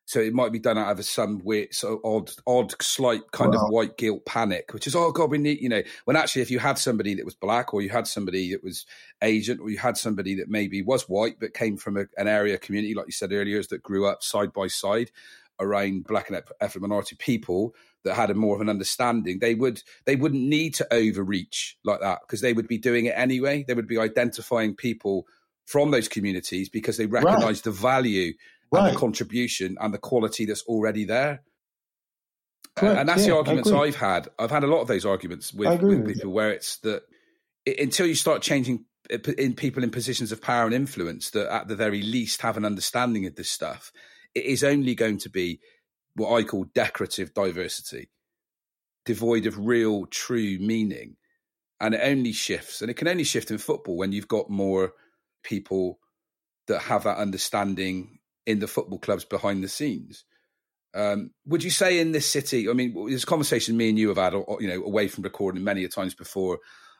So 0.05 0.19
it 0.19 0.33
might 0.33 0.51
be 0.51 0.59
done 0.59 0.77
out 0.77 0.91
of 0.91 1.03
some 1.05 1.39
weird, 1.43 1.73
so 1.73 1.99
odd, 2.03 2.31
odd, 2.45 2.79
slight 2.81 3.31
kind 3.31 3.53
of 3.53 3.61
white 3.69 3.97
guilt 3.97 4.25
panic, 4.25 4.71
which 4.73 4.85
is, 4.85 4.95
oh 4.95 5.11
God, 5.11 5.31
we 5.31 5.39
need, 5.39 5.61
you 5.61 5.69
know, 5.69 5.81
when 6.05 6.15
actually 6.15 6.43
if 6.43 6.51
you 6.51 6.59
had 6.59 6.77
somebody 6.77 7.15
that 7.15 7.25
was 7.25 7.35
black 7.35 7.73
or 7.73 7.81
you 7.81 7.89
had 7.89 8.07
somebody 8.07 8.51
that 8.51 8.63
was 8.63 8.85
Asian 9.21 9.59
or 9.59 9.69
you 9.69 9.77
had 9.77 9.97
somebody 9.97 10.35
that 10.35 10.49
maybe 10.49 10.81
was 10.83 11.09
white 11.09 11.39
but 11.39 11.53
came 11.53 11.77
from 11.77 11.97
a, 11.97 12.05
an 12.17 12.27
area 12.27 12.57
community, 12.57 12.93
like 12.93 13.07
you 13.07 13.11
said 13.11 13.31
earlier, 13.31 13.59
is 13.59 13.67
that 13.67 13.83
grew 13.83 14.07
up 14.07 14.23
side 14.23 14.53
by 14.53 14.67
side, 14.67 15.11
around 15.59 16.05
black 16.05 16.29
and 16.29 16.41
ethnic 16.61 16.81
minority 16.81 17.15
people 17.17 17.75
that 18.03 18.15
had 18.15 18.29
a 18.29 18.33
more 18.33 18.55
of 18.55 18.61
an 18.61 18.69
understanding, 18.69 19.39
they 19.39 19.55
would 19.55 19.81
they 20.05 20.15
wouldn't 20.15 20.41
need 20.41 20.73
to 20.75 20.93
overreach 20.93 21.77
like 21.83 21.99
that 22.01 22.19
because 22.21 22.41
they 22.41 22.53
would 22.53 22.67
be 22.67 22.77
doing 22.77 23.05
it 23.05 23.13
anyway. 23.15 23.63
They 23.67 23.73
would 23.73 23.87
be 23.87 23.97
identifying 23.97 24.75
people 24.75 25.25
from 25.65 25.91
those 25.91 26.07
communities 26.07 26.69
because 26.69 26.97
they 26.97 27.05
recognize 27.05 27.43
right. 27.43 27.63
the 27.63 27.71
value 27.71 28.33
right. 28.71 28.87
and 28.87 28.95
the 28.95 28.99
contribution 28.99 29.77
and 29.79 29.93
the 29.93 29.99
quality 29.99 30.45
that's 30.45 30.63
already 30.63 31.05
there. 31.05 31.43
Correct. 32.75 32.99
And 32.99 33.09
that's 33.09 33.21
yeah, 33.21 33.31
the 33.31 33.37
arguments 33.37 33.71
I've 33.71 33.95
had. 33.95 34.29
I've 34.39 34.51
had 34.51 34.63
a 34.63 34.67
lot 34.67 34.81
of 34.81 34.87
those 34.87 35.05
arguments 35.05 35.53
with, 35.53 35.81
with 35.81 36.07
people 36.07 36.31
where 36.31 36.51
it's 36.51 36.77
that 36.79 37.03
it, 37.65 37.79
until 37.79 38.07
you 38.07 38.15
start 38.15 38.41
changing 38.41 38.85
uh, 39.11 39.17
in 39.37 39.53
people 39.53 39.83
in 39.83 39.89
positions 39.89 40.31
of 40.31 40.41
power 40.41 40.65
and 40.65 40.73
influence 40.73 41.31
that 41.31 41.51
at 41.53 41.67
the 41.67 41.75
very 41.75 42.01
least 42.01 42.41
have 42.41 42.57
an 42.57 42.65
understanding 42.65 43.25
of 43.25 43.35
this 43.35 43.51
stuff, 43.51 43.91
it 44.35 44.45
is 44.45 44.63
only 44.63 44.95
going 44.95 45.17
to 45.19 45.29
be 45.29 45.59
what 46.15 46.33
I 46.33 46.43
call 46.43 46.65
decorative 46.75 47.33
diversity, 47.33 48.09
devoid 49.05 49.45
of 49.45 49.57
real, 49.57 50.05
true 50.07 50.57
meaning. 50.59 51.15
And 51.81 51.95
it 51.95 52.01
only 52.03 52.33
shifts, 52.33 52.81
and 52.81 52.91
it 52.91 52.95
can 52.95 53.07
only 53.07 53.23
shift 53.23 53.51
in 53.51 53.57
football 53.57 53.95
when 53.95 54.11
you've 54.11 54.27
got 54.27 54.49
more 54.49 54.91
people 55.43 55.99
that 56.67 56.81
have 56.81 57.05
that 57.05 57.17
understanding 57.17 58.19
in 58.45 58.59
the 58.59 58.67
football 58.67 58.99
clubs 58.99 59.23
behind 59.23 59.63
the 59.63 59.69
scenes. 59.69 60.25
Um, 60.93 61.31
would 61.45 61.63
you 61.63 61.69
say 61.69 61.99
in 61.99 62.11
this 62.11 62.29
city? 62.29 62.69
I 62.69 62.73
mean, 62.73 62.93
there's 63.07 63.23
a 63.23 63.27
conversation 63.27 63.77
me 63.77 63.89
and 63.89 63.97
you 63.97 64.09
have 64.09 64.17
had, 64.17 64.33
you 64.33 64.67
know, 64.67 64.83
away 64.83 65.07
from 65.07 65.23
recording 65.23 65.63
many 65.63 65.85
a 65.85 65.87
times 65.87 66.15
before. 66.15 66.59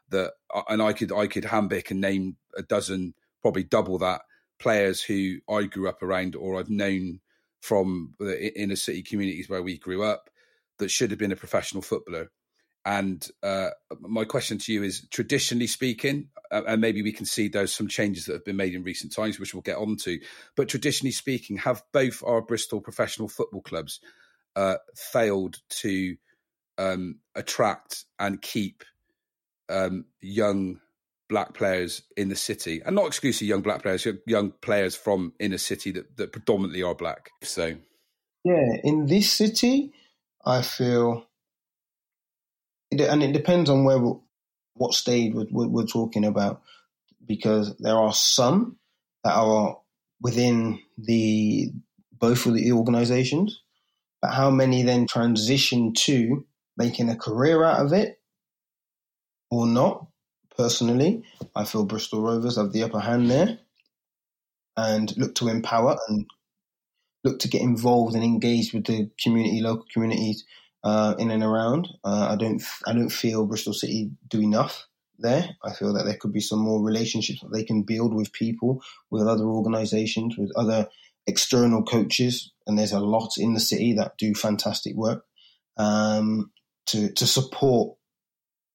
That 0.09 0.31
uh, 0.53 0.61
and 0.69 0.81
I 0.81 0.93
could 0.93 1.11
I 1.11 1.27
could 1.27 1.43
handpick 1.43 1.91
and 1.91 1.99
name 1.99 2.37
a 2.57 2.63
dozen, 2.63 3.13
probably 3.41 3.63
double 3.63 3.97
that 3.99 4.21
players 4.59 5.01
who 5.01 5.37
I 5.49 5.63
grew 5.63 5.87
up 5.89 6.03
around 6.03 6.35
or 6.35 6.59
I've 6.59 6.69
known 6.69 7.19
from 7.61 8.13
the 8.19 8.59
inner 8.59 8.75
city 8.75 9.03
communities 9.03 9.49
where 9.49 9.63
we 9.63 9.77
grew 9.77 10.03
up 10.03 10.29
that 10.77 10.91
should 10.91 11.11
have 11.11 11.19
been 11.19 11.31
a 11.31 11.37
professional 11.37 11.81
footballer. 11.81 12.31
And 12.85 13.27
uh, 13.43 13.69
my 13.99 14.23
question 14.23 14.57
to 14.59 14.73
you 14.73 14.83
is: 14.83 15.05
traditionally 15.11 15.67
speaking, 15.67 16.29
uh, 16.49 16.61
and 16.65 16.81
maybe 16.81 17.01
we 17.01 17.11
can 17.11 17.25
see 17.25 17.47
there's 17.47 17.73
some 17.73 17.89
changes 17.89 18.25
that 18.25 18.33
have 18.33 18.45
been 18.45 18.55
made 18.55 18.73
in 18.73 18.83
recent 18.83 19.13
times, 19.13 19.37
which 19.37 19.53
we'll 19.53 19.61
get 19.61 19.77
on 19.77 19.97
to. 19.97 20.19
But 20.55 20.69
traditionally 20.69 21.11
speaking, 21.11 21.57
have 21.57 21.83
both 21.91 22.23
our 22.25 22.41
Bristol 22.41 22.79
professional 22.79 23.27
football 23.27 23.61
clubs 23.61 23.99
uh, 24.55 24.77
failed 24.95 25.57
to 25.69 26.15
um, 26.77 27.19
attract 27.35 28.05
and 28.17 28.41
keep 28.41 28.83
um, 29.67 30.05
young 30.21 30.79
black 31.29 31.53
players 31.53 32.01
in 32.17 32.27
the 32.29 32.35
city, 32.35 32.81
and 32.85 32.95
not 32.95 33.07
exclusively 33.07 33.47
young 33.47 33.61
black 33.61 33.83
players, 33.83 34.05
young 34.25 34.51
players 34.61 34.95
from 34.95 35.31
inner 35.39 35.59
city 35.59 35.91
that, 35.91 36.17
that 36.17 36.31
predominantly 36.31 36.83
are 36.83 36.95
black. 36.95 37.29
So, 37.43 37.75
yeah, 38.43 38.77
in 38.83 39.05
this 39.05 39.31
city, 39.31 39.93
I 40.43 40.63
feel, 40.63 41.25
and 42.91 43.23
it 43.23 43.31
depends 43.31 43.69
on 43.69 43.83
where 43.83 43.99
what 44.73 44.93
stage 44.93 45.33
we're, 45.33 45.67
we're 45.67 45.85
talking 45.85 46.25
about, 46.25 46.61
because 47.25 47.77
there 47.77 47.95
are 47.95 48.13
some 48.13 48.77
that 49.23 49.35
are 49.35 49.77
within 50.21 50.79
the 50.97 51.71
both 52.11 52.45
of 52.45 52.55
the 52.55 52.71
organizations, 52.71 53.61
but 54.21 54.31
how 54.31 54.49
many 54.49 54.83
then 54.83 55.07
transition 55.07 55.93
to 55.93 56.45
making 56.75 57.09
a 57.09 57.15
career 57.15 57.63
out 57.63 57.85
of 57.85 57.93
it 57.93 58.19
or 59.51 59.67
not 59.67 60.07
personally. 60.59 61.23
I 61.55 61.63
feel 61.63 61.85
Bristol 61.85 62.21
Rovers 62.21 62.57
have 62.57 62.73
the 62.73 62.83
upper 62.83 62.99
hand 62.99 63.31
there 63.31 63.59
and 64.75 65.15
look 65.15 65.33
to 65.35 65.47
empower 65.47 65.97
and 66.09 66.25
look 67.23 67.39
to 67.39 67.47
get 67.47 67.61
involved 67.61 68.13
and 68.13 68.25
engaged 68.25 68.73
with 68.73 68.85
the 68.85 69.09
community, 69.23 69.61
local 69.61 69.85
communities 69.93 70.43
uh, 70.83 71.15
in 71.17 71.31
and 71.31 71.43
around. 71.43 71.87
Uh, 72.03 72.27
I 72.31 72.35
don't, 72.35 72.61
I 72.85 72.91
don't 72.91 73.09
feel 73.09 73.45
Bristol 73.45 73.71
City 73.71 74.11
do 74.27 74.41
enough 74.41 74.85
there. 75.17 75.47
I 75.63 75.71
feel 75.71 75.93
that 75.93 76.03
there 76.03 76.17
could 76.19 76.33
be 76.33 76.41
some 76.41 76.59
more 76.59 76.83
relationships 76.83 77.39
that 77.39 77.53
they 77.53 77.63
can 77.63 77.83
build 77.83 78.13
with 78.13 78.33
people, 78.33 78.83
with 79.09 79.27
other 79.27 79.45
organisations, 79.45 80.37
with 80.37 80.51
other 80.57 80.89
external 81.25 81.83
coaches, 81.83 82.51
and 82.67 82.77
there's 82.77 82.91
a 82.91 82.99
lot 82.99 83.37
in 83.37 83.53
the 83.53 83.61
city 83.61 83.93
that 83.93 84.17
do 84.17 84.33
fantastic 84.33 84.95
work 84.95 85.23
um, 85.77 86.51
to 86.87 87.13
to 87.13 87.25
support 87.25 87.98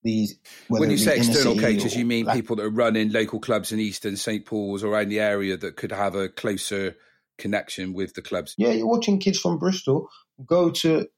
these. 0.05 0.39
When 0.69 0.91
you 0.91 0.99
say 0.99 1.17
external 1.17 1.57
coaches, 1.57 1.97
you 1.97 2.05
mean 2.05 2.27
people 2.27 2.57
that 2.57 2.65
are 2.65 2.71
running 2.71 3.11
local 3.11 3.41
clubs 3.41 3.73
in 3.73 3.81
Easton 3.81 4.17
St 4.17 4.47
Paul's 4.47 4.85
or 4.85 4.93
around 4.93 5.09
the 5.09 5.21
area 5.21 5.57
that 5.57 5.77
could 5.77 5.91
have 5.91 6.15
a 6.15 6.29
closer 6.29 6.97
connection 7.39 7.93
with 7.93 8.15
the 8.15 8.23
clubs. 8.23 8.55
Yeah, 8.57 8.71
you're 8.71 8.87
watching 8.87 9.19
kids 9.19 9.39
from 9.41 9.59
Bristol 9.59 10.09
go 10.47 10.71
to 10.71 11.09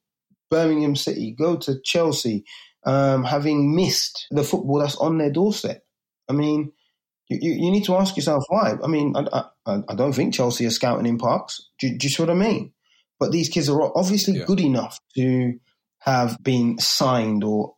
Birmingham 0.50 0.96
City, 0.96 1.34
go 1.36 1.56
to 1.56 1.80
Chelsea, 1.84 2.44
um, 2.84 3.24
having 3.24 3.74
missed 3.74 4.26
the 4.30 4.44
football 4.44 4.78
that's 4.78 4.96
on 4.96 5.18
their 5.18 5.30
doorstep. 5.30 5.82
I 6.28 6.32
mean, 6.32 6.72
you, 7.28 7.38
you, 7.40 7.52
you 7.66 7.70
need 7.70 7.84
to 7.84 7.96
ask 7.96 8.16
yourself 8.16 8.44
why. 8.48 8.74
I 8.82 8.86
mean, 8.86 9.14
I, 9.16 9.44
I, 9.66 9.82
I, 9.88 9.94
don't 9.94 10.12
think 10.12 10.34
Chelsea 10.34 10.66
are 10.66 10.70
scouting 10.70 11.06
in 11.06 11.18
parks. 11.18 11.70
Do, 11.78 11.88
do 11.88 12.06
you 12.06 12.10
see 12.10 12.22
what 12.22 12.30
I 12.30 12.34
mean? 12.34 12.72
But 13.18 13.32
these 13.32 13.48
kids 13.48 13.68
are 13.68 13.98
obviously 13.98 14.38
yeah. 14.38 14.44
good 14.44 14.60
enough 14.60 15.00
to 15.16 15.54
have 16.00 16.42
been 16.42 16.78
signed 16.78 17.42
or 17.42 17.74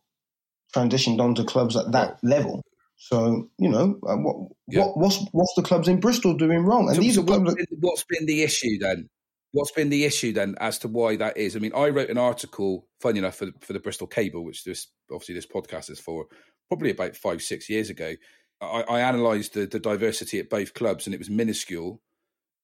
transitioned 0.75 1.19
onto 1.19 1.43
clubs 1.43 1.75
at 1.75 1.91
that 1.91 2.17
level. 2.23 2.63
So 2.97 3.49
you 3.57 3.69
know 3.69 3.97
uh, 4.07 4.17
what, 4.17 4.51
yeah. 4.67 4.81
what 4.81 4.97
what's 4.97 5.25
what's 5.31 5.53
the 5.55 5.63
clubs 5.63 5.87
in 5.87 5.99
Bristol 5.99 6.33
doing 6.33 6.65
wrong? 6.65 6.87
And 6.87 6.95
so, 6.95 7.01
these 7.01 7.17
are 7.17 7.21
what's, 7.21 7.55
been, 7.55 7.65
what's 7.79 8.03
been 8.03 8.25
the 8.25 8.43
issue 8.43 8.77
then? 8.79 9.07
What's 9.51 9.71
been 9.71 9.89
the 9.89 10.05
issue 10.05 10.33
then 10.33 10.55
as 10.59 10.77
to 10.79 10.87
why 10.87 11.15
that 11.15 11.37
is? 11.37 11.55
I 11.55 11.59
mean, 11.59 11.71
I 11.75 11.89
wrote 11.89 12.09
an 12.09 12.19
article, 12.19 12.87
funny 13.01 13.19
enough, 13.19 13.35
for, 13.35 13.47
for 13.61 13.73
the 13.73 13.79
Bristol 13.79 14.05
Cable, 14.05 14.43
which 14.43 14.63
this 14.63 14.87
obviously 15.11 15.35
this 15.35 15.47
podcast 15.47 15.89
is 15.89 15.99
for, 15.99 16.27
probably 16.67 16.91
about 16.91 17.15
five 17.15 17.41
six 17.41 17.69
years 17.69 17.89
ago. 17.89 18.13
I, 18.61 18.83
I 18.87 18.99
analysed 18.99 19.53
the, 19.53 19.65
the 19.65 19.79
diversity 19.79 20.39
at 20.39 20.49
both 20.49 20.73
clubs, 20.73 21.07
and 21.07 21.13
it 21.13 21.19
was 21.19 21.29
minuscule. 21.29 22.01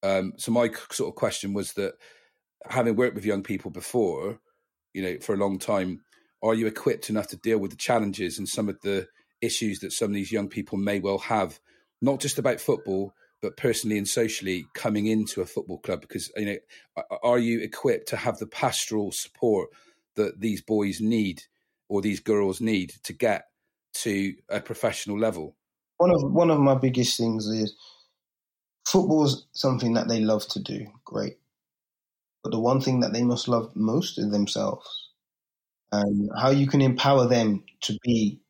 Um, 0.02 0.34
so 0.36 0.52
my 0.52 0.70
sort 0.92 1.08
of 1.08 1.14
question 1.14 1.54
was 1.54 1.72
that 1.72 1.94
having 2.68 2.96
worked 2.96 3.14
with 3.14 3.24
young 3.24 3.42
people 3.42 3.70
before, 3.70 4.38
you 4.92 5.02
know, 5.02 5.16
for 5.20 5.34
a 5.34 5.38
long 5.38 5.58
time, 5.58 6.02
are 6.46 6.54
you 6.54 6.66
equipped 6.66 7.10
enough 7.10 7.28
to 7.28 7.36
deal 7.36 7.58
with 7.58 7.70
the 7.70 7.76
challenges 7.76 8.38
and 8.38 8.48
some 8.48 8.68
of 8.68 8.80
the 8.82 9.08
issues 9.40 9.80
that 9.80 9.92
some 9.92 10.10
of 10.10 10.14
these 10.14 10.32
young 10.32 10.48
people 10.48 10.78
may 10.78 11.00
well 11.00 11.18
have, 11.18 11.58
not 12.00 12.20
just 12.20 12.38
about 12.38 12.60
football, 12.60 13.14
but 13.42 13.56
personally 13.56 13.98
and 13.98 14.08
socially 14.08 14.66
coming 14.74 15.06
into 15.06 15.40
a 15.40 15.46
football 15.46 15.78
club? 15.78 16.00
Because 16.00 16.30
you 16.36 16.46
know, 16.46 16.56
are 17.22 17.38
you 17.38 17.60
equipped 17.60 18.08
to 18.08 18.16
have 18.16 18.38
the 18.38 18.46
pastoral 18.46 19.12
support 19.12 19.70
that 20.14 20.40
these 20.40 20.62
boys 20.62 21.00
need 21.00 21.42
or 21.88 22.00
these 22.00 22.20
girls 22.20 22.60
need 22.60 22.94
to 23.04 23.12
get 23.12 23.46
to 23.94 24.34
a 24.48 24.60
professional 24.60 25.18
level? 25.18 25.56
One 25.98 26.10
of 26.10 26.22
one 26.32 26.50
of 26.50 26.60
my 26.60 26.74
biggest 26.74 27.16
things 27.16 27.46
is 27.46 27.74
football 28.86 29.24
is 29.24 29.46
something 29.52 29.94
that 29.94 30.08
they 30.08 30.20
love 30.20 30.46
to 30.48 30.60
do. 30.60 30.86
Great, 31.04 31.38
but 32.42 32.52
the 32.52 32.60
one 32.60 32.80
thing 32.80 33.00
that 33.00 33.12
they 33.12 33.22
must 33.22 33.48
love 33.48 33.74
most 33.74 34.18
is 34.18 34.30
themselves 34.30 35.05
and 35.92 36.30
how 36.38 36.50
you 36.50 36.66
can 36.66 36.80
empower 36.80 37.28
them 37.28 37.64
to 37.82 37.96
be 38.02 38.40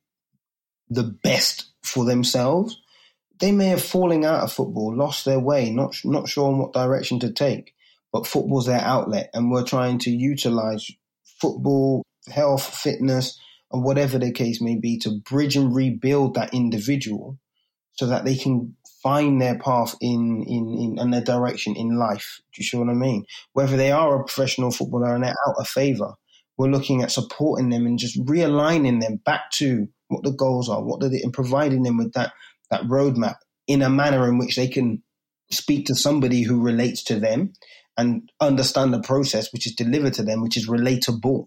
the 0.88 1.02
best 1.02 1.66
for 1.82 2.04
themselves. 2.04 2.80
They 3.38 3.52
may 3.52 3.66
have 3.66 3.82
fallen 3.82 4.24
out 4.24 4.44
of 4.44 4.52
football, 4.52 4.96
lost 4.96 5.24
their 5.24 5.40
way, 5.40 5.70
not 5.70 5.94
not 6.04 6.28
sure 6.28 6.48
on 6.48 6.58
what 6.58 6.72
direction 6.72 7.20
to 7.20 7.32
take, 7.32 7.74
but 8.12 8.26
football's 8.26 8.66
their 8.66 8.80
outlet, 8.80 9.30
and 9.34 9.50
we're 9.50 9.64
trying 9.64 9.98
to 10.00 10.10
utilize 10.10 10.86
football, 11.40 12.02
health, 12.32 12.64
fitness, 12.64 13.38
and 13.70 13.84
whatever 13.84 14.18
the 14.18 14.32
case 14.32 14.60
may 14.60 14.76
be 14.76 14.98
to 15.00 15.20
bridge 15.20 15.56
and 15.56 15.74
rebuild 15.74 16.34
that 16.34 16.54
individual 16.54 17.38
so 17.92 18.06
that 18.06 18.24
they 18.24 18.36
can 18.36 18.76
find 19.02 19.40
their 19.40 19.58
path 19.58 19.94
in, 20.00 20.44
in, 20.46 20.78
in 20.78 20.98
and 20.98 21.12
their 21.12 21.22
direction 21.22 21.76
in 21.76 21.96
life. 21.96 22.40
Do 22.54 22.62
you 22.62 22.66
see 22.66 22.76
what 22.76 22.88
I 22.88 22.94
mean? 22.94 23.24
Whether 23.52 23.76
they 23.76 23.92
are 23.92 24.20
a 24.20 24.24
professional 24.24 24.70
footballer 24.70 25.14
and 25.14 25.24
they're 25.24 25.34
out 25.48 25.56
of 25.58 25.68
favour, 25.68 26.14
we're 26.56 26.70
looking 26.70 27.02
at 27.02 27.10
supporting 27.10 27.70
them 27.70 27.86
and 27.86 27.98
just 27.98 28.18
realigning 28.24 29.00
them 29.00 29.16
back 29.24 29.50
to 29.52 29.88
what 30.08 30.22
the 30.22 30.32
goals 30.32 30.68
are, 30.68 30.82
what 30.82 31.00
they 31.00 31.20
and 31.22 31.32
providing 31.32 31.82
them 31.82 31.96
with 31.96 32.12
that 32.12 32.32
that 32.70 32.82
roadmap 32.82 33.36
in 33.66 33.82
a 33.82 33.90
manner 33.90 34.28
in 34.28 34.38
which 34.38 34.56
they 34.56 34.68
can 34.68 35.02
speak 35.50 35.86
to 35.86 35.94
somebody 35.94 36.42
who 36.42 36.60
relates 36.60 37.04
to 37.04 37.18
them 37.20 37.52
and 37.96 38.30
understand 38.40 38.92
the 38.92 39.00
process 39.00 39.52
which 39.52 39.66
is 39.66 39.74
delivered 39.74 40.14
to 40.14 40.22
them, 40.22 40.42
which 40.42 40.56
is 40.56 40.68
relatable. 40.68 41.46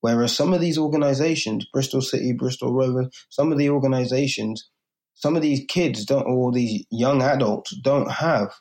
Whereas 0.00 0.34
some 0.34 0.52
of 0.52 0.60
these 0.60 0.78
organizations, 0.78 1.66
Bristol 1.72 2.00
City, 2.00 2.32
Bristol 2.32 2.72
Rovers, 2.72 3.08
some 3.30 3.50
of 3.50 3.58
the 3.58 3.70
organizations, 3.70 4.68
some 5.14 5.34
of 5.34 5.42
these 5.42 5.64
kids 5.68 6.04
don't, 6.04 6.26
or 6.26 6.52
these 6.52 6.86
young 6.90 7.20
adults 7.22 7.76
don't 7.82 8.10
have 8.10 8.52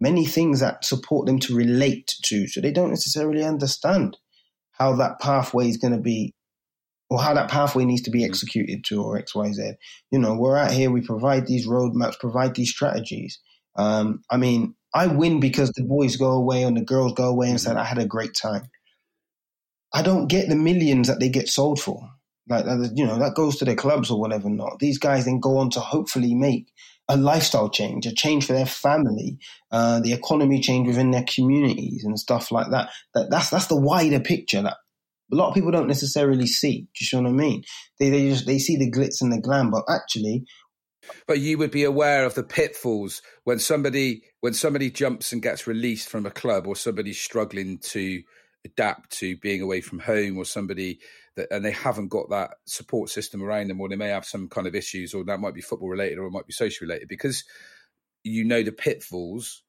many 0.00 0.24
things 0.24 0.60
that 0.60 0.84
support 0.84 1.26
them 1.26 1.38
to 1.40 1.54
relate 1.54 2.14
to. 2.24 2.46
So 2.48 2.60
they 2.60 2.72
don't 2.72 2.90
necessarily 2.90 3.44
understand 3.44 4.16
how 4.78 4.96
that 4.96 5.20
pathway 5.20 5.68
is 5.68 5.76
going 5.76 5.94
to 5.94 6.00
be 6.00 6.34
or 7.10 7.20
how 7.20 7.34
that 7.34 7.50
pathway 7.50 7.84
needs 7.84 8.02
to 8.02 8.10
be 8.10 8.22
mm. 8.22 8.26
executed 8.26 8.84
to 8.84 9.02
or 9.02 9.20
XYZ. 9.20 9.74
You 10.10 10.18
know, 10.18 10.34
we're 10.34 10.56
out 10.56 10.72
here, 10.72 10.90
we 10.90 11.00
provide 11.00 11.46
these 11.46 11.66
roadmaps, 11.66 12.18
provide 12.18 12.54
these 12.54 12.70
strategies. 12.70 13.40
Um, 13.76 14.22
I 14.30 14.36
mean, 14.36 14.74
I 14.94 15.08
win 15.08 15.40
because 15.40 15.70
the 15.70 15.84
boys 15.84 16.16
go 16.16 16.30
away 16.30 16.62
and 16.62 16.76
the 16.76 16.84
girls 16.84 17.12
go 17.12 17.28
away 17.28 17.50
and 17.50 17.60
said 17.60 17.76
I 17.76 17.84
had 17.84 17.98
a 17.98 18.06
great 18.06 18.34
time. 18.34 18.70
I 19.92 20.02
don't 20.02 20.28
get 20.28 20.48
the 20.48 20.56
millions 20.56 21.08
that 21.08 21.20
they 21.20 21.28
get 21.28 21.48
sold 21.48 21.80
for. 21.80 22.10
Like 22.48 22.66
you 22.94 23.06
know, 23.06 23.18
that 23.18 23.34
goes 23.34 23.56
to 23.56 23.64
their 23.64 23.74
clubs 23.74 24.10
or 24.10 24.20
whatever. 24.20 24.50
Not 24.50 24.78
these 24.78 24.98
guys 24.98 25.24
then 25.24 25.40
go 25.40 25.58
on 25.58 25.70
to 25.70 25.80
hopefully 25.80 26.34
make 26.34 26.66
a 27.08 27.16
lifestyle 27.16 27.68
change, 27.68 28.06
a 28.06 28.14
change 28.14 28.46
for 28.46 28.54
their 28.54 28.66
family, 28.66 29.38
uh, 29.70 30.00
the 30.00 30.12
economy 30.12 30.60
change 30.60 30.86
within 30.86 31.10
their 31.10 31.24
communities 31.32 32.04
and 32.04 32.18
stuff 32.18 32.50
like 32.50 32.70
that. 32.70 32.90
That 33.14 33.30
that's 33.30 33.50
that's 33.50 33.66
the 33.66 33.80
wider 33.80 34.20
picture 34.20 34.62
that 34.62 34.76
a 35.32 35.36
lot 35.36 35.48
of 35.48 35.54
people 35.54 35.70
don't 35.70 35.88
necessarily 35.88 36.46
see. 36.46 36.88
Do 36.98 37.04
you 37.04 37.22
know 37.22 37.30
what 37.30 37.34
I 37.34 37.46
mean? 37.46 37.64
They 37.98 38.10
they 38.10 38.28
just 38.28 38.46
they 38.46 38.58
see 38.58 38.76
the 38.76 38.90
glitz 38.90 39.20
and 39.20 39.32
the 39.32 39.40
glam, 39.40 39.70
but 39.70 39.84
actually 39.88 40.44
but 41.26 41.40
you 41.40 41.58
would 41.58 41.70
be 41.70 41.84
aware 41.84 42.24
of 42.24 42.34
the 42.34 42.42
pitfalls 42.42 43.22
when 43.44 43.58
somebody 43.58 44.22
when 44.40 44.54
somebody 44.54 44.90
jumps 44.90 45.32
and 45.32 45.42
gets 45.42 45.66
released 45.66 46.08
from 46.08 46.26
a 46.26 46.30
club 46.30 46.66
or 46.66 46.76
somebody's 46.76 47.20
struggling 47.20 47.78
to 47.78 48.22
adapt 48.64 49.10
to 49.10 49.36
being 49.38 49.60
away 49.60 49.80
from 49.80 49.98
home 49.98 50.38
or 50.38 50.44
somebody 50.44 50.98
that 51.36 51.48
and 51.50 51.64
they 51.64 51.70
haven't 51.70 52.08
got 52.08 52.30
that 52.30 52.52
support 52.66 53.10
system 53.10 53.42
around 53.42 53.68
them 53.68 53.80
or 53.80 53.88
they 53.88 53.96
may 53.96 54.08
have 54.08 54.24
some 54.24 54.48
kind 54.48 54.66
of 54.66 54.74
issues 54.74 55.14
or 55.14 55.24
that 55.24 55.40
might 55.40 55.54
be 55.54 55.60
football 55.60 55.88
related 55.88 56.18
or 56.18 56.26
it 56.26 56.32
might 56.32 56.46
be 56.46 56.52
social 56.52 56.86
related 56.86 57.08
because 57.08 57.44
you 58.22 58.44
know 58.44 58.62
the 58.62 58.72
pitfalls 58.72 59.62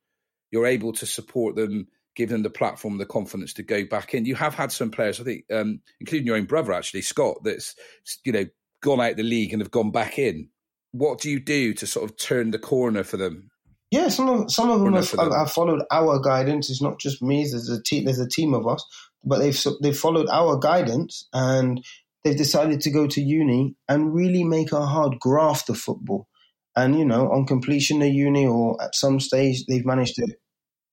you're 0.51 0.67
able 0.67 0.93
to 0.93 1.05
support 1.05 1.55
them 1.55 1.87
give 2.15 2.29
them 2.29 2.43
the 2.43 2.49
platform 2.49 2.97
the 2.97 3.05
confidence 3.05 3.53
to 3.53 3.63
go 3.63 3.83
back 3.85 4.13
in 4.13 4.25
you 4.25 4.35
have 4.35 4.55
had 4.55 4.71
some 4.71 4.91
players 4.91 5.19
i 5.19 5.23
think 5.23 5.43
um, 5.51 5.81
including 5.99 6.25
your 6.25 6.37
own 6.37 6.45
brother 6.45 6.73
actually 6.73 7.01
scott 7.01 7.37
that's 7.43 7.75
you 8.23 8.31
know 8.31 8.45
gone 8.81 9.01
out 9.01 9.17
the 9.17 9.23
league 9.23 9.51
and 9.51 9.61
have 9.61 9.71
gone 9.71 9.91
back 9.91 10.19
in 10.19 10.49
what 10.97 11.19
do 11.19 11.29
you 11.29 11.39
do 11.39 11.73
to 11.73 11.85
sort 11.85 12.09
of 12.09 12.17
turn 12.17 12.51
the 12.51 12.59
corner 12.59 13.03
for 13.03 13.17
them? 13.17 13.51
Yeah, 13.91 14.07
some 14.07 14.29
of 14.29 14.51
some 14.51 14.69
of 14.69 14.79
them 14.79 14.93
have, 14.93 15.11
them 15.11 15.31
have, 15.31 15.51
followed 15.51 15.83
our 15.91 16.19
guidance. 16.19 16.69
It's 16.69 16.81
not 16.81 16.99
just 16.99 17.21
me. 17.21 17.47
There's 17.49 17.69
a 17.69 17.81
team. 17.81 18.05
There's 18.05 18.19
a 18.19 18.27
team 18.27 18.53
of 18.53 18.65
us, 18.67 18.83
but 19.25 19.39
they've 19.39 19.61
they've 19.81 19.97
followed 19.97 20.27
our 20.29 20.57
guidance 20.57 21.27
and 21.33 21.83
they've 22.23 22.37
decided 22.37 22.81
to 22.81 22.91
go 22.91 23.07
to 23.07 23.21
uni 23.21 23.75
and 23.87 24.13
really 24.13 24.43
make 24.43 24.71
a 24.71 24.85
hard 24.85 25.19
graft 25.19 25.69
of 25.69 25.77
football. 25.77 26.27
And 26.75 26.97
you 26.97 27.05
know, 27.05 27.31
on 27.31 27.45
completion 27.45 28.01
of 28.01 28.09
uni 28.09 28.45
or 28.45 28.81
at 28.81 28.95
some 28.95 29.19
stage, 29.19 29.65
they've 29.65 29.85
managed 29.85 30.15
to 30.15 30.27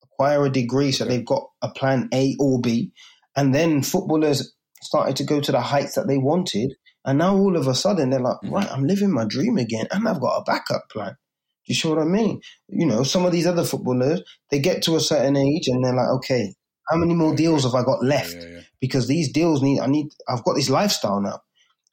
acquire 0.02 0.46
a 0.46 0.50
degree, 0.50 0.92
so 0.92 1.04
they've 1.04 1.24
got 1.24 1.44
a 1.60 1.68
plan 1.70 2.08
A 2.12 2.36
or 2.38 2.60
B. 2.60 2.92
And 3.36 3.54
then 3.54 3.82
footballers 3.82 4.54
started 4.82 5.16
to 5.16 5.24
go 5.24 5.40
to 5.40 5.52
the 5.52 5.60
heights 5.60 5.94
that 5.94 6.06
they 6.06 6.18
wanted 6.18 6.74
and 7.04 7.18
now 7.18 7.36
all 7.36 7.56
of 7.56 7.66
a 7.66 7.74
sudden 7.74 8.10
they're 8.10 8.20
like, 8.20 8.36
mm-hmm. 8.44 8.54
right, 8.54 8.70
I'm 8.70 8.84
living 8.84 9.12
my 9.12 9.24
dream 9.24 9.58
again 9.58 9.86
and 9.90 10.08
I've 10.08 10.20
got 10.20 10.38
a 10.38 10.44
backup 10.44 10.88
plan. 10.90 11.10
Do 11.10 11.72
you 11.72 11.74
see 11.74 11.88
what 11.88 11.98
I 11.98 12.04
mean? 12.04 12.40
You 12.68 12.86
know, 12.86 13.02
some 13.02 13.24
of 13.24 13.32
these 13.32 13.46
other 13.46 13.64
footballers, 13.64 14.22
they 14.50 14.58
get 14.58 14.82
to 14.82 14.96
a 14.96 15.00
certain 15.00 15.36
age 15.36 15.68
and 15.68 15.84
they're 15.84 15.94
like, 15.94 16.08
okay, 16.16 16.54
how 16.88 16.96
many 16.96 17.14
more 17.14 17.34
deals 17.34 17.64
have 17.64 17.74
I 17.74 17.82
got 17.82 18.04
left? 18.04 18.34
Yeah, 18.34 18.46
yeah. 18.46 18.60
Because 18.80 19.06
these 19.06 19.32
deals 19.32 19.62
need, 19.62 19.80
I 19.80 19.86
need, 19.86 20.08
I've 20.28 20.44
got 20.44 20.54
this 20.54 20.70
lifestyle 20.70 21.20
now. 21.20 21.40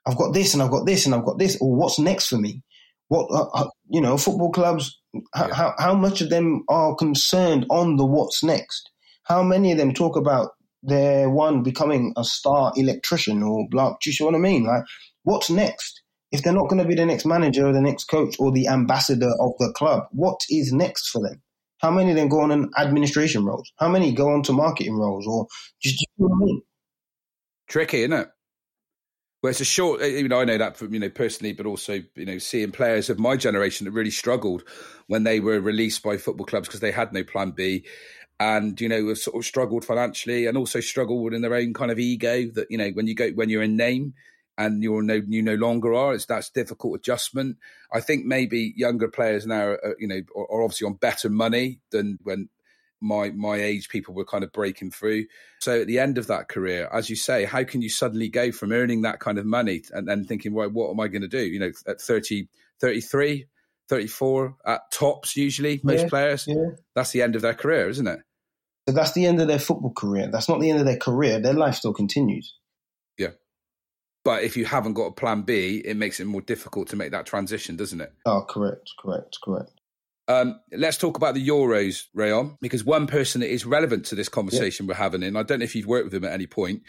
I've 0.05 0.17
got 0.17 0.33
this 0.33 0.53
and 0.53 0.63
I've 0.63 0.71
got 0.71 0.85
this 0.85 1.05
and 1.05 1.13
I've 1.13 1.25
got 1.25 1.37
this. 1.37 1.57
Or 1.61 1.75
what's 1.75 1.99
next 1.99 2.27
for 2.27 2.37
me? 2.37 2.63
What, 3.09 3.27
uh, 3.31 3.49
uh, 3.53 3.69
you 3.89 4.01
know, 4.01 4.17
football 4.17 4.51
clubs, 4.51 4.99
yeah. 5.13 5.53
how, 5.53 5.73
how 5.77 5.93
much 5.93 6.21
of 6.21 6.29
them 6.29 6.63
are 6.67 6.95
concerned 6.95 7.65
on 7.69 7.95
the 7.95 8.05
what's 8.05 8.43
next? 8.43 8.89
How 9.23 9.43
many 9.43 9.71
of 9.71 9.77
them 9.77 9.93
talk 9.93 10.15
about 10.15 10.51
they're 10.83 11.29
one 11.29 11.63
becoming 11.63 12.13
a 12.17 12.23
star 12.23 12.71
electrician 12.75 13.43
or 13.43 13.67
blah. 13.69 13.91
Do 14.01 14.09
you 14.09 14.13
see 14.13 14.23
what 14.23 14.35
I 14.35 14.39
mean? 14.39 14.63
Like, 14.63 14.83
what's 15.23 15.49
next? 15.49 16.01
If 16.31 16.43
they're 16.43 16.53
not 16.53 16.69
going 16.69 16.81
to 16.81 16.87
be 16.87 16.95
the 16.95 17.05
next 17.05 17.25
manager 17.25 17.67
or 17.67 17.73
the 17.73 17.81
next 17.81 18.05
coach 18.05 18.35
or 18.39 18.51
the 18.51 18.67
ambassador 18.67 19.31
of 19.39 19.51
the 19.59 19.73
club, 19.75 20.03
what 20.11 20.41
is 20.49 20.71
next 20.71 21.09
for 21.09 21.21
them? 21.21 21.41
How 21.79 21.91
many 21.91 22.11
of 22.11 22.17
them 22.17 22.29
go 22.29 22.41
on 22.41 22.51
an 22.51 22.69
administration 22.77 23.45
roles? 23.45 23.71
How 23.79 23.89
many 23.89 24.11
go 24.13 24.29
on 24.29 24.43
to 24.43 24.53
marketing 24.53 24.97
roles? 24.97 25.25
Or 25.27 25.47
just 25.81 26.01
you 26.01 26.07
know 26.27 26.33
I 26.33 26.37
mean? 26.39 26.61
tricky, 27.67 28.01
isn't 28.01 28.13
it? 28.13 28.29
Well, 29.41 29.51
it's 29.51 29.61
a 29.61 29.65
short. 29.65 30.01
Eh, 30.01 30.07
you 30.07 30.27
know, 30.27 30.41
I 30.41 30.45
know 30.45 30.57
that 30.57 30.75
from 30.75 30.93
you 30.93 30.99
know 30.99 31.09
personally, 31.09 31.53
but 31.53 31.65
also 31.65 32.01
you 32.15 32.25
know 32.25 32.37
seeing 32.37 32.71
players 32.71 33.09
of 33.09 33.19
my 33.19 33.37
generation 33.37 33.85
that 33.85 33.91
really 33.91 34.11
struggled 34.11 34.63
when 35.07 35.23
they 35.23 35.39
were 35.39 35.61
released 35.61 36.03
by 36.03 36.17
football 36.17 36.45
clubs 36.45 36.67
because 36.67 36.81
they 36.81 36.91
had 36.91 37.13
no 37.13 37.23
plan 37.23 37.51
B 37.51 37.85
and 38.39 38.79
you 38.79 38.89
know 38.89 39.13
sort 39.13 39.37
of 39.37 39.45
struggled 39.45 39.85
financially 39.85 40.45
and 40.45 40.57
also 40.57 40.79
struggled 40.79 41.33
in 41.33 41.41
their 41.41 41.55
own 41.55 41.73
kind 41.73 41.91
of 41.91 41.99
ego 41.99 42.45
that 42.53 42.67
you 42.69 42.77
know 42.77 42.89
when 42.89 43.07
you 43.07 43.15
go 43.15 43.29
when 43.31 43.49
you're 43.49 43.63
in 43.63 43.75
name 43.75 44.13
and 44.59 44.83
you're 44.83 45.01
no 45.01 45.21
you 45.27 45.41
no 45.41 45.55
longer 45.55 45.95
are 45.95 46.13
it's 46.13 46.25
that's 46.25 46.49
difficult 46.51 46.95
adjustment 46.95 47.57
i 47.91 47.99
think 47.99 48.25
maybe 48.25 48.73
younger 48.75 49.07
players 49.07 49.47
now 49.47 49.63
are, 49.63 49.95
you 49.97 50.07
know 50.07 50.21
are, 50.35 50.51
are 50.51 50.61
obviously 50.61 50.85
on 50.85 50.93
better 50.93 51.29
money 51.29 51.79
than 51.91 52.19
when 52.21 52.49
my 53.01 53.29
my 53.31 53.55
age 53.55 53.87
people 53.87 54.13
were 54.13 54.25
kind 54.25 54.43
of 54.43 54.51
breaking 54.51 54.91
through 54.91 55.25
so 55.59 55.81
at 55.81 55.87
the 55.87 55.97
end 55.97 56.17
of 56.17 56.27
that 56.27 56.49
career 56.49 56.89
as 56.91 57.09
you 57.09 57.15
say 57.15 57.45
how 57.45 57.63
can 57.63 57.81
you 57.81 57.89
suddenly 57.89 58.27
go 58.27 58.51
from 58.51 58.73
earning 58.73 59.01
that 59.01 59.21
kind 59.21 59.39
of 59.39 59.45
money 59.45 59.81
and 59.93 60.07
then 60.07 60.25
thinking 60.25 60.53
right 60.53 60.73
what 60.73 60.91
am 60.91 60.99
i 60.99 61.07
going 61.07 61.21
to 61.21 61.27
do 61.27 61.41
you 61.45 61.59
know 61.59 61.71
at 61.87 62.01
30 62.01 62.47
33 62.81 63.47
34 63.87 64.55
at 64.65 64.81
tops 64.91 65.37
usually 65.37 65.79
most 65.83 66.01
yeah, 66.01 66.09
players 66.09 66.45
yeah. 66.45 66.55
that's 66.93 67.11
the 67.11 67.21
end 67.21 67.37
of 67.37 67.41
their 67.41 67.53
career 67.53 67.87
isn't 67.87 68.07
it 68.07 68.19
so 68.89 68.95
that's 68.95 69.11
the 69.11 69.27
end 69.27 69.39
of 69.39 69.47
their 69.47 69.59
football 69.59 69.93
career. 69.93 70.29
That's 70.31 70.49
not 70.49 70.59
the 70.59 70.71
end 70.71 70.79
of 70.79 70.85
their 70.87 70.97
career. 70.97 71.39
Their 71.39 71.53
life 71.53 71.75
still 71.75 71.93
continues. 71.93 72.55
Yeah. 74.25 74.33
But 74.33 74.43
if 74.43 74.57
you 74.57 74.65
haven't 74.65 74.93
got 74.93 75.05
a 75.05 75.11
plan 75.11 75.43
B, 75.43 75.81
it 75.83 75.97
makes 75.97 76.19
it 76.19 76.25
more 76.25 76.41
difficult 76.41 76.89
to 76.89 76.95
make 76.95 77.11
that 77.11 77.25
transition, 77.25 77.75
doesn't 77.75 78.01
it? 78.01 78.13
Oh, 78.25 78.45
correct, 78.47 78.91
correct, 78.99 79.37
correct. 79.43 79.71
Um, 80.27 80.59
let's 80.71 80.97
talk 80.97 81.17
about 81.17 81.33
the 81.33 81.47
Euros, 81.47 82.03
Rayon, 82.13 82.57
because 82.61 82.83
one 82.83 83.07
person 83.07 83.41
that 83.41 83.51
is 83.51 83.65
relevant 83.65 84.05
to 84.07 84.15
this 84.15 84.29
conversation 84.29 84.85
we're 84.85 84.93
having, 84.93 85.23
and 85.23 85.37
I 85.37 85.43
don't 85.43 85.59
know 85.59 85.63
if 85.63 85.75
you've 85.75 85.87
worked 85.87 86.05
with 86.05 86.13
him 86.13 86.25
at 86.25 86.33
any 86.33 86.45
point. 86.45 86.83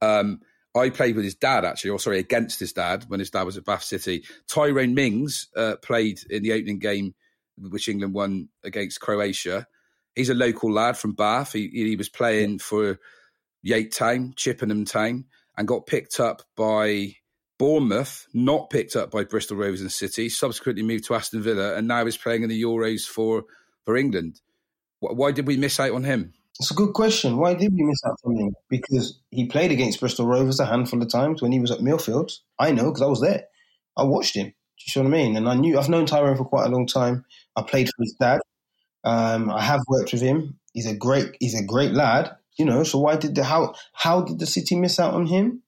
Um, 0.00 0.40
I 0.76 0.90
played 0.90 1.16
with 1.16 1.24
his 1.24 1.34
dad 1.34 1.64
actually, 1.64 1.90
or 1.90 1.98
sorry, 1.98 2.18
against 2.18 2.60
his 2.60 2.72
dad 2.72 3.04
when 3.08 3.20
his 3.20 3.30
dad 3.30 3.44
was 3.44 3.56
at 3.56 3.64
Bath 3.64 3.82
City. 3.82 4.24
Tyrone 4.48 4.94
Mings 4.94 5.48
uh, 5.56 5.76
played 5.82 6.20
in 6.30 6.42
the 6.42 6.52
opening 6.52 6.78
game, 6.78 7.14
which 7.58 7.88
England 7.88 8.14
won 8.14 8.48
against 8.62 9.00
Croatia 9.00 9.66
he's 10.14 10.30
a 10.30 10.34
local 10.34 10.72
lad 10.72 10.96
from 10.96 11.12
Bath. 11.12 11.52
He, 11.52 11.68
he 11.68 11.96
was 11.96 12.08
playing 12.08 12.58
for 12.58 12.98
Yate 13.62 13.92
Town, 13.92 14.34
Chippenham 14.36 14.84
Town, 14.84 15.24
and 15.56 15.68
got 15.68 15.86
picked 15.86 16.20
up 16.20 16.42
by 16.56 17.16
Bournemouth, 17.58 18.26
not 18.34 18.70
picked 18.70 18.96
up 18.96 19.10
by 19.10 19.24
Bristol 19.24 19.56
Rovers 19.56 19.80
and 19.80 19.92
City, 19.92 20.28
subsequently 20.28 20.82
moved 20.82 21.04
to 21.04 21.14
Aston 21.14 21.42
Villa, 21.42 21.76
and 21.76 21.86
now 21.86 22.04
is 22.06 22.16
playing 22.16 22.42
in 22.42 22.48
the 22.48 22.62
Euros 22.62 23.02
for, 23.02 23.44
for 23.84 23.96
England. 23.96 24.40
Why 25.00 25.32
did 25.32 25.46
we 25.46 25.56
miss 25.56 25.78
out 25.78 25.92
on 25.92 26.04
him? 26.04 26.32
It's 26.58 26.70
a 26.70 26.74
good 26.74 26.94
question. 26.94 27.36
Why 27.36 27.54
did 27.54 27.72
we 27.72 27.82
miss 27.82 28.00
out 28.06 28.16
on 28.24 28.36
him? 28.36 28.54
Because 28.68 29.20
he 29.30 29.46
played 29.46 29.72
against 29.72 30.00
Bristol 30.00 30.26
Rovers 30.26 30.60
a 30.60 30.66
handful 30.66 31.02
of 31.02 31.10
times 31.10 31.42
when 31.42 31.52
he 31.52 31.60
was 31.60 31.70
at 31.70 31.80
Millfield. 31.80 32.32
I 32.58 32.70
know 32.70 32.84
because 32.84 33.02
I 33.02 33.06
was 33.06 33.20
there. 33.20 33.44
I 33.96 34.04
watched 34.04 34.36
him. 34.36 34.46
Do 34.46 34.82
you 34.86 34.90
see 34.90 35.00
what 35.00 35.06
I 35.06 35.10
mean? 35.10 35.36
And 35.36 35.48
I 35.48 35.54
knew 35.54 35.78
I've 35.78 35.88
known 35.88 36.06
Tyrone 36.06 36.36
for 36.36 36.44
quite 36.44 36.66
a 36.66 36.70
long 36.70 36.86
time. 36.86 37.24
I 37.56 37.62
played 37.62 37.88
for 37.88 38.02
his 38.02 38.16
dad. 38.18 38.40
Um, 39.04 39.50
I 39.50 39.62
have 39.62 39.80
worked 39.88 40.12
with 40.12 40.22
him. 40.22 40.58
He's 40.72 40.86
a 40.86 40.96
great 40.96 41.36
he's 41.40 41.58
a 41.58 41.64
great 41.64 41.92
lad. 41.92 42.36
You 42.56 42.64
know, 42.64 42.84
so 42.84 42.98
why 42.98 43.16
did 43.16 43.34
the 43.34 43.44
how 43.44 43.74
how 43.92 44.22
did 44.22 44.38
the 44.38 44.46
city 44.46 44.76
miss 44.76 45.00
out 45.00 45.14
on 45.14 45.26
him? 45.26 45.62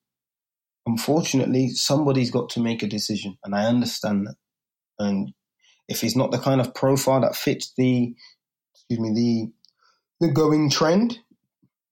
Unfortunately, 0.87 1.71
somebody's 1.71 2.31
got 2.31 2.49
to 2.51 2.61
make 2.61 2.83
a 2.83 2.87
decision, 2.87 3.39
and 3.43 3.55
I 3.55 3.67
understand 3.67 4.27
that. 4.27 4.37
And 4.99 5.33
if 5.89 6.01
he's 6.01 6.17
not 6.17 6.31
the 6.31 6.39
kind 6.39 6.61
of 6.61 6.75
profile 6.75 7.21
that 7.23 7.37
fits 7.37 7.73
the 7.77 8.15
excuse 8.75 9.01
me 9.01 9.13
the 10.21 10.27
the 10.27 10.33
going 10.33 10.71
trend, 10.71 11.19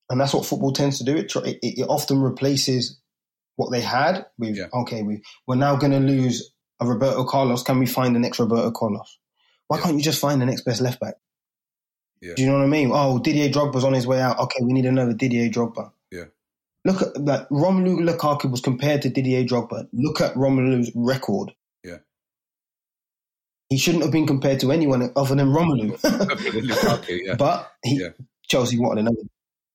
and 0.08 0.20
that's 0.20 0.32
what 0.32 0.46
football 0.46 0.72
tends 0.72 0.98
to 0.98 1.04
do. 1.04 1.16
It 1.16 1.34
it, 1.36 1.58
it 1.62 1.86
often 1.88 2.20
replaces 2.20 3.00
what 3.56 3.70
they 3.70 3.80
had 3.80 4.26
with 4.38 4.56
yeah. 4.56 4.66
okay, 4.72 5.02
we 5.02 5.22
we're 5.46 5.56
now 5.56 5.76
going 5.76 5.92
to 5.92 6.00
lose 6.00 6.52
a 6.80 6.86
Roberto 6.86 7.24
Carlos. 7.24 7.62
Can 7.62 7.78
we 7.78 7.86
find 7.86 8.14
the 8.14 8.20
next 8.20 8.38
Roberto 8.38 8.70
Carlos? 8.70 9.18
Why 9.66 9.78
yeah. 9.78 9.84
can't 9.84 9.96
you 9.96 10.02
just 10.02 10.20
find 10.20 10.40
the 10.40 10.46
next 10.46 10.62
best 10.62 10.80
left 10.80 11.00
back? 11.00 11.14
Yeah. 12.20 12.34
Do 12.34 12.42
you 12.42 12.48
know 12.48 12.58
what 12.58 12.64
I 12.64 12.68
mean? 12.68 12.90
Oh, 12.92 13.18
Didier 13.18 13.50
Drogba's 13.50 13.84
on 13.84 13.92
his 13.92 14.06
way 14.06 14.20
out. 14.20 14.38
Okay, 14.38 14.60
we 14.62 14.72
need 14.72 14.86
another 14.86 15.12
Didier 15.12 15.50
Drogba. 15.50 15.92
Yeah. 16.10 16.24
Look 16.84 17.02
at 17.02 17.22
like 17.22 17.48
Romelu 17.48 17.98
Lukaku 17.98 18.50
was 18.50 18.60
compared 18.60 19.02
to 19.02 19.10
Didier 19.10 19.44
Drogba. 19.44 19.88
Look 19.92 20.20
at 20.20 20.34
Romelu's 20.34 20.90
record. 20.94 21.52
Yeah. 21.82 21.98
He 23.68 23.78
shouldn't 23.78 24.04
have 24.04 24.12
been 24.12 24.26
compared 24.26 24.60
to 24.60 24.72
anyone 24.72 25.10
other 25.16 25.34
than 25.34 25.48
Romelu. 25.48 25.98
Lukaku, 26.00 27.20
yeah. 27.24 27.34
But 27.34 27.72
he, 27.82 28.00
yeah. 28.00 28.10
Chelsea 28.46 28.78
wanted 28.78 29.00
another. 29.00 29.22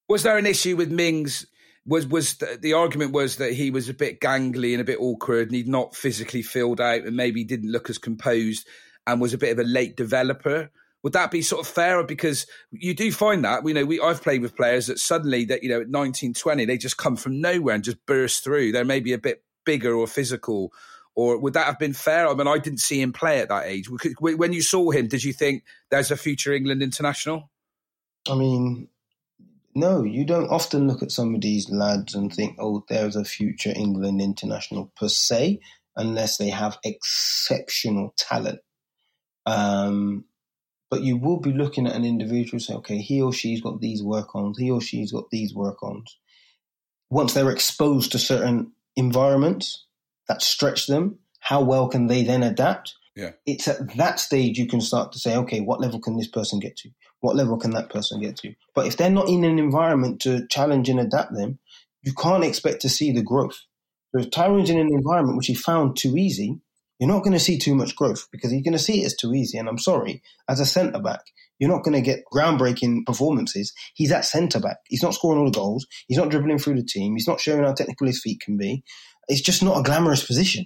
Was 0.08 0.24
there 0.24 0.38
an 0.38 0.46
issue 0.46 0.76
with 0.76 0.92
Mings? 0.92 1.46
Was 1.86 2.06
was 2.06 2.36
the, 2.36 2.58
the, 2.62 2.74
argument 2.74 3.14
was 3.14 3.38
that 3.38 3.54
he 3.54 3.72
was 3.72 3.90
a 3.90 3.94
bit 3.94 4.20
gangly 4.20 4.74
and 4.74 4.82
a 4.82 4.86
bit 4.86 5.00
awkward, 5.00 5.48
and 5.48 5.56
he'd 5.56 5.68
not 5.68 5.96
physically 5.96 6.42
filled 6.42 6.80
out, 6.80 7.04
and 7.04 7.16
maybe 7.16 7.44
didn't 7.44 7.72
look 7.72 7.90
as 7.90 7.98
composed, 7.98 8.68
and 9.08 9.20
was 9.20 9.34
a 9.34 9.40
bit 9.40 9.52
of 9.52 9.60
a 9.60 9.68
late 9.68 9.96
developer. 9.96 10.70
Would 11.04 11.14
that 11.14 11.32
be 11.32 11.42
sort 11.42 11.66
of 11.66 11.72
fairer? 11.72 12.04
Because 12.04 12.46
you 12.72 12.94
do 12.94 13.12
find 13.12 13.46
that, 13.46 13.66
you 13.66 13.74
know, 13.74 13.86
we 13.86 14.00
I've 14.00 14.22
played 14.22 14.42
with 14.42 14.56
players 14.56 14.88
that 14.88 15.00
suddenly 15.00 15.46
that, 15.46 15.64
you 15.64 15.70
know, 15.70 15.82
at 15.82 15.90
19, 15.90 16.34
20, 16.34 16.66
they 16.66 16.78
just 16.78 16.98
come 16.98 17.16
from 17.16 17.40
nowhere 17.40 17.76
and 17.76 17.84
just 17.84 18.06
burst 18.06 18.44
through. 18.44 18.72
They're 18.72 18.86
maybe 18.86 19.14
a 19.14 19.18
bit 19.18 19.44
bigger 19.66 19.96
or 19.96 20.08
physical. 20.08 20.74
Or 21.16 21.38
would 21.38 21.54
that 21.54 21.66
have 21.66 21.80
been 21.80 21.94
fair? 21.94 22.28
I 22.28 22.34
mean, 22.34 22.48
I 22.48 22.58
didn't 22.58 22.80
see 22.80 23.02
him 23.02 23.14
play 23.14 23.40
at 23.40 23.50
that 23.50 23.66
age. 23.66 23.90
When 24.20 24.54
you 24.54 24.62
saw 24.62 24.92
him, 24.92 25.08
did 25.08 25.24
you 25.24 25.34
think 25.34 25.64
there's 25.90 26.12
a 26.12 26.18
future 26.18 26.54
England 26.54 26.82
international? 26.82 27.50
I 28.30 28.36
mean, 28.36 28.88
no, 29.76 30.04
you 30.04 30.26
don't 30.26 30.50
often 30.50 30.88
look 30.88 31.02
at 31.04 31.12
some 31.12 31.36
of 31.36 31.42
these 31.42 31.70
lads 31.70 32.16
and 32.16 32.34
think, 32.34 32.58
oh, 32.60 32.84
there's 32.90 33.16
a 33.16 33.24
future 33.24 33.74
England 33.76 34.22
international 34.22 34.92
per 34.96 35.08
se, 35.08 35.60
unless 35.96 36.38
they 36.38 36.50
have 36.50 36.78
exceptional 36.84 38.14
talent. 38.18 38.60
Um, 39.46 40.26
but 40.90 41.04
you 41.04 41.18
will 41.18 41.40
be 41.40 41.54
looking 41.54 41.88
at 41.88 41.96
an 41.96 42.06
individual 42.06 42.60
say, 42.60 42.74
okay, 42.76 42.98
he 42.98 43.22
or 43.22 43.32
she's 43.32 43.62
got 43.62 43.80
these 43.80 44.02
work 44.02 44.36
ons, 44.36 44.58
he 44.58 44.72
or 44.72 44.82
she's 44.82 45.12
got 45.12 45.30
these 45.30 45.54
work 45.54 45.84
ons. 45.84 46.18
Once 47.10 47.34
they're 47.34 47.52
exposed 47.52 48.12
to 48.12 48.20
certain 48.20 48.72
environments 48.96 49.86
that 50.28 50.42
stretch 50.42 50.88
them, 50.88 51.20
how 51.40 51.62
well 51.62 51.88
can 51.88 52.08
they 52.08 52.24
then 52.24 52.44
adapt? 52.44 52.96
Yeah. 53.16 53.32
It's 53.46 53.68
at 53.68 53.98
that 53.98 54.20
stage 54.20 54.58
you 54.58 54.68
can 54.68 54.82
start 54.82 55.12
to 55.14 55.20
say, 55.20 55.36
okay, 55.36 55.60
what 55.60 55.82
level 55.82 56.00
can 56.00 56.18
this 56.18 56.28
person 56.28 56.60
get 56.60 56.78
to? 56.78 56.90
What 57.22 57.36
level 57.36 57.58
can 57.58 57.72
that 57.72 57.90
person 57.90 58.22
get 58.22 58.38
to? 58.38 58.54
But 58.74 58.88
if 58.88 58.98
they're 58.98 59.10
not 59.10 59.28
in 59.28 59.44
an 59.44 59.60
environment 59.60 60.22
to 60.22 60.48
challenge 60.48 60.90
and 60.90 61.00
adapt 61.00 61.34
them, 61.34 61.60
you 62.02 62.14
can't 62.14 62.46
expect 62.46 62.82
to 62.82 62.90
see 62.90 63.12
the 63.12 63.24
growth. 63.24 63.60
So 64.12 64.22
if 64.22 64.32
Tyrone's 64.32 64.70
in 64.70 64.80
an 64.80 64.94
environment 64.94 65.38
which 65.38 65.48
he 65.48 65.54
found 65.54 65.98
too 65.98 66.16
easy, 66.18 66.60
you're 67.00 67.10
not 67.10 67.24
going 67.24 67.34
to 67.34 67.40
see 67.40 67.58
too 67.58 67.76
much 67.76 67.96
growth 67.96 68.28
because 68.32 68.52
you're 68.52 68.62
going 68.62 68.74
to 68.74 68.80
see 68.80 69.02
it 69.02 69.06
as 69.06 69.16
too 69.16 69.34
easy. 69.34 69.58
And 69.58 69.70
I'm 69.70 69.78
sorry, 69.78 70.22
as 70.50 70.60
a 70.60 70.66
centre 70.66 71.00
back, 71.00 71.22
you're 71.58 71.70
not 71.70 71.84
going 71.84 71.96
to 71.96 72.02
get 72.02 72.26
groundbreaking 72.32 73.06
performances. 73.06 73.74
He's 73.94 74.12
at 74.12 74.26
centre 74.26 74.60
back. 74.60 74.78
He's 74.88 75.02
not 75.02 75.14
scoring 75.14 75.40
all 75.40 75.46
the 75.46 75.52
goals. 75.52 75.88
He's 76.08 76.18
not 76.18 76.30
dribbling 76.30 76.60
through 76.60 76.76
the 76.76 76.84
team. 76.84 77.16
He's 77.16 77.28
not 77.28 77.40
showing 77.40 77.64
how 77.64 77.74
technical 77.74 78.08
his 78.08 78.22
feet 78.22 78.42
can 78.42 78.58
be. 78.58 78.84
It's 79.30 79.42
just 79.42 79.64
not 79.64 79.80
a 79.80 79.84
glamorous 79.84 80.26
position. 80.26 80.66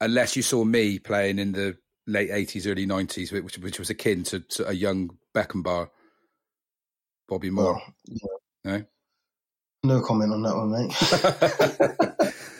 Unless 0.00 0.36
you 0.36 0.42
saw 0.42 0.64
me 0.64 0.98
playing 1.00 1.38
in 1.40 1.52
the 1.52 1.76
late 2.06 2.30
80s, 2.30 2.70
early 2.70 2.86
90s, 2.86 3.32
which, 3.32 3.58
which 3.58 3.78
was 3.80 3.90
akin 3.90 4.22
to, 4.24 4.40
to 4.40 4.68
a 4.68 4.72
young 4.72 5.10
Beckenbauer, 5.34 5.88
Bobby 7.28 7.50
Moore. 7.50 7.74
Well, 7.74 7.82
yeah. 8.06 8.28
No? 8.64 8.84
No 9.82 10.00
comment 10.02 10.32
on 10.32 10.42
that 10.42 10.56
one, 10.56 10.70
mate. 12.18 12.42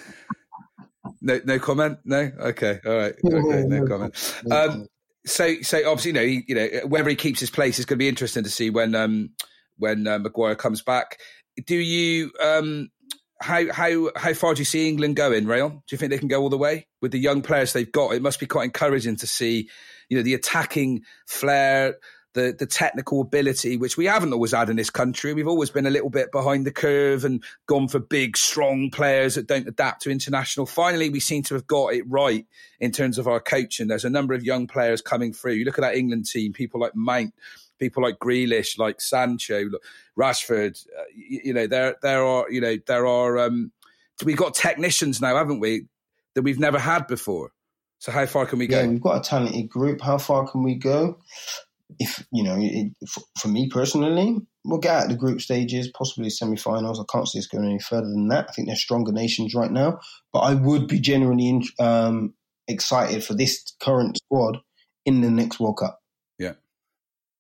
no, 1.27 1.41
no 1.45 1.59
comment. 1.59 1.99
No. 2.05 2.31
Okay. 2.39 2.81
All 2.87 2.97
right. 2.97 3.15
Okay. 3.25 3.65
No, 3.67 3.87
comment. 3.87 4.43
Um, 4.51 4.87
so, 5.27 5.61
so 5.63 5.79
obviously, 5.91 6.11
you 6.11 6.15
know, 6.15 6.27
he, 6.27 6.45
you 6.47 6.55
know, 6.55 6.87
whether 6.87 7.11
he 7.11 7.17
keeps 7.17 7.41
his 7.41 7.51
place 7.51 7.79
is 7.79 7.85
going 7.85 7.99
to 7.99 8.03
be 8.03 8.09
interesting 8.09 8.45
to 8.45 8.51
see 8.51 8.71
when, 8.71 8.95
um, 8.95 9.31
when 9.77 10.07
uh, 10.07 10.19
Maguire 10.19 10.55
comes 10.55 10.83
back. 10.83 11.19
Do 11.67 11.75
you, 11.75 12.33
um, 12.43 12.91
how 13.41 13.71
how 13.71 14.11
how 14.17 14.33
far 14.33 14.55
do 14.55 14.61
you 14.61 14.65
see 14.65 14.89
England 14.89 15.17
going, 15.17 15.47
Rayon? 15.47 15.71
Do 15.71 15.83
you 15.91 15.99
think 15.99 16.11
they 16.11 16.19
can 16.19 16.29
go 16.29 16.41
all 16.41 16.49
the 16.49 16.57
way 16.57 16.87
with 17.03 17.13
the 17.13 17.19
young 17.19 17.43
players 17.43 17.73
they've 17.73 17.91
got? 17.91 18.15
It 18.15 18.23
must 18.23 18.41
be 18.41 18.47
quite 18.47 18.65
encouraging 18.65 19.17
to 19.17 19.27
see, 19.27 19.69
you 20.09 20.17
know, 20.17 20.23
the 20.23 20.35
attacking 20.35 21.03
flair, 21.27 21.97
the 22.37 22.55
the 22.57 22.67
technical 22.67 23.23
ability, 23.23 23.77
which 23.77 23.97
we 23.97 24.05
haven't 24.05 24.33
always 24.33 24.53
had 24.53 24.71
in 24.71 24.77
this 24.77 24.91
country. 24.91 25.33
We've 25.33 25.49
always 25.49 25.71
been 25.71 25.87
a 25.87 25.91
little 25.91 26.11
bit 26.11 26.31
behind 26.31 26.67
the 26.67 26.71
curve 26.71 27.25
and 27.25 27.43
gone 27.67 27.89
for 27.89 27.99
big, 27.99 28.37
strong 28.37 28.91
players 28.91 29.35
that 29.35 29.49
don't 29.49 29.67
adapt 29.67 30.03
to 30.03 30.11
international. 30.11 30.67
Finally, 30.67 31.09
we 31.09 31.19
seem 31.19 31.43
to 31.45 31.55
have 31.55 31.67
got 31.67 31.95
it 31.95 32.05
right 32.07 32.47
in 32.79 32.93
terms 32.93 33.19
of 33.19 33.27
our 33.27 33.41
coaching. 33.41 33.89
There's 33.89 34.05
a 34.05 34.11
number 34.11 34.35
of 34.35 34.45
young 34.45 34.67
players 34.67 35.01
coming 35.01 35.33
through. 35.33 35.55
You 35.55 35.65
look 35.65 35.79
at 35.79 35.83
that 35.83 35.97
England 35.97 36.27
team, 36.27 36.53
people 36.53 36.79
like 36.81 36.95
Mount 36.95 37.35
people 37.79 38.03
like 38.03 38.19
Grealish, 38.19 38.79
like 38.79 39.03
Sancho, 39.03 39.69
Rashford. 40.19 40.83
Uh, 40.99 41.03
you, 41.15 41.41
you, 41.45 41.55
know, 41.55 41.67
there 41.67 41.97
there 42.03 42.25
are 42.25 42.51
you 42.51 42.61
know 42.61 42.77
there 42.87 43.07
are 43.07 43.39
um, 43.39 43.73
we've 44.25 44.37
got 44.37 44.55
technicians 44.55 45.21
now, 45.21 45.37
haven't 45.37 45.61
we, 45.61 45.87
that 46.35 46.43
we've 46.43 46.61
never 46.61 46.79
had 46.79 47.07
before. 47.07 47.53
So 47.99 48.13
how 48.13 48.27
far 48.27 48.47
can 48.47 48.59
we 48.59 48.67
go? 48.67 48.81
Yeah, 48.81 48.87
we've 48.87 49.01
got 49.01 49.17
a 49.27 49.29
talented 49.29 49.69
group. 49.69 50.01
How 50.01 50.19
far 50.19 50.47
can 50.47 50.63
we 50.63 50.75
go? 50.75 51.19
If 51.99 52.27
you 52.33 52.43
know, 52.43 52.57
it, 52.59 52.93
for, 53.09 53.23
for, 53.39 53.49
me 53.49 53.69
personally, 53.69 54.37
we'll 54.65 54.81
get 54.81 54.95
out 54.95 55.09
the 55.09 55.15
group 55.15 55.41
stages, 55.41 55.89
possibly 55.89 56.31
semi-finals. 56.31 57.01
I 57.01 57.05
can't 57.11 57.29
see 57.29 57.39
us 57.39 57.47
going 57.47 57.65
any 57.65 57.79
further 57.79 58.09
than 58.09 58.29
that. 58.29 58.47
I 58.49 58.53
think 58.53 58.67
they're 58.67 58.77
stronger 58.77 59.13
nations 59.13 59.55
right 59.55 59.71
now, 59.71 60.01
but 60.33 60.41
I 60.41 60.55
would 60.55 60.89
be 60.89 60.99
genuinely 60.99 61.63
um, 61.79 62.35
excited 62.69 63.25
for 63.25 63.35
this 63.35 63.73
current 63.81 64.17
squad 64.17 64.59
in 65.05 65.21
the 65.21 65.31
next 65.31 65.61
World 65.61 65.79
Cup. 65.79 66.01
Yeah, 66.39 66.55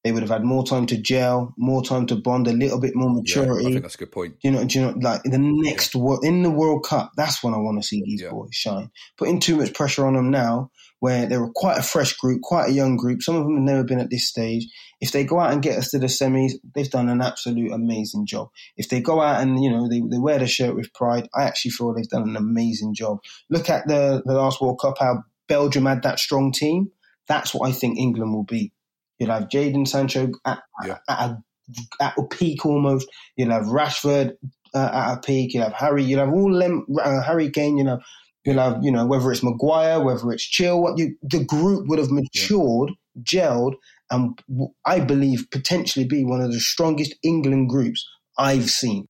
they 0.05 0.13
would 0.13 0.23
have 0.23 0.31
had 0.31 0.45
more 0.45 0.65
time 0.65 0.87
to 0.87 0.97
gel, 0.97 1.53
more 1.59 1.83
time 1.83 2.07
to 2.07 2.17
bond, 2.17 2.47
a 2.47 2.53
little 2.53 2.81
bit 2.81 2.95
more 2.95 3.13
maturity. 3.13 3.65
Yeah, 3.65 3.69
I 3.69 3.73
think 3.73 3.83
that's 3.83 3.97
a 3.97 3.99
good 3.99 4.13
point. 4.13 4.37
You 4.43 4.53
know, 4.53 4.65
do 4.65 4.79
you 4.79 4.87
know, 4.87 4.95
like 5.01 5.23
the 5.25 5.39
next 5.39 5.95
yeah. 5.95 6.17
in 6.23 6.45
the 6.45 6.51
World 6.51 6.85
Cup, 6.85 7.11
that's 7.17 7.43
when 7.43 7.53
I 7.53 7.59
want 7.59 7.83
to 7.83 7.87
see 7.87 8.03
these 8.05 8.23
yeah. 8.23 8.31
boys 8.31 8.51
shine. 8.53 8.91
Putting 9.19 9.41
too 9.41 9.57
much 9.57 9.75
pressure 9.75 10.07
on 10.07 10.15
them 10.15 10.31
now, 10.31 10.71
where 11.01 11.27
they're 11.27 11.49
quite 11.55 11.79
a 11.79 11.83
fresh 11.83 12.15
group, 12.15 12.41
quite 12.43 12.69
a 12.71 12.73
young 12.73 12.97
group. 12.97 13.23
Some 13.23 13.37
of 13.37 13.45
them 13.45 13.57
have 13.57 13.65
never 13.65 13.85
been 13.85 14.01
at 14.01 14.11
this 14.11 14.29
stage. 14.29 14.67
If 15.01 15.13
they 15.13 15.25
go 15.25 15.39
out 15.39 15.53
and 15.53 15.63
get 15.63 15.79
us 15.79 15.91
to 15.91 15.99
the 15.99 16.07
semis, 16.07 16.53
they've 16.75 16.91
done 16.91 17.09
an 17.09 17.21
absolute 17.21 17.73
amazing 17.73 18.27
job. 18.27 18.49
If 18.77 18.89
they 18.89 19.01
go 19.01 19.21
out 19.21 19.43
and 19.43 19.63
you 19.63 19.71
know 19.71 19.89
they, 19.89 20.01
they 20.01 20.19
wear 20.19 20.39
the 20.39 20.47
shirt 20.47 20.75
with 20.75 20.95
pride, 20.95 21.29
I 21.35 21.45
actually 21.45 21.73
feel 21.73 21.93
they've 21.93 22.09
done 22.09 22.29
an 22.29 22.37
amazing 22.37 22.95
job. 22.95 23.19
Look 23.51 23.69
at 23.69 23.87
the 23.87 24.23
the 24.25 24.35
last 24.35 24.61
World 24.61 24.81
Cup, 24.81 24.97
how 24.99 25.25
Belgium 25.49 25.87
had 25.87 26.03
that 26.03 26.19
strong 26.19 26.53
team. 26.53 26.91
That's 27.29 27.55
what 27.55 27.69
I 27.69 27.73
think 27.73 27.99
England 27.99 28.33
will 28.33 28.45
be. 28.45 28.73
You'll 29.19 29.31
have 29.31 29.49
Jadon 29.49 29.89
Sancho 29.89 30.31
at, 30.45 30.63
yeah. 30.85 30.99
at, 31.09 31.31
a, 31.31 31.39
at, 32.01 32.19
a, 32.19 32.23
peak 32.25 32.65
almost. 32.67 33.09
You'll 33.37 33.51
have 33.51 33.65
Rashford 33.65 34.35
uh, 34.75 34.91
at 34.93 35.15
a 35.15 35.21
peak. 35.21 35.55
You'll 35.55 35.65
have 35.65 35.73
Harry. 35.73 36.05
You'll 36.05 36.21
have 36.21 36.35
all 36.35 36.53
them. 36.59 36.87
Uh, 37.03 37.23
Harry 37.23 37.51
Kane. 37.51 37.79
You 37.79 37.85
know. 37.85 38.01
You'll 38.47 38.61
have 38.61 38.79
you 38.83 38.93
know 38.93 39.07
whether 39.07 39.31
it's 39.33 39.43
Maguire, 39.43 40.01
whether 40.01 40.31
it's 40.31 40.45
Chill. 40.45 40.81
What 40.81 40.99
you 40.99 41.17
the 41.23 41.45
group 41.45 41.89
would 41.89 41.99
have 41.99 42.11
matured, 42.11 42.93
yeah. 43.15 43.23
gelled, 43.23 43.75
and 44.11 44.41
I 44.85 45.01
believe 45.01 45.49
potentially 45.51 46.07
be 46.07 46.25
one 46.25 46.41
of 46.41 46.53
the 46.53 46.61
strongest 46.61 47.15
England 47.25 47.69
groups 47.69 48.07
I've 48.39 48.71
seen. 48.71 49.09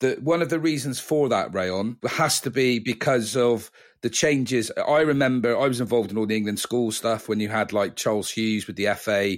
The, 0.00 0.18
one 0.22 0.40
of 0.40 0.48
the 0.48 0.58
reasons 0.58 0.98
for 0.98 1.28
that, 1.28 1.52
Rayon, 1.52 1.98
has 2.08 2.40
to 2.40 2.50
be 2.50 2.78
because 2.78 3.36
of 3.36 3.70
the 4.00 4.08
changes. 4.08 4.72
I 4.88 5.00
remember 5.00 5.54
I 5.54 5.68
was 5.68 5.80
involved 5.80 6.10
in 6.10 6.16
all 6.16 6.26
the 6.26 6.36
England 6.36 6.58
school 6.58 6.90
stuff 6.90 7.28
when 7.28 7.38
you 7.38 7.50
had 7.50 7.74
like 7.74 7.96
Charles 7.96 8.30
Hughes 8.30 8.66
with 8.66 8.76
the 8.76 8.94
FA. 8.94 9.36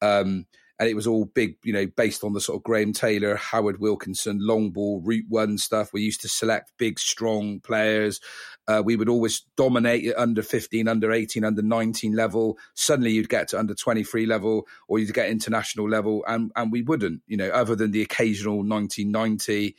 Um, 0.00 0.46
and 0.78 0.88
it 0.88 0.94
was 0.94 1.06
all 1.06 1.24
big, 1.24 1.56
you 1.64 1.72
know, 1.72 1.86
based 1.86 2.22
on 2.22 2.32
the 2.32 2.40
sort 2.40 2.56
of 2.56 2.62
Graham 2.62 2.92
Taylor, 2.92 3.34
Howard 3.34 3.80
Wilkinson, 3.80 4.38
long 4.40 4.70
ball, 4.70 5.00
route 5.04 5.26
one 5.28 5.58
stuff. 5.58 5.92
We 5.92 6.02
used 6.02 6.20
to 6.20 6.28
select 6.28 6.72
big, 6.78 7.00
strong 7.00 7.58
players. 7.60 8.20
Uh, 8.68 8.82
we 8.84 8.94
would 8.94 9.08
always 9.08 9.40
dominate 9.56 10.06
at 10.06 10.18
under 10.18 10.42
15, 10.42 10.86
under 10.86 11.10
18, 11.10 11.42
under 11.42 11.62
19 11.62 12.14
level. 12.14 12.58
Suddenly 12.74 13.10
you'd 13.10 13.28
get 13.28 13.48
to 13.48 13.58
under 13.58 13.74
23 13.74 14.26
level 14.26 14.66
or 14.86 15.00
you'd 15.00 15.12
get 15.14 15.30
international 15.30 15.88
level 15.88 16.24
and, 16.28 16.52
and 16.54 16.70
we 16.70 16.82
wouldn't, 16.82 17.22
you 17.26 17.36
know, 17.36 17.48
other 17.48 17.74
than 17.74 17.90
the 17.90 18.02
occasional 18.02 18.58
1990 18.58 19.74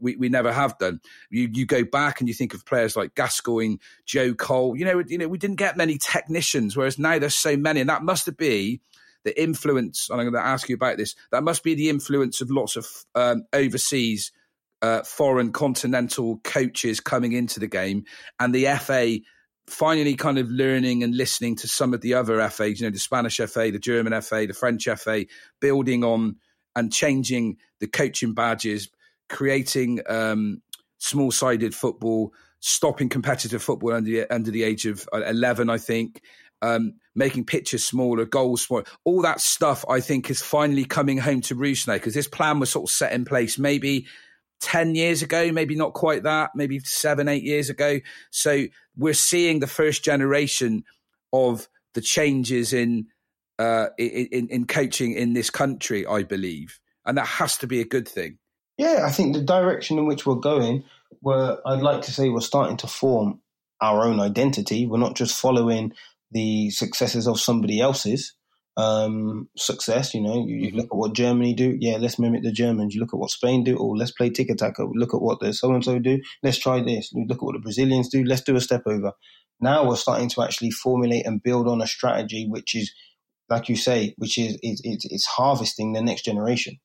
we, 0.00 0.16
we 0.16 0.28
never 0.28 0.52
have 0.52 0.78
done. 0.78 1.00
You 1.28 1.48
you 1.52 1.66
go 1.66 1.84
back 1.84 2.20
and 2.20 2.28
you 2.28 2.34
think 2.34 2.54
of 2.54 2.64
players 2.64 2.96
like 2.96 3.16
Gascoigne, 3.16 3.78
Joe 4.06 4.32
Cole. 4.32 4.76
You 4.76 4.84
know, 4.84 5.02
you 5.04 5.18
know, 5.18 5.26
we 5.26 5.38
didn't 5.38 5.56
get 5.56 5.76
many 5.76 5.98
technicians, 5.98 6.76
whereas 6.76 7.00
now 7.00 7.18
there's 7.18 7.34
so 7.34 7.56
many, 7.56 7.80
and 7.80 7.90
that 7.90 8.04
must 8.04 8.36
be 8.36 8.80
the 9.24 9.40
influence. 9.40 10.08
And 10.10 10.20
I'm 10.20 10.30
going 10.30 10.42
to 10.42 10.48
ask 10.48 10.68
you 10.68 10.74
about 10.74 10.96
this. 10.96 11.14
That 11.30 11.44
must 11.44 11.62
be 11.62 11.74
the 11.74 11.88
influence 11.88 12.40
of 12.40 12.50
lots 12.50 12.76
of 12.76 12.86
um, 13.14 13.44
overseas, 13.52 14.32
uh, 14.80 15.02
foreign 15.02 15.52
continental 15.52 16.40
coaches 16.44 17.00
coming 17.00 17.32
into 17.32 17.60
the 17.60 17.68
game, 17.68 18.04
and 18.40 18.54
the 18.54 18.66
FA 18.78 19.18
finally 19.68 20.16
kind 20.16 20.38
of 20.38 20.50
learning 20.50 21.04
and 21.04 21.16
listening 21.16 21.54
to 21.56 21.68
some 21.68 21.94
of 21.94 22.00
the 22.00 22.14
other 22.14 22.48
FAs. 22.50 22.80
You 22.80 22.86
know, 22.86 22.92
the 22.92 22.98
Spanish 22.98 23.36
FA, 23.36 23.70
the 23.70 23.78
German 23.78 24.20
FA, 24.20 24.46
the 24.46 24.54
French 24.54 24.88
FA, 24.96 25.26
building 25.60 26.02
on 26.02 26.36
and 26.74 26.92
changing 26.92 27.58
the 27.80 27.86
coaching 27.86 28.34
badges 28.34 28.88
creating 29.32 30.00
um, 30.08 30.62
small-sided 30.98 31.74
football, 31.74 32.32
stopping 32.60 33.08
competitive 33.08 33.62
football 33.62 33.94
under 33.94 34.10
the, 34.10 34.32
under 34.32 34.50
the 34.50 34.62
age 34.62 34.86
of 34.86 35.08
uh, 35.12 35.22
11, 35.22 35.68
I 35.70 35.78
think, 35.78 36.22
um, 36.60 36.94
making 37.14 37.44
pitches 37.44 37.84
smaller, 37.84 38.24
goals 38.24 38.62
smaller. 38.62 38.84
All 39.04 39.22
that 39.22 39.40
stuff, 39.40 39.84
I 39.88 40.00
think, 40.00 40.30
is 40.30 40.42
finally 40.42 40.84
coming 40.84 41.18
home 41.18 41.40
to 41.42 41.54
roost 41.54 41.86
now 41.86 41.94
because 41.94 42.14
this 42.14 42.28
plan 42.28 42.58
was 42.58 42.70
sort 42.70 42.88
of 42.88 42.92
set 42.92 43.12
in 43.12 43.24
place 43.24 43.58
maybe 43.58 44.06
10 44.60 44.94
years 44.94 45.22
ago, 45.22 45.52
maybe 45.52 45.74
not 45.74 45.92
quite 45.92 46.22
that, 46.22 46.50
maybe 46.54 46.78
seven, 46.80 47.28
eight 47.28 47.42
years 47.42 47.68
ago. 47.68 48.00
So 48.30 48.66
we're 48.96 49.14
seeing 49.14 49.60
the 49.60 49.66
first 49.66 50.04
generation 50.04 50.84
of 51.32 51.68
the 51.94 52.00
changes 52.00 52.72
in, 52.72 53.06
uh, 53.58 53.88
in, 53.98 54.48
in 54.48 54.66
coaching 54.66 55.12
in 55.12 55.34
this 55.34 55.50
country, 55.50 56.06
I 56.06 56.22
believe. 56.22 56.78
And 57.04 57.18
that 57.18 57.26
has 57.26 57.58
to 57.58 57.66
be 57.66 57.80
a 57.80 57.84
good 57.84 58.08
thing. 58.08 58.38
Yeah, 58.78 59.02
I 59.04 59.10
think 59.10 59.34
the 59.34 59.42
direction 59.42 59.98
in 59.98 60.06
which 60.06 60.24
we're 60.24 60.36
going, 60.36 60.84
where 61.20 61.58
I'd 61.66 61.82
like 61.82 62.02
to 62.02 62.12
say 62.12 62.28
we're 62.28 62.40
starting 62.40 62.76
to 62.78 62.86
form 62.86 63.40
our 63.80 64.04
own 64.06 64.20
identity. 64.20 64.86
We're 64.86 64.98
not 64.98 65.16
just 65.16 65.38
following 65.38 65.92
the 66.32 66.70
successes 66.70 67.26
of 67.26 67.38
somebody 67.40 67.80
else's 67.80 68.34
um, 68.76 69.48
success. 69.56 70.14
You 70.14 70.22
know, 70.22 70.46
you, 70.46 70.56
you, 70.56 70.68
mm-hmm. 70.68 70.76
look 70.78 70.86
at 70.86 70.96
what 70.96 71.14
Germany 71.14 71.54
do. 71.54 71.76
Yeah, 71.78 71.96
let's 71.98 72.18
mimic 72.18 72.42
the 72.42 72.52
Germans. 72.52 72.94
You 72.94 73.00
look 73.00 73.14
at 73.14 73.18
what 73.18 73.30
Spain 73.30 73.64
do. 73.64 73.76
Or 73.76 73.96
let's 73.96 74.12
play 74.12 74.30
tiki 74.30 74.54
taka. 74.54 74.84
Look 74.84 75.14
at 75.14 75.22
what 75.22 75.40
the 75.40 75.52
so 75.52 75.72
and 75.72 75.84
so 75.84 75.98
do. 75.98 76.20
Let's 76.42 76.58
try 76.58 76.80
this. 76.82 77.10
look 77.14 77.38
at 77.38 77.42
what 77.42 77.54
the 77.54 77.60
Brazilians 77.60 78.08
do. 78.08 78.24
Let's 78.24 78.42
do 78.42 78.56
a 78.56 78.60
step 78.60 78.82
over. 78.86 79.12
Now 79.60 79.88
we're 79.88 79.96
starting 79.96 80.28
to 80.30 80.42
actually 80.42 80.70
formulate 80.70 81.26
and 81.26 81.42
build 81.42 81.68
on 81.68 81.80
a 81.80 81.86
strategy 81.86 82.46
which 82.48 82.74
is 82.74 82.92
like 83.48 83.68
you 83.68 83.76
say, 83.76 84.14
which 84.16 84.38
is 84.38 84.58
it's, 84.62 84.80
it's, 84.82 85.04
it's 85.04 85.26
harvesting 85.26 85.92
the 85.92 86.02
next 86.02 86.24
generation. 86.24 86.76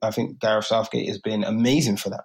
I 0.00 0.10
think 0.10 0.38
Gareth 0.38 0.66
Southgate 0.66 1.08
has 1.08 1.18
been 1.18 1.44
amazing 1.44 1.96
for 1.96 2.10
that, 2.10 2.24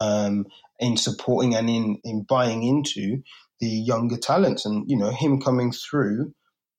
um, 0.00 0.46
in 0.78 0.96
supporting 0.96 1.54
and 1.54 1.70
in 1.70 1.98
in 2.04 2.24
buying 2.28 2.62
into 2.62 3.22
the 3.60 3.68
younger 3.68 4.16
talents, 4.16 4.64
and 4.64 4.84
you 4.88 4.96
know 4.96 5.10
him 5.10 5.40
coming 5.40 5.72
through 5.72 6.32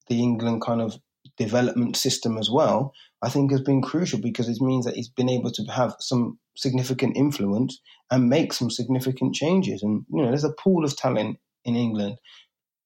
the 0.09 0.21
England 0.21 0.61
kind 0.61 0.81
of 0.81 0.97
development 1.37 1.95
system 1.95 2.37
as 2.37 2.49
well. 2.49 2.93
I 3.21 3.29
think 3.29 3.51
has 3.51 3.61
been 3.61 3.81
crucial 3.81 4.19
because 4.19 4.49
it 4.49 4.61
means 4.61 4.85
that 4.85 4.95
he's 4.95 5.09
been 5.09 5.29
able 5.29 5.51
to 5.51 5.63
have 5.65 5.95
some 5.99 6.39
significant 6.55 7.15
influence 7.15 7.79
and 8.09 8.29
make 8.29 8.51
some 8.51 8.71
significant 8.71 9.35
changes. 9.35 9.83
And 9.83 10.05
you 10.11 10.21
know, 10.21 10.29
there's 10.29 10.43
a 10.43 10.53
pool 10.53 10.83
of 10.83 10.97
talent 10.97 11.37
in 11.63 11.75
England. 11.75 12.17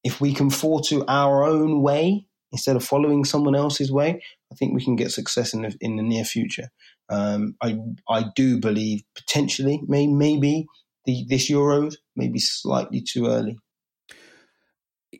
If 0.03 0.21
we 0.21 0.33
can 0.33 0.49
fall 0.49 0.81
to 0.81 1.05
our 1.07 1.43
own 1.43 1.81
way 1.81 2.25
instead 2.51 2.75
of 2.75 2.83
following 2.83 3.25
someone 3.25 3.55
else's 3.55 3.91
way, 3.91 4.21
I 4.51 4.55
think 4.55 4.73
we 4.73 4.83
can 4.83 4.95
get 4.95 5.11
success 5.11 5.53
in 5.53 5.63
the 5.63 5.75
in 5.79 5.95
the 5.95 6.03
near 6.03 6.25
future. 6.25 6.69
Um, 7.09 7.55
I 7.61 7.77
I 8.09 8.25
do 8.35 8.59
believe 8.59 9.03
potentially 9.15 9.81
may, 9.87 10.07
maybe 10.07 10.65
the 11.05 11.25
this 11.29 11.49
Euros 11.49 11.95
may 12.15 12.27
be 12.27 12.39
slightly 12.39 13.01
too 13.01 13.27
early 13.27 13.57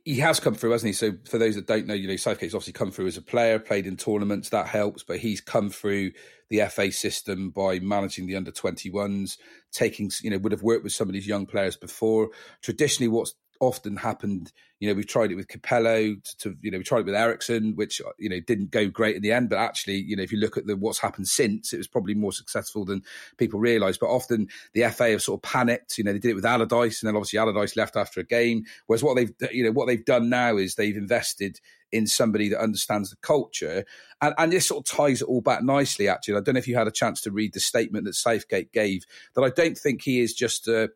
he 0.03 0.17
has 0.17 0.39
come 0.39 0.55
through, 0.55 0.71
hasn't 0.71 0.89
he? 0.89 0.93
So 0.93 1.13
for 1.29 1.37
those 1.37 1.55
that 1.55 1.67
don't 1.67 1.87
know, 1.87 1.93
you 1.93 2.07
know, 2.07 2.15
Southgate's 2.15 2.53
obviously 2.53 2.73
come 2.73 2.91
through 2.91 3.07
as 3.07 3.17
a 3.17 3.21
player, 3.21 3.59
played 3.59 3.87
in 3.87 3.97
tournaments, 3.97 4.49
that 4.49 4.67
helps, 4.67 5.03
but 5.03 5.19
he's 5.19 5.41
come 5.41 5.69
through 5.69 6.11
the 6.49 6.61
FA 6.69 6.91
system 6.91 7.49
by 7.49 7.79
managing 7.79 8.27
the 8.27 8.35
under 8.35 8.51
21s, 8.51 9.37
taking, 9.71 10.11
you 10.21 10.29
know, 10.29 10.37
would 10.37 10.51
have 10.51 10.63
worked 10.63 10.83
with 10.83 10.93
some 10.93 11.07
of 11.07 11.13
these 11.13 11.27
young 11.27 11.45
players 11.45 11.75
before. 11.75 12.29
Traditionally, 12.61 13.07
what's 13.07 13.33
often 13.59 13.97
happened. 13.97 14.51
You 14.79 14.89
know, 14.89 14.95
we've 14.95 15.07
tried 15.07 15.31
it 15.31 15.35
with 15.35 15.47
Capello 15.47 16.15
to, 16.21 16.37
to, 16.37 16.55
you 16.61 16.71
know, 16.71 16.77
we 16.77 16.83
tried 16.83 16.99
it 16.99 17.05
with 17.05 17.15
Eriksson, 17.15 17.75
which 17.75 18.01
uh, 18.01 18.11
you 18.19 18.29
know 18.29 18.39
didn't 18.39 18.71
go 18.71 18.87
great 18.87 19.15
in 19.15 19.21
the 19.21 19.31
end. 19.31 19.49
But 19.49 19.59
actually, 19.59 19.97
you 19.97 20.15
know, 20.15 20.23
if 20.23 20.31
you 20.31 20.39
look 20.39 20.57
at 20.57 20.67
the 20.67 20.75
what's 20.75 20.99
happened 20.99 21.27
since, 21.27 21.73
it 21.73 21.77
was 21.77 21.87
probably 21.87 22.13
more 22.13 22.31
successful 22.31 22.85
than 22.85 23.03
people 23.37 23.59
realise. 23.59 23.97
But 23.97 24.09
often 24.09 24.47
the 24.73 24.89
FA 24.89 25.11
have 25.11 25.21
sort 25.21 25.39
of 25.39 25.49
panicked. 25.49 25.97
You 25.97 26.03
know, 26.03 26.13
they 26.13 26.19
did 26.19 26.31
it 26.31 26.35
with 26.35 26.45
Allardyce, 26.45 27.01
and 27.01 27.07
then 27.07 27.15
obviously 27.15 27.39
Allardyce 27.39 27.75
left 27.75 27.95
after 27.95 28.19
a 28.19 28.25
game. 28.25 28.63
Whereas 28.87 29.03
what 29.03 29.15
they've, 29.15 29.33
you 29.51 29.63
know, 29.63 29.71
what 29.71 29.87
they've 29.87 30.05
done 30.05 30.29
now 30.29 30.57
is 30.57 30.75
they've 30.75 30.97
invested 30.97 31.59
in 31.91 32.07
somebody 32.07 32.49
that 32.49 32.61
understands 32.61 33.09
the 33.09 33.15
culture. 33.17 33.85
And, 34.21 34.33
and 34.37 34.51
this 34.51 34.67
sort 34.67 34.85
of 34.87 34.97
ties 34.97 35.21
it 35.21 35.27
all 35.27 35.41
back 35.41 35.63
nicely, 35.63 36.07
actually. 36.07 36.35
I 36.35 36.41
don't 36.41 36.55
know 36.55 36.59
if 36.59 36.67
you 36.67 36.75
had 36.75 36.87
a 36.87 36.91
chance 36.91 37.21
to 37.21 37.31
read 37.31 37.53
the 37.53 37.59
statement 37.59 38.05
that 38.05 38.15
Southgate 38.15 38.73
gave, 38.73 39.05
that 39.33 39.43
I 39.43 39.49
don't 39.49 39.77
think 39.77 40.01
he 40.01 40.19
is 40.19 40.33
just 40.33 40.67
a, 40.67 40.89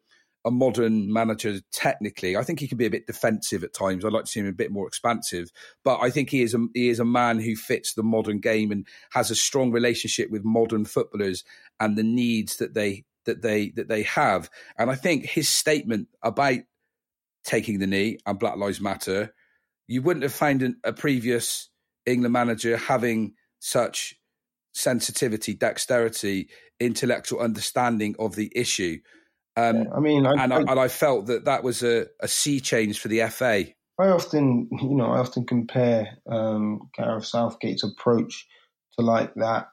a 0.45 0.51
modern 0.51 1.11
manager 1.11 1.59
technically. 1.71 2.37
I 2.37 2.43
think 2.43 2.59
he 2.59 2.67
can 2.67 2.77
be 2.77 2.85
a 2.85 2.89
bit 2.89 3.07
defensive 3.07 3.63
at 3.63 3.73
times. 3.73 4.05
I'd 4.05 4.13
like 4.13 4.25
to 4.25 4.31
see 4.31 4.39
him 4.39 4.47
a 4.47 4.53
bit 4.53 4.71
more 4.71 4.87
expansive, 4.87 5.51
but 5.83 5.99
I 6.01 6.09
think 6.09 6.29
he 6.29 6.41
is 6.41 6.53
a, 6.53 6.65
he 6.73 6.89
is 6.89 6.99
a 6.99 7.05
man 7.05 7.39
who 7.39 7.55
fits 7.55 7.93
the 7.93 8.03
modern 8.03 8.39
game 8.39 8.71
and 8.71 8.87
has 9.11 9.31
a 9.31 9.35
strong 9.35 9.71
relationship 9.71 10.29
with 10.31 10.45
modern 10.45 10.85
footballers 10.85 11.43
and 11.79 11.97
the 11.97 12.03
needs 12.03 12.57
that 12.57 12.73
they 12.73 13.03
that 13.25 13.41
they 13.41 13.69
that 13.71 13.89
they 13.89 14.03
have. 14.03 14.49
And 14.77 14.89
I 14.89 14.95
think 14.95 15.25
his 15.25 15.49
statement 15.49 16.07
about 16.23 16.59
taking 17.43 17.79
the 17.79 17.87
knee 17.87 18.19
and 18.25 18.39
Black 18.39 18.57
Lives 18.57 18.81
Matter, 18.81 19.33
you 19.87 20.01
wouldn't 20.01 20.23
have 20.23 20.33
found 20.33 20.61
an, 20.61 20.77
a 20.83 20.93
previous 20.93 21.69
England 22.05 22.33
manager 22.33 22.77
having 22.77 23.33
such 23.59 24.15
sensitivity, 24.73 25.53
dexterity, 25.53 26.49
intellectual 26.79 27.39
understanding 27.39 28.15
of 28.19 28.35
the 28.35 28.51
issue. 28.55 28.99
Um, 29.59 29.75
yeah, 29.77 29.83
I 29.95 29.99
mean, 29.99 30.25
I, 30.25 30.43
and, 30.43 30.53
I, 30.53 30.57
I, 30.57 30.59
and 30.59 30.79
I 30.79 30.87
felt 30.87 31.27
that 31.27 31.45
that 31.45 31.63
was 31.63 31.83
a, 31.83 32.07
a 32.19 32.27
sea 32.27 32.59
change 32.59 32.99
for 32.99 33.07
the 33.07 33.27
FA. 33.29 33.65
I 33.99 34.07
often, 34.07 34.69
you 34.71 34.95
know, 34.95 35.11
I 35.11 35.19
often 35.19 35.45
compare 35.45 36.17
um, 36.29 36.89
Gareth 36.97 37.25
Southgate's 37.25 37.83
approach 37.83 38.47
to 38.97 39.05
like 39.05 39.33
that 39.35 39.67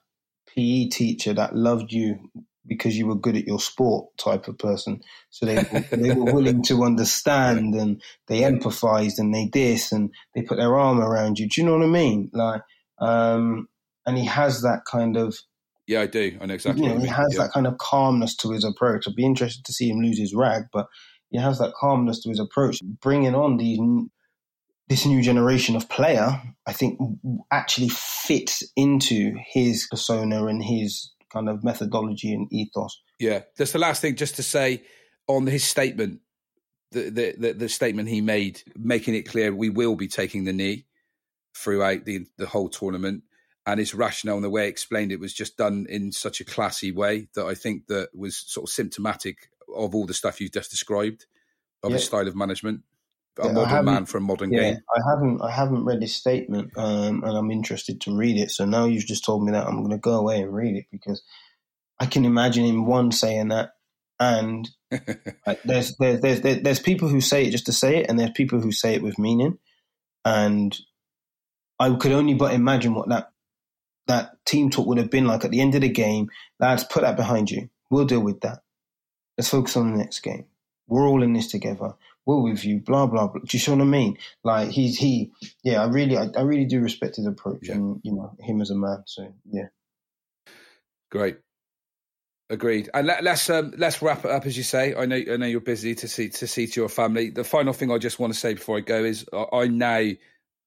PE 0.49 0.89
teacher 0.89 1.33
that 1.35 1.55
loved 1.55 1.93
you 1.93 2.31
because 2.67 2.97
you 2.97 3.07
were 3.07 3.15
good 3.15 3.37
at 3.37 3.47
your 3.47 3.61
sport 3.61 4.09
type 4.19 4.49
of 4.49 4.59
person. 4.59 5.01
So 5.31 5.47
they 5.47 5.63
they 5.93 6.13
were 6.13 6.33
willing 6.33 6.63
to 6.65 6.85
understand 6.91 7.75
and 7.75 8.03
they 8.27 8.41
empathized 8.41 9.19
and 9.19 9.33
they 9.33 9.49
this 9.53 9.93
and 9.93 10.11
they 10.35 10.43
put 10.43 10.57
their 10.57 10.77
arm 10.77 11.01
around 11.01 11.39
you. 11.39 11.49
Do 11.49 11.61
you 11.61 11.67
know 11.67 11.75
what 11.75 11.85
I 11.85 11.91
mean? 11.91 12.31
Like, 12.33 12.63
um, 12.99 13.69
and 14.07 14.19
he 14.19 14.25
has 14.25 14.63
that 14.63 14.81
kind 14.91 15.17
of 15.17 15.39
yeah, 15.87 16.01
I 16.01 16.07
do. 16.07 16.37
I 16.41 16.47
know 16.47 16.55
exactly. 16.55 16.85
You 16.85 16.95
know, 16.95 17.01
he 17.01 17.07
has 17.07 17.35
yeah. 17.35 17.43
that 17.43 17.53
kind 17.53 17.67
of 17.67 17.79
calmness 17.79 18.35
to 18.37 18.51
his 18.51 18.65
approach. 18.65 19.07
I'd 19.07 19.15
be 19.15 19.25
interested 19.25 19.65
to 19.65 19.73
see 19.73 19.89
him 19.89 20.01
lose 20.01 20.19
his 20.19 20.35
rag, 20.35 20.65
but 20.73 20.87
he 21.31 21.39
has 21.39 21.59
that 21.59 21.75
calmness 21.75 22.21
to 22.23 22.29
his 22.29 22.41
approach. 22.41 22.79
Bringing 23.01 23.35
on 23.35 23.57
these 23.57 23.79
this 24.89 25.05
new 25.05 25.23
generation 25.23 25.75
of 25.75 25.89
player, 25.89 26.41
I 26.67 26.73
think, 26.73 26.99
actually 27.51 27.89
fits 27.89 28.63
into 28.77 29.35
his 29.45 29.87
persona 29.91 30.47
and 30.47 30.63
his 30.63 31.13
kind 31.33 31.49
of 31.49 31.65
methodology 31.65 32.33
and 32.33 32.53
ethos. 32.53 33.01
Yeah, 33.19 33.43
that's 33.57 33.73
the 33.73 33.79
last 33.79 34.01
thing. 34.01 34.17
Just 34.17 34.37
to 34.37 34.43
say 34.43 34.83
on 35.29 35.47
his 35.47 35.65
statement, 35.65 36.21
the 36.91 37.11
the 37.11 37.35
the, 37.39 37.53
the 37.53 37.69
statement 37.69 38.09
he 38.09 38.21
made, 38.21 38.63
making 38.77 39.15
it 39.15 39.29
clear 39.29 39.55
we 39.55 39.71
will 39.71 39.95
be 39.95 40.09
taking 40.09 40.45
the 40.45 40.53
knee 40.53 40.87
throughout 41.57 42.05
the 42.05 42.27
the 42.39 42.47
whole 42.47 42.69
tournament 42.69 43.23
and 43.67 43.81
his 43.81 43.95
rationale 43.95 44.37
and 44.37 44.45
the 44.45 44.51
way 44.51 44.65
he 44.65 44.69
explained 44.69 45.11
it 45.11 45.21
was 45.21 45.35
just 45.35 45.57
done 45.57 45.87
in 45.89 46.13
such 46.13 46.41
a 46.41 46.45
classy 46.45 46.93
way 46.93 47.29
that 47.35 47.47
I 47.47 47.55
think 47.55 47.89
that 47.89 48.11
was 48.15 48.37
sort 48.37 48.69
of 48.69 48.73
symptomatic 48.73 49.51
of 49.75 49.95
all 49.95 50.07
the 50.07 50.15
stuff 50.15 50.41
you've 50.41 50.53
just 50.53 50.71
described 50.71 51.27
of 51.83 51.91
yeah. 51.91 51.97
his 51.97 52.07
style 52.07 52.29
of 52.29 52.37
management. 52.37 52.83
A 53.39 53.49
yeah, 53.49 53.53
modern 53.53 53.85
man 53.85 54.07
for 54.07 54.17
a 54.17 54.23
modern 54.23 54.51
yeah, 54.51 54.61
game. 54.61 54.79
I 54.97 55.01
haven't 55.11 55.43
I 55.43 55.51
haven't 55.51 55.85
read 55.85 56.01
his 56.01 56.15
statement, 56.15 56.71
um, 56.75 57.23
and 57.23 57.37
I'm 57.37 57.51
interested 57.51 58.01
to 58.03 58.17
read 58.17 58.39
it. 58.39 58.51
So 58.51 58.65
now 58.65 58.87
you've 58.87 59.05
just 59.05 59.27
told 59.27 59.45
me 59.45 59.53
that 59.53 59.67
I'm 59.67 59.81
going 59.81 59.91
to 59.91 59.99
go 59.99 60.15
away 60.15 60.41
and 60.41 60.55
read 60.55 60.75
it 60.75 60.87
because 60.91 61.23
I 62.01 62.07
can 62.07 62.25
imagine 62.25 62.65
him 62.65 62.87
one 62.87 63.13
saying 63.13 63.49
that, 63.49 63.73
and 64.19 64.67
like, 65.47 65.63
there's, 65.65 65.95
there's 65.99 66.21
there's 66.21 66.41
there's 66.41 66.81
people 66.81 67.09
who 67.09 67.21
say 67.21 67.45
it 67.45 67.51
just 67.51 67.67
to 67.67 67.73
say 67.75 67.99
it, 67.99 68.07
and 68.09 68.19
there's 68.19 68.31
people 68.31 68.59
who 68.59 68.73
say 68.73 68.95
it 68.95 69.03
with 69.03 69.19
meaning, 69.19 69.59
and 70.25 70.75
I 71.79 71.95
could 71.95 72.13
only 72.13 72.33
but 72.33 72.55
imagine 72.55 72.95
what 72.95 73.11
that 73.11 73.33
that 74.07 74.45
team 74.45 74.71
talk 74.71 74.87
would 74.87 74.99
have 74.99 75.11
been 75.11 75.27
like 75.27 75.45
at 75.45 75.51
the 75.51 75.61
end 75.61 75.75
of 75.75 75.81
the 75.81 75.89
game, 75.89 76.31
lads, 76.61 76.85
put 76.85 77.03
that 77.03 77.17
behind 77.17 77.51
you. 77.51 77.69
We'll 77.91 78.05
deal 78.05 78.21
with 78.21 78.41
that. 78.41 78.61
Let's 79.37 79.51
focus 79.51 79.77
on 79.77 79.93
the 79.93 79.99
next 79.99 80.21
game. 80.21 80.47
We're 80.89 81.07
all 81.07 81.23
in 81.23 81.33
this 81.33 81.49
together. 81.49 81.95
We're 82.25 82.41
with 82.41 82.65
you. 82.65 82.81
Blah 82.81 83.07
blah 83.07 83.29
blah. 83.29 83.41
Do 83.41 83.49
you 83.51 83.59
see 83.59 83.71
what 83.71 83.81
I 83.81 83.85
mean? 83.85 84.19
Like 84.43 84.71
he's 84.71 84.99
he. 84.99 85.33
Yeah, 85.63 85.83
I 85.83 85.87
really, 85.87 86.17
I, 86.17 86.29
I 86.37 86.43
really 86.43 86.65
do 86.65 86.81
respect 86.81 87.17
his 87.17 87.27
approach 87.27 87.69
yeah. 87.69 87.75
and 87.75 88.01
you 88.03 88.13
know 88.13 88.35
him 88.41 88.61
as 88.61 88.71
a 88.71 88.75
man. 88.75 89.03
So 89.07 89.33
yeah, 89.51 89.69
great. 91.11 91.39
Agreed. 92.49 92.91
And 92.95 93.09
let, 93.09 93.27
us 93.27 93.51
um, 93.51 93.75
let's 93.77 94.01
wrap 94.01 94.25
it 94.25 94.31
up 94.31 94.47
as 94.47 94.57
you 94.57 94.63
say. 94.63 94.95
I 94.95 95.05
know 95.05 95.17
I 95.17 95.37
know 95.37 95.47
you're 95.47 95.61
busy 95.61 95.97
to 95.97 96.09
see 96.09 96.29
to 96.31 96.47
see 96.47 96.67
to 96.69 96.81
your 96.81 96.89
family. 96.89 97.31
The 97.31 97.45
final 97.45 97.73
thing 97.73 97.91
I 97.91 97.99
just 97.99 98.21
want 98.21 98.33
to 98.33 98.39
say 98.39 98.55
before 98.55 98.77
I 98.77 98.81
go 98.81 99.03
is 99.03 99.25
I, 99.33 99.47
I 99.53 99.67
now 99.67 100.11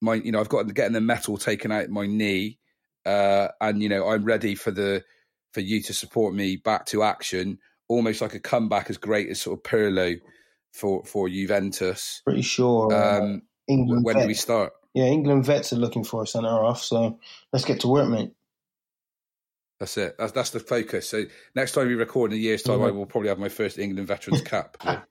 my 0.02 0.16
you 0.16 0.32
know 0.32 0.42
I've 0.42 0.50
got 0.50 0.74
getting 0.74 0.94
the 0.94 1.02
metal 1.02 1.38
taken 1.38 1.72
out 1.72 1.90
my 1.90 2.06
knee 2.06 2.60
uh, 3.06 3.50
and 3.62 3.82
you 3.82 3.90
know 3.90 4.08
I'm 4.08 4.24
ready 4.24 4.56
for 4.56 4.72
the 4.72 5.04
for 5.54 5.62
you 5.62 5.82
to 5.84 5.94
support 5.94 6.34
me 6.34 6.58
back 6.58 6.86
to 6.88 7.04
action, 7.04 7.60
almost 7.88 8.22
like 8.22 8.34
a 8.34 8.40
comeback 8.40 8.90
as 8.90 8.98
great 8.98 9.30
as 9.30 9.42
sort 9.42 9.60
of 9.60 9.64
Pirlo 9.64 10.20
for 10.74 11.04
for 11.06 11.28
Juventus. 11.30 12.22
Pretty 12.26 12.42
sure. 12.42 12.94
Uh, 12.94 13.20
um, 13.20 13.42
England. 13.68 14.04
When 14.04 14.16
vet, 14.16 14.24
do 14.24 14.28
we 14.28 14.34
start? 14.34 14.74
Yeah, 14.94 15.06
England 15.06 15.46
vets 15.46 15.74
are 15.74 15.78
looking 15.78 16.04
for 16.04 16.24
a 16.24 16.28
centre 16.28 16.48
off, 16.48 16.82
so 16.82 17.20
let's 17.54 17.66
get 17.66 17.82
to 17.82 17.88
work, 17.88 18.10
mate. 18.10 18.32
That's 19.80 19.98
it. 19.98 20.16
That's 20.18 20.32
that's 20.32 20.50
the 20.50 20.60
focus. 20.60 21.08
So 21.08 21.26
next 21.56 21.72
time 21.72 21.88
we 21.88 21.96
record 21.96 22.32
in 22.32 22.38
a 22.38 22.42
year's 22.42 22.64
time, 22.64 22.80
mm-hmm. 22.80 22.88
I 22.88 22.92
will 22.92 23.06
probably 23.06 23.30
have 23.30 23.40
my 23.40 23.50
first 23.50 23.80
England 23.80 24.08
veterans 24.08 24.42
cap. 24.42 24.78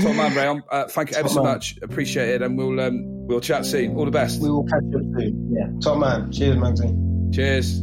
Top 0.00 0.16
man. 0.16 0.62
Uh, 0.70 0.88
thank 0.88 1.10
you 1.10 1.16
ever 1.16 1.28
so 1.28 1.42
man. 1.42 1.52
much. 1.52 1.78
Appreciate 1.82 2.30
it, 2.30 2.42
and 2.42 2.58
we'll 2.58 2.80
um, 2.80 3.26
we'll 3.26 3.40
chat 3.40 3.64
soon. 3.64 3.96
All 3.96 4.04
the 4.04 4.10
best. 4.10 4.40
We 4.40 4.50
will 4.50 4.64
catch 4.64 4.82
up 4.94 5.02
soon. 5.18 5.52
Yeah. 5.52 5.68
Top 5.80 5.98
man. 5.98 6.32
Cheers, 6.32 6.56
Magsy. 6.56 7.34
Cheers. 7.34 7.82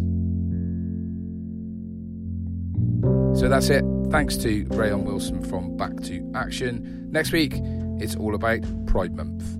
So 3.39 3.47
that's 3.47 3.70
it. 3.70 3.84
Thanks 4.12 4.36
to 4.38 4.66
Rayon 4.72 5.05
Wilson 5.05 5.41
from 5.43 5.78
Back 5.78 5.95
to 6.03 6.32
Action. 6.36 7.09
Next 7.12 7.32
week, 7.32 7.53
it's 7.99 8.16
all 8.16 8.36
about 8.36 8.59
Pride 8.88 9.16
Month. 9.16 9.57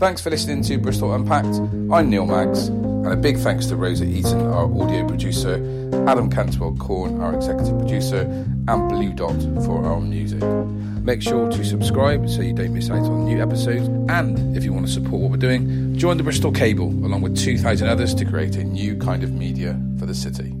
Thanks 0.00 0.20
for 0.20 0.30
listening 0.30 0.62
to 0.62 0.78
Bristol 0.78 1.14
Unpacked. 1.14 1.58
I'm 1.92 2.10
Neil 2.10 2.26
Maggs, 2.26 2.68
and 2.68 3.06
a 3.08 3.16
big 3.16 3.36
thanks 3.36 3.66
to 3.66 3.76
Rosa 3.76 4.04
Eaton, 4.04 4.40
our 4.46 4.64
audio 4.80 5.06
producer, 5.06 5.54
Adam 6.08 6.30
Cantwell 6.30 6.74
Corn, 6.76 7.20
our 7.20 7.34
executive 7.34 7.78
producer, 7.78 8.20
and 8.68 8.88
Blue 8.88 9.12
Dot 9.12 9.40
for 9.64 9.84
our 9.84 10.00
music. 10.00 10.42
Make 11.08 11.22
sure 11.22 11.48
to 11.48 11.64
subscribe 11.64 12.28
so 12.28 12.42
you 12.42 12.52
don't 12.52 12.74
miss 12.74 12.90
out 12.90 12.98
on 12.98 13.24
new 13.24 13.40
episodes. 13.40 13.88
And 14.10 14.54
if 14.54 14.62
you 14.62 14.74
want 14.74 14.86
to 14.86 14.92
support 14.92 15.22
what 15.22 15.30
we're 15.30 15.38
doing, 15.38 15.96
join 15.96 16.18
the 16.18 16.22
Bristol 16.22 16.52
Cable 16.52 16.88
along 16.88 17.22
with 17.22 17.34
2,000 17.34 17.88
others 17.88 18.14
to 18.16 18.26
create 18.26 18.56
a 18.56 18.62
new 18.62 18.94
kind 18.98 19.24
of 19.24 19.32
media 19.32 19.80
for 19.98 20.04
the 20.04 20.14
city. 20.14 20.52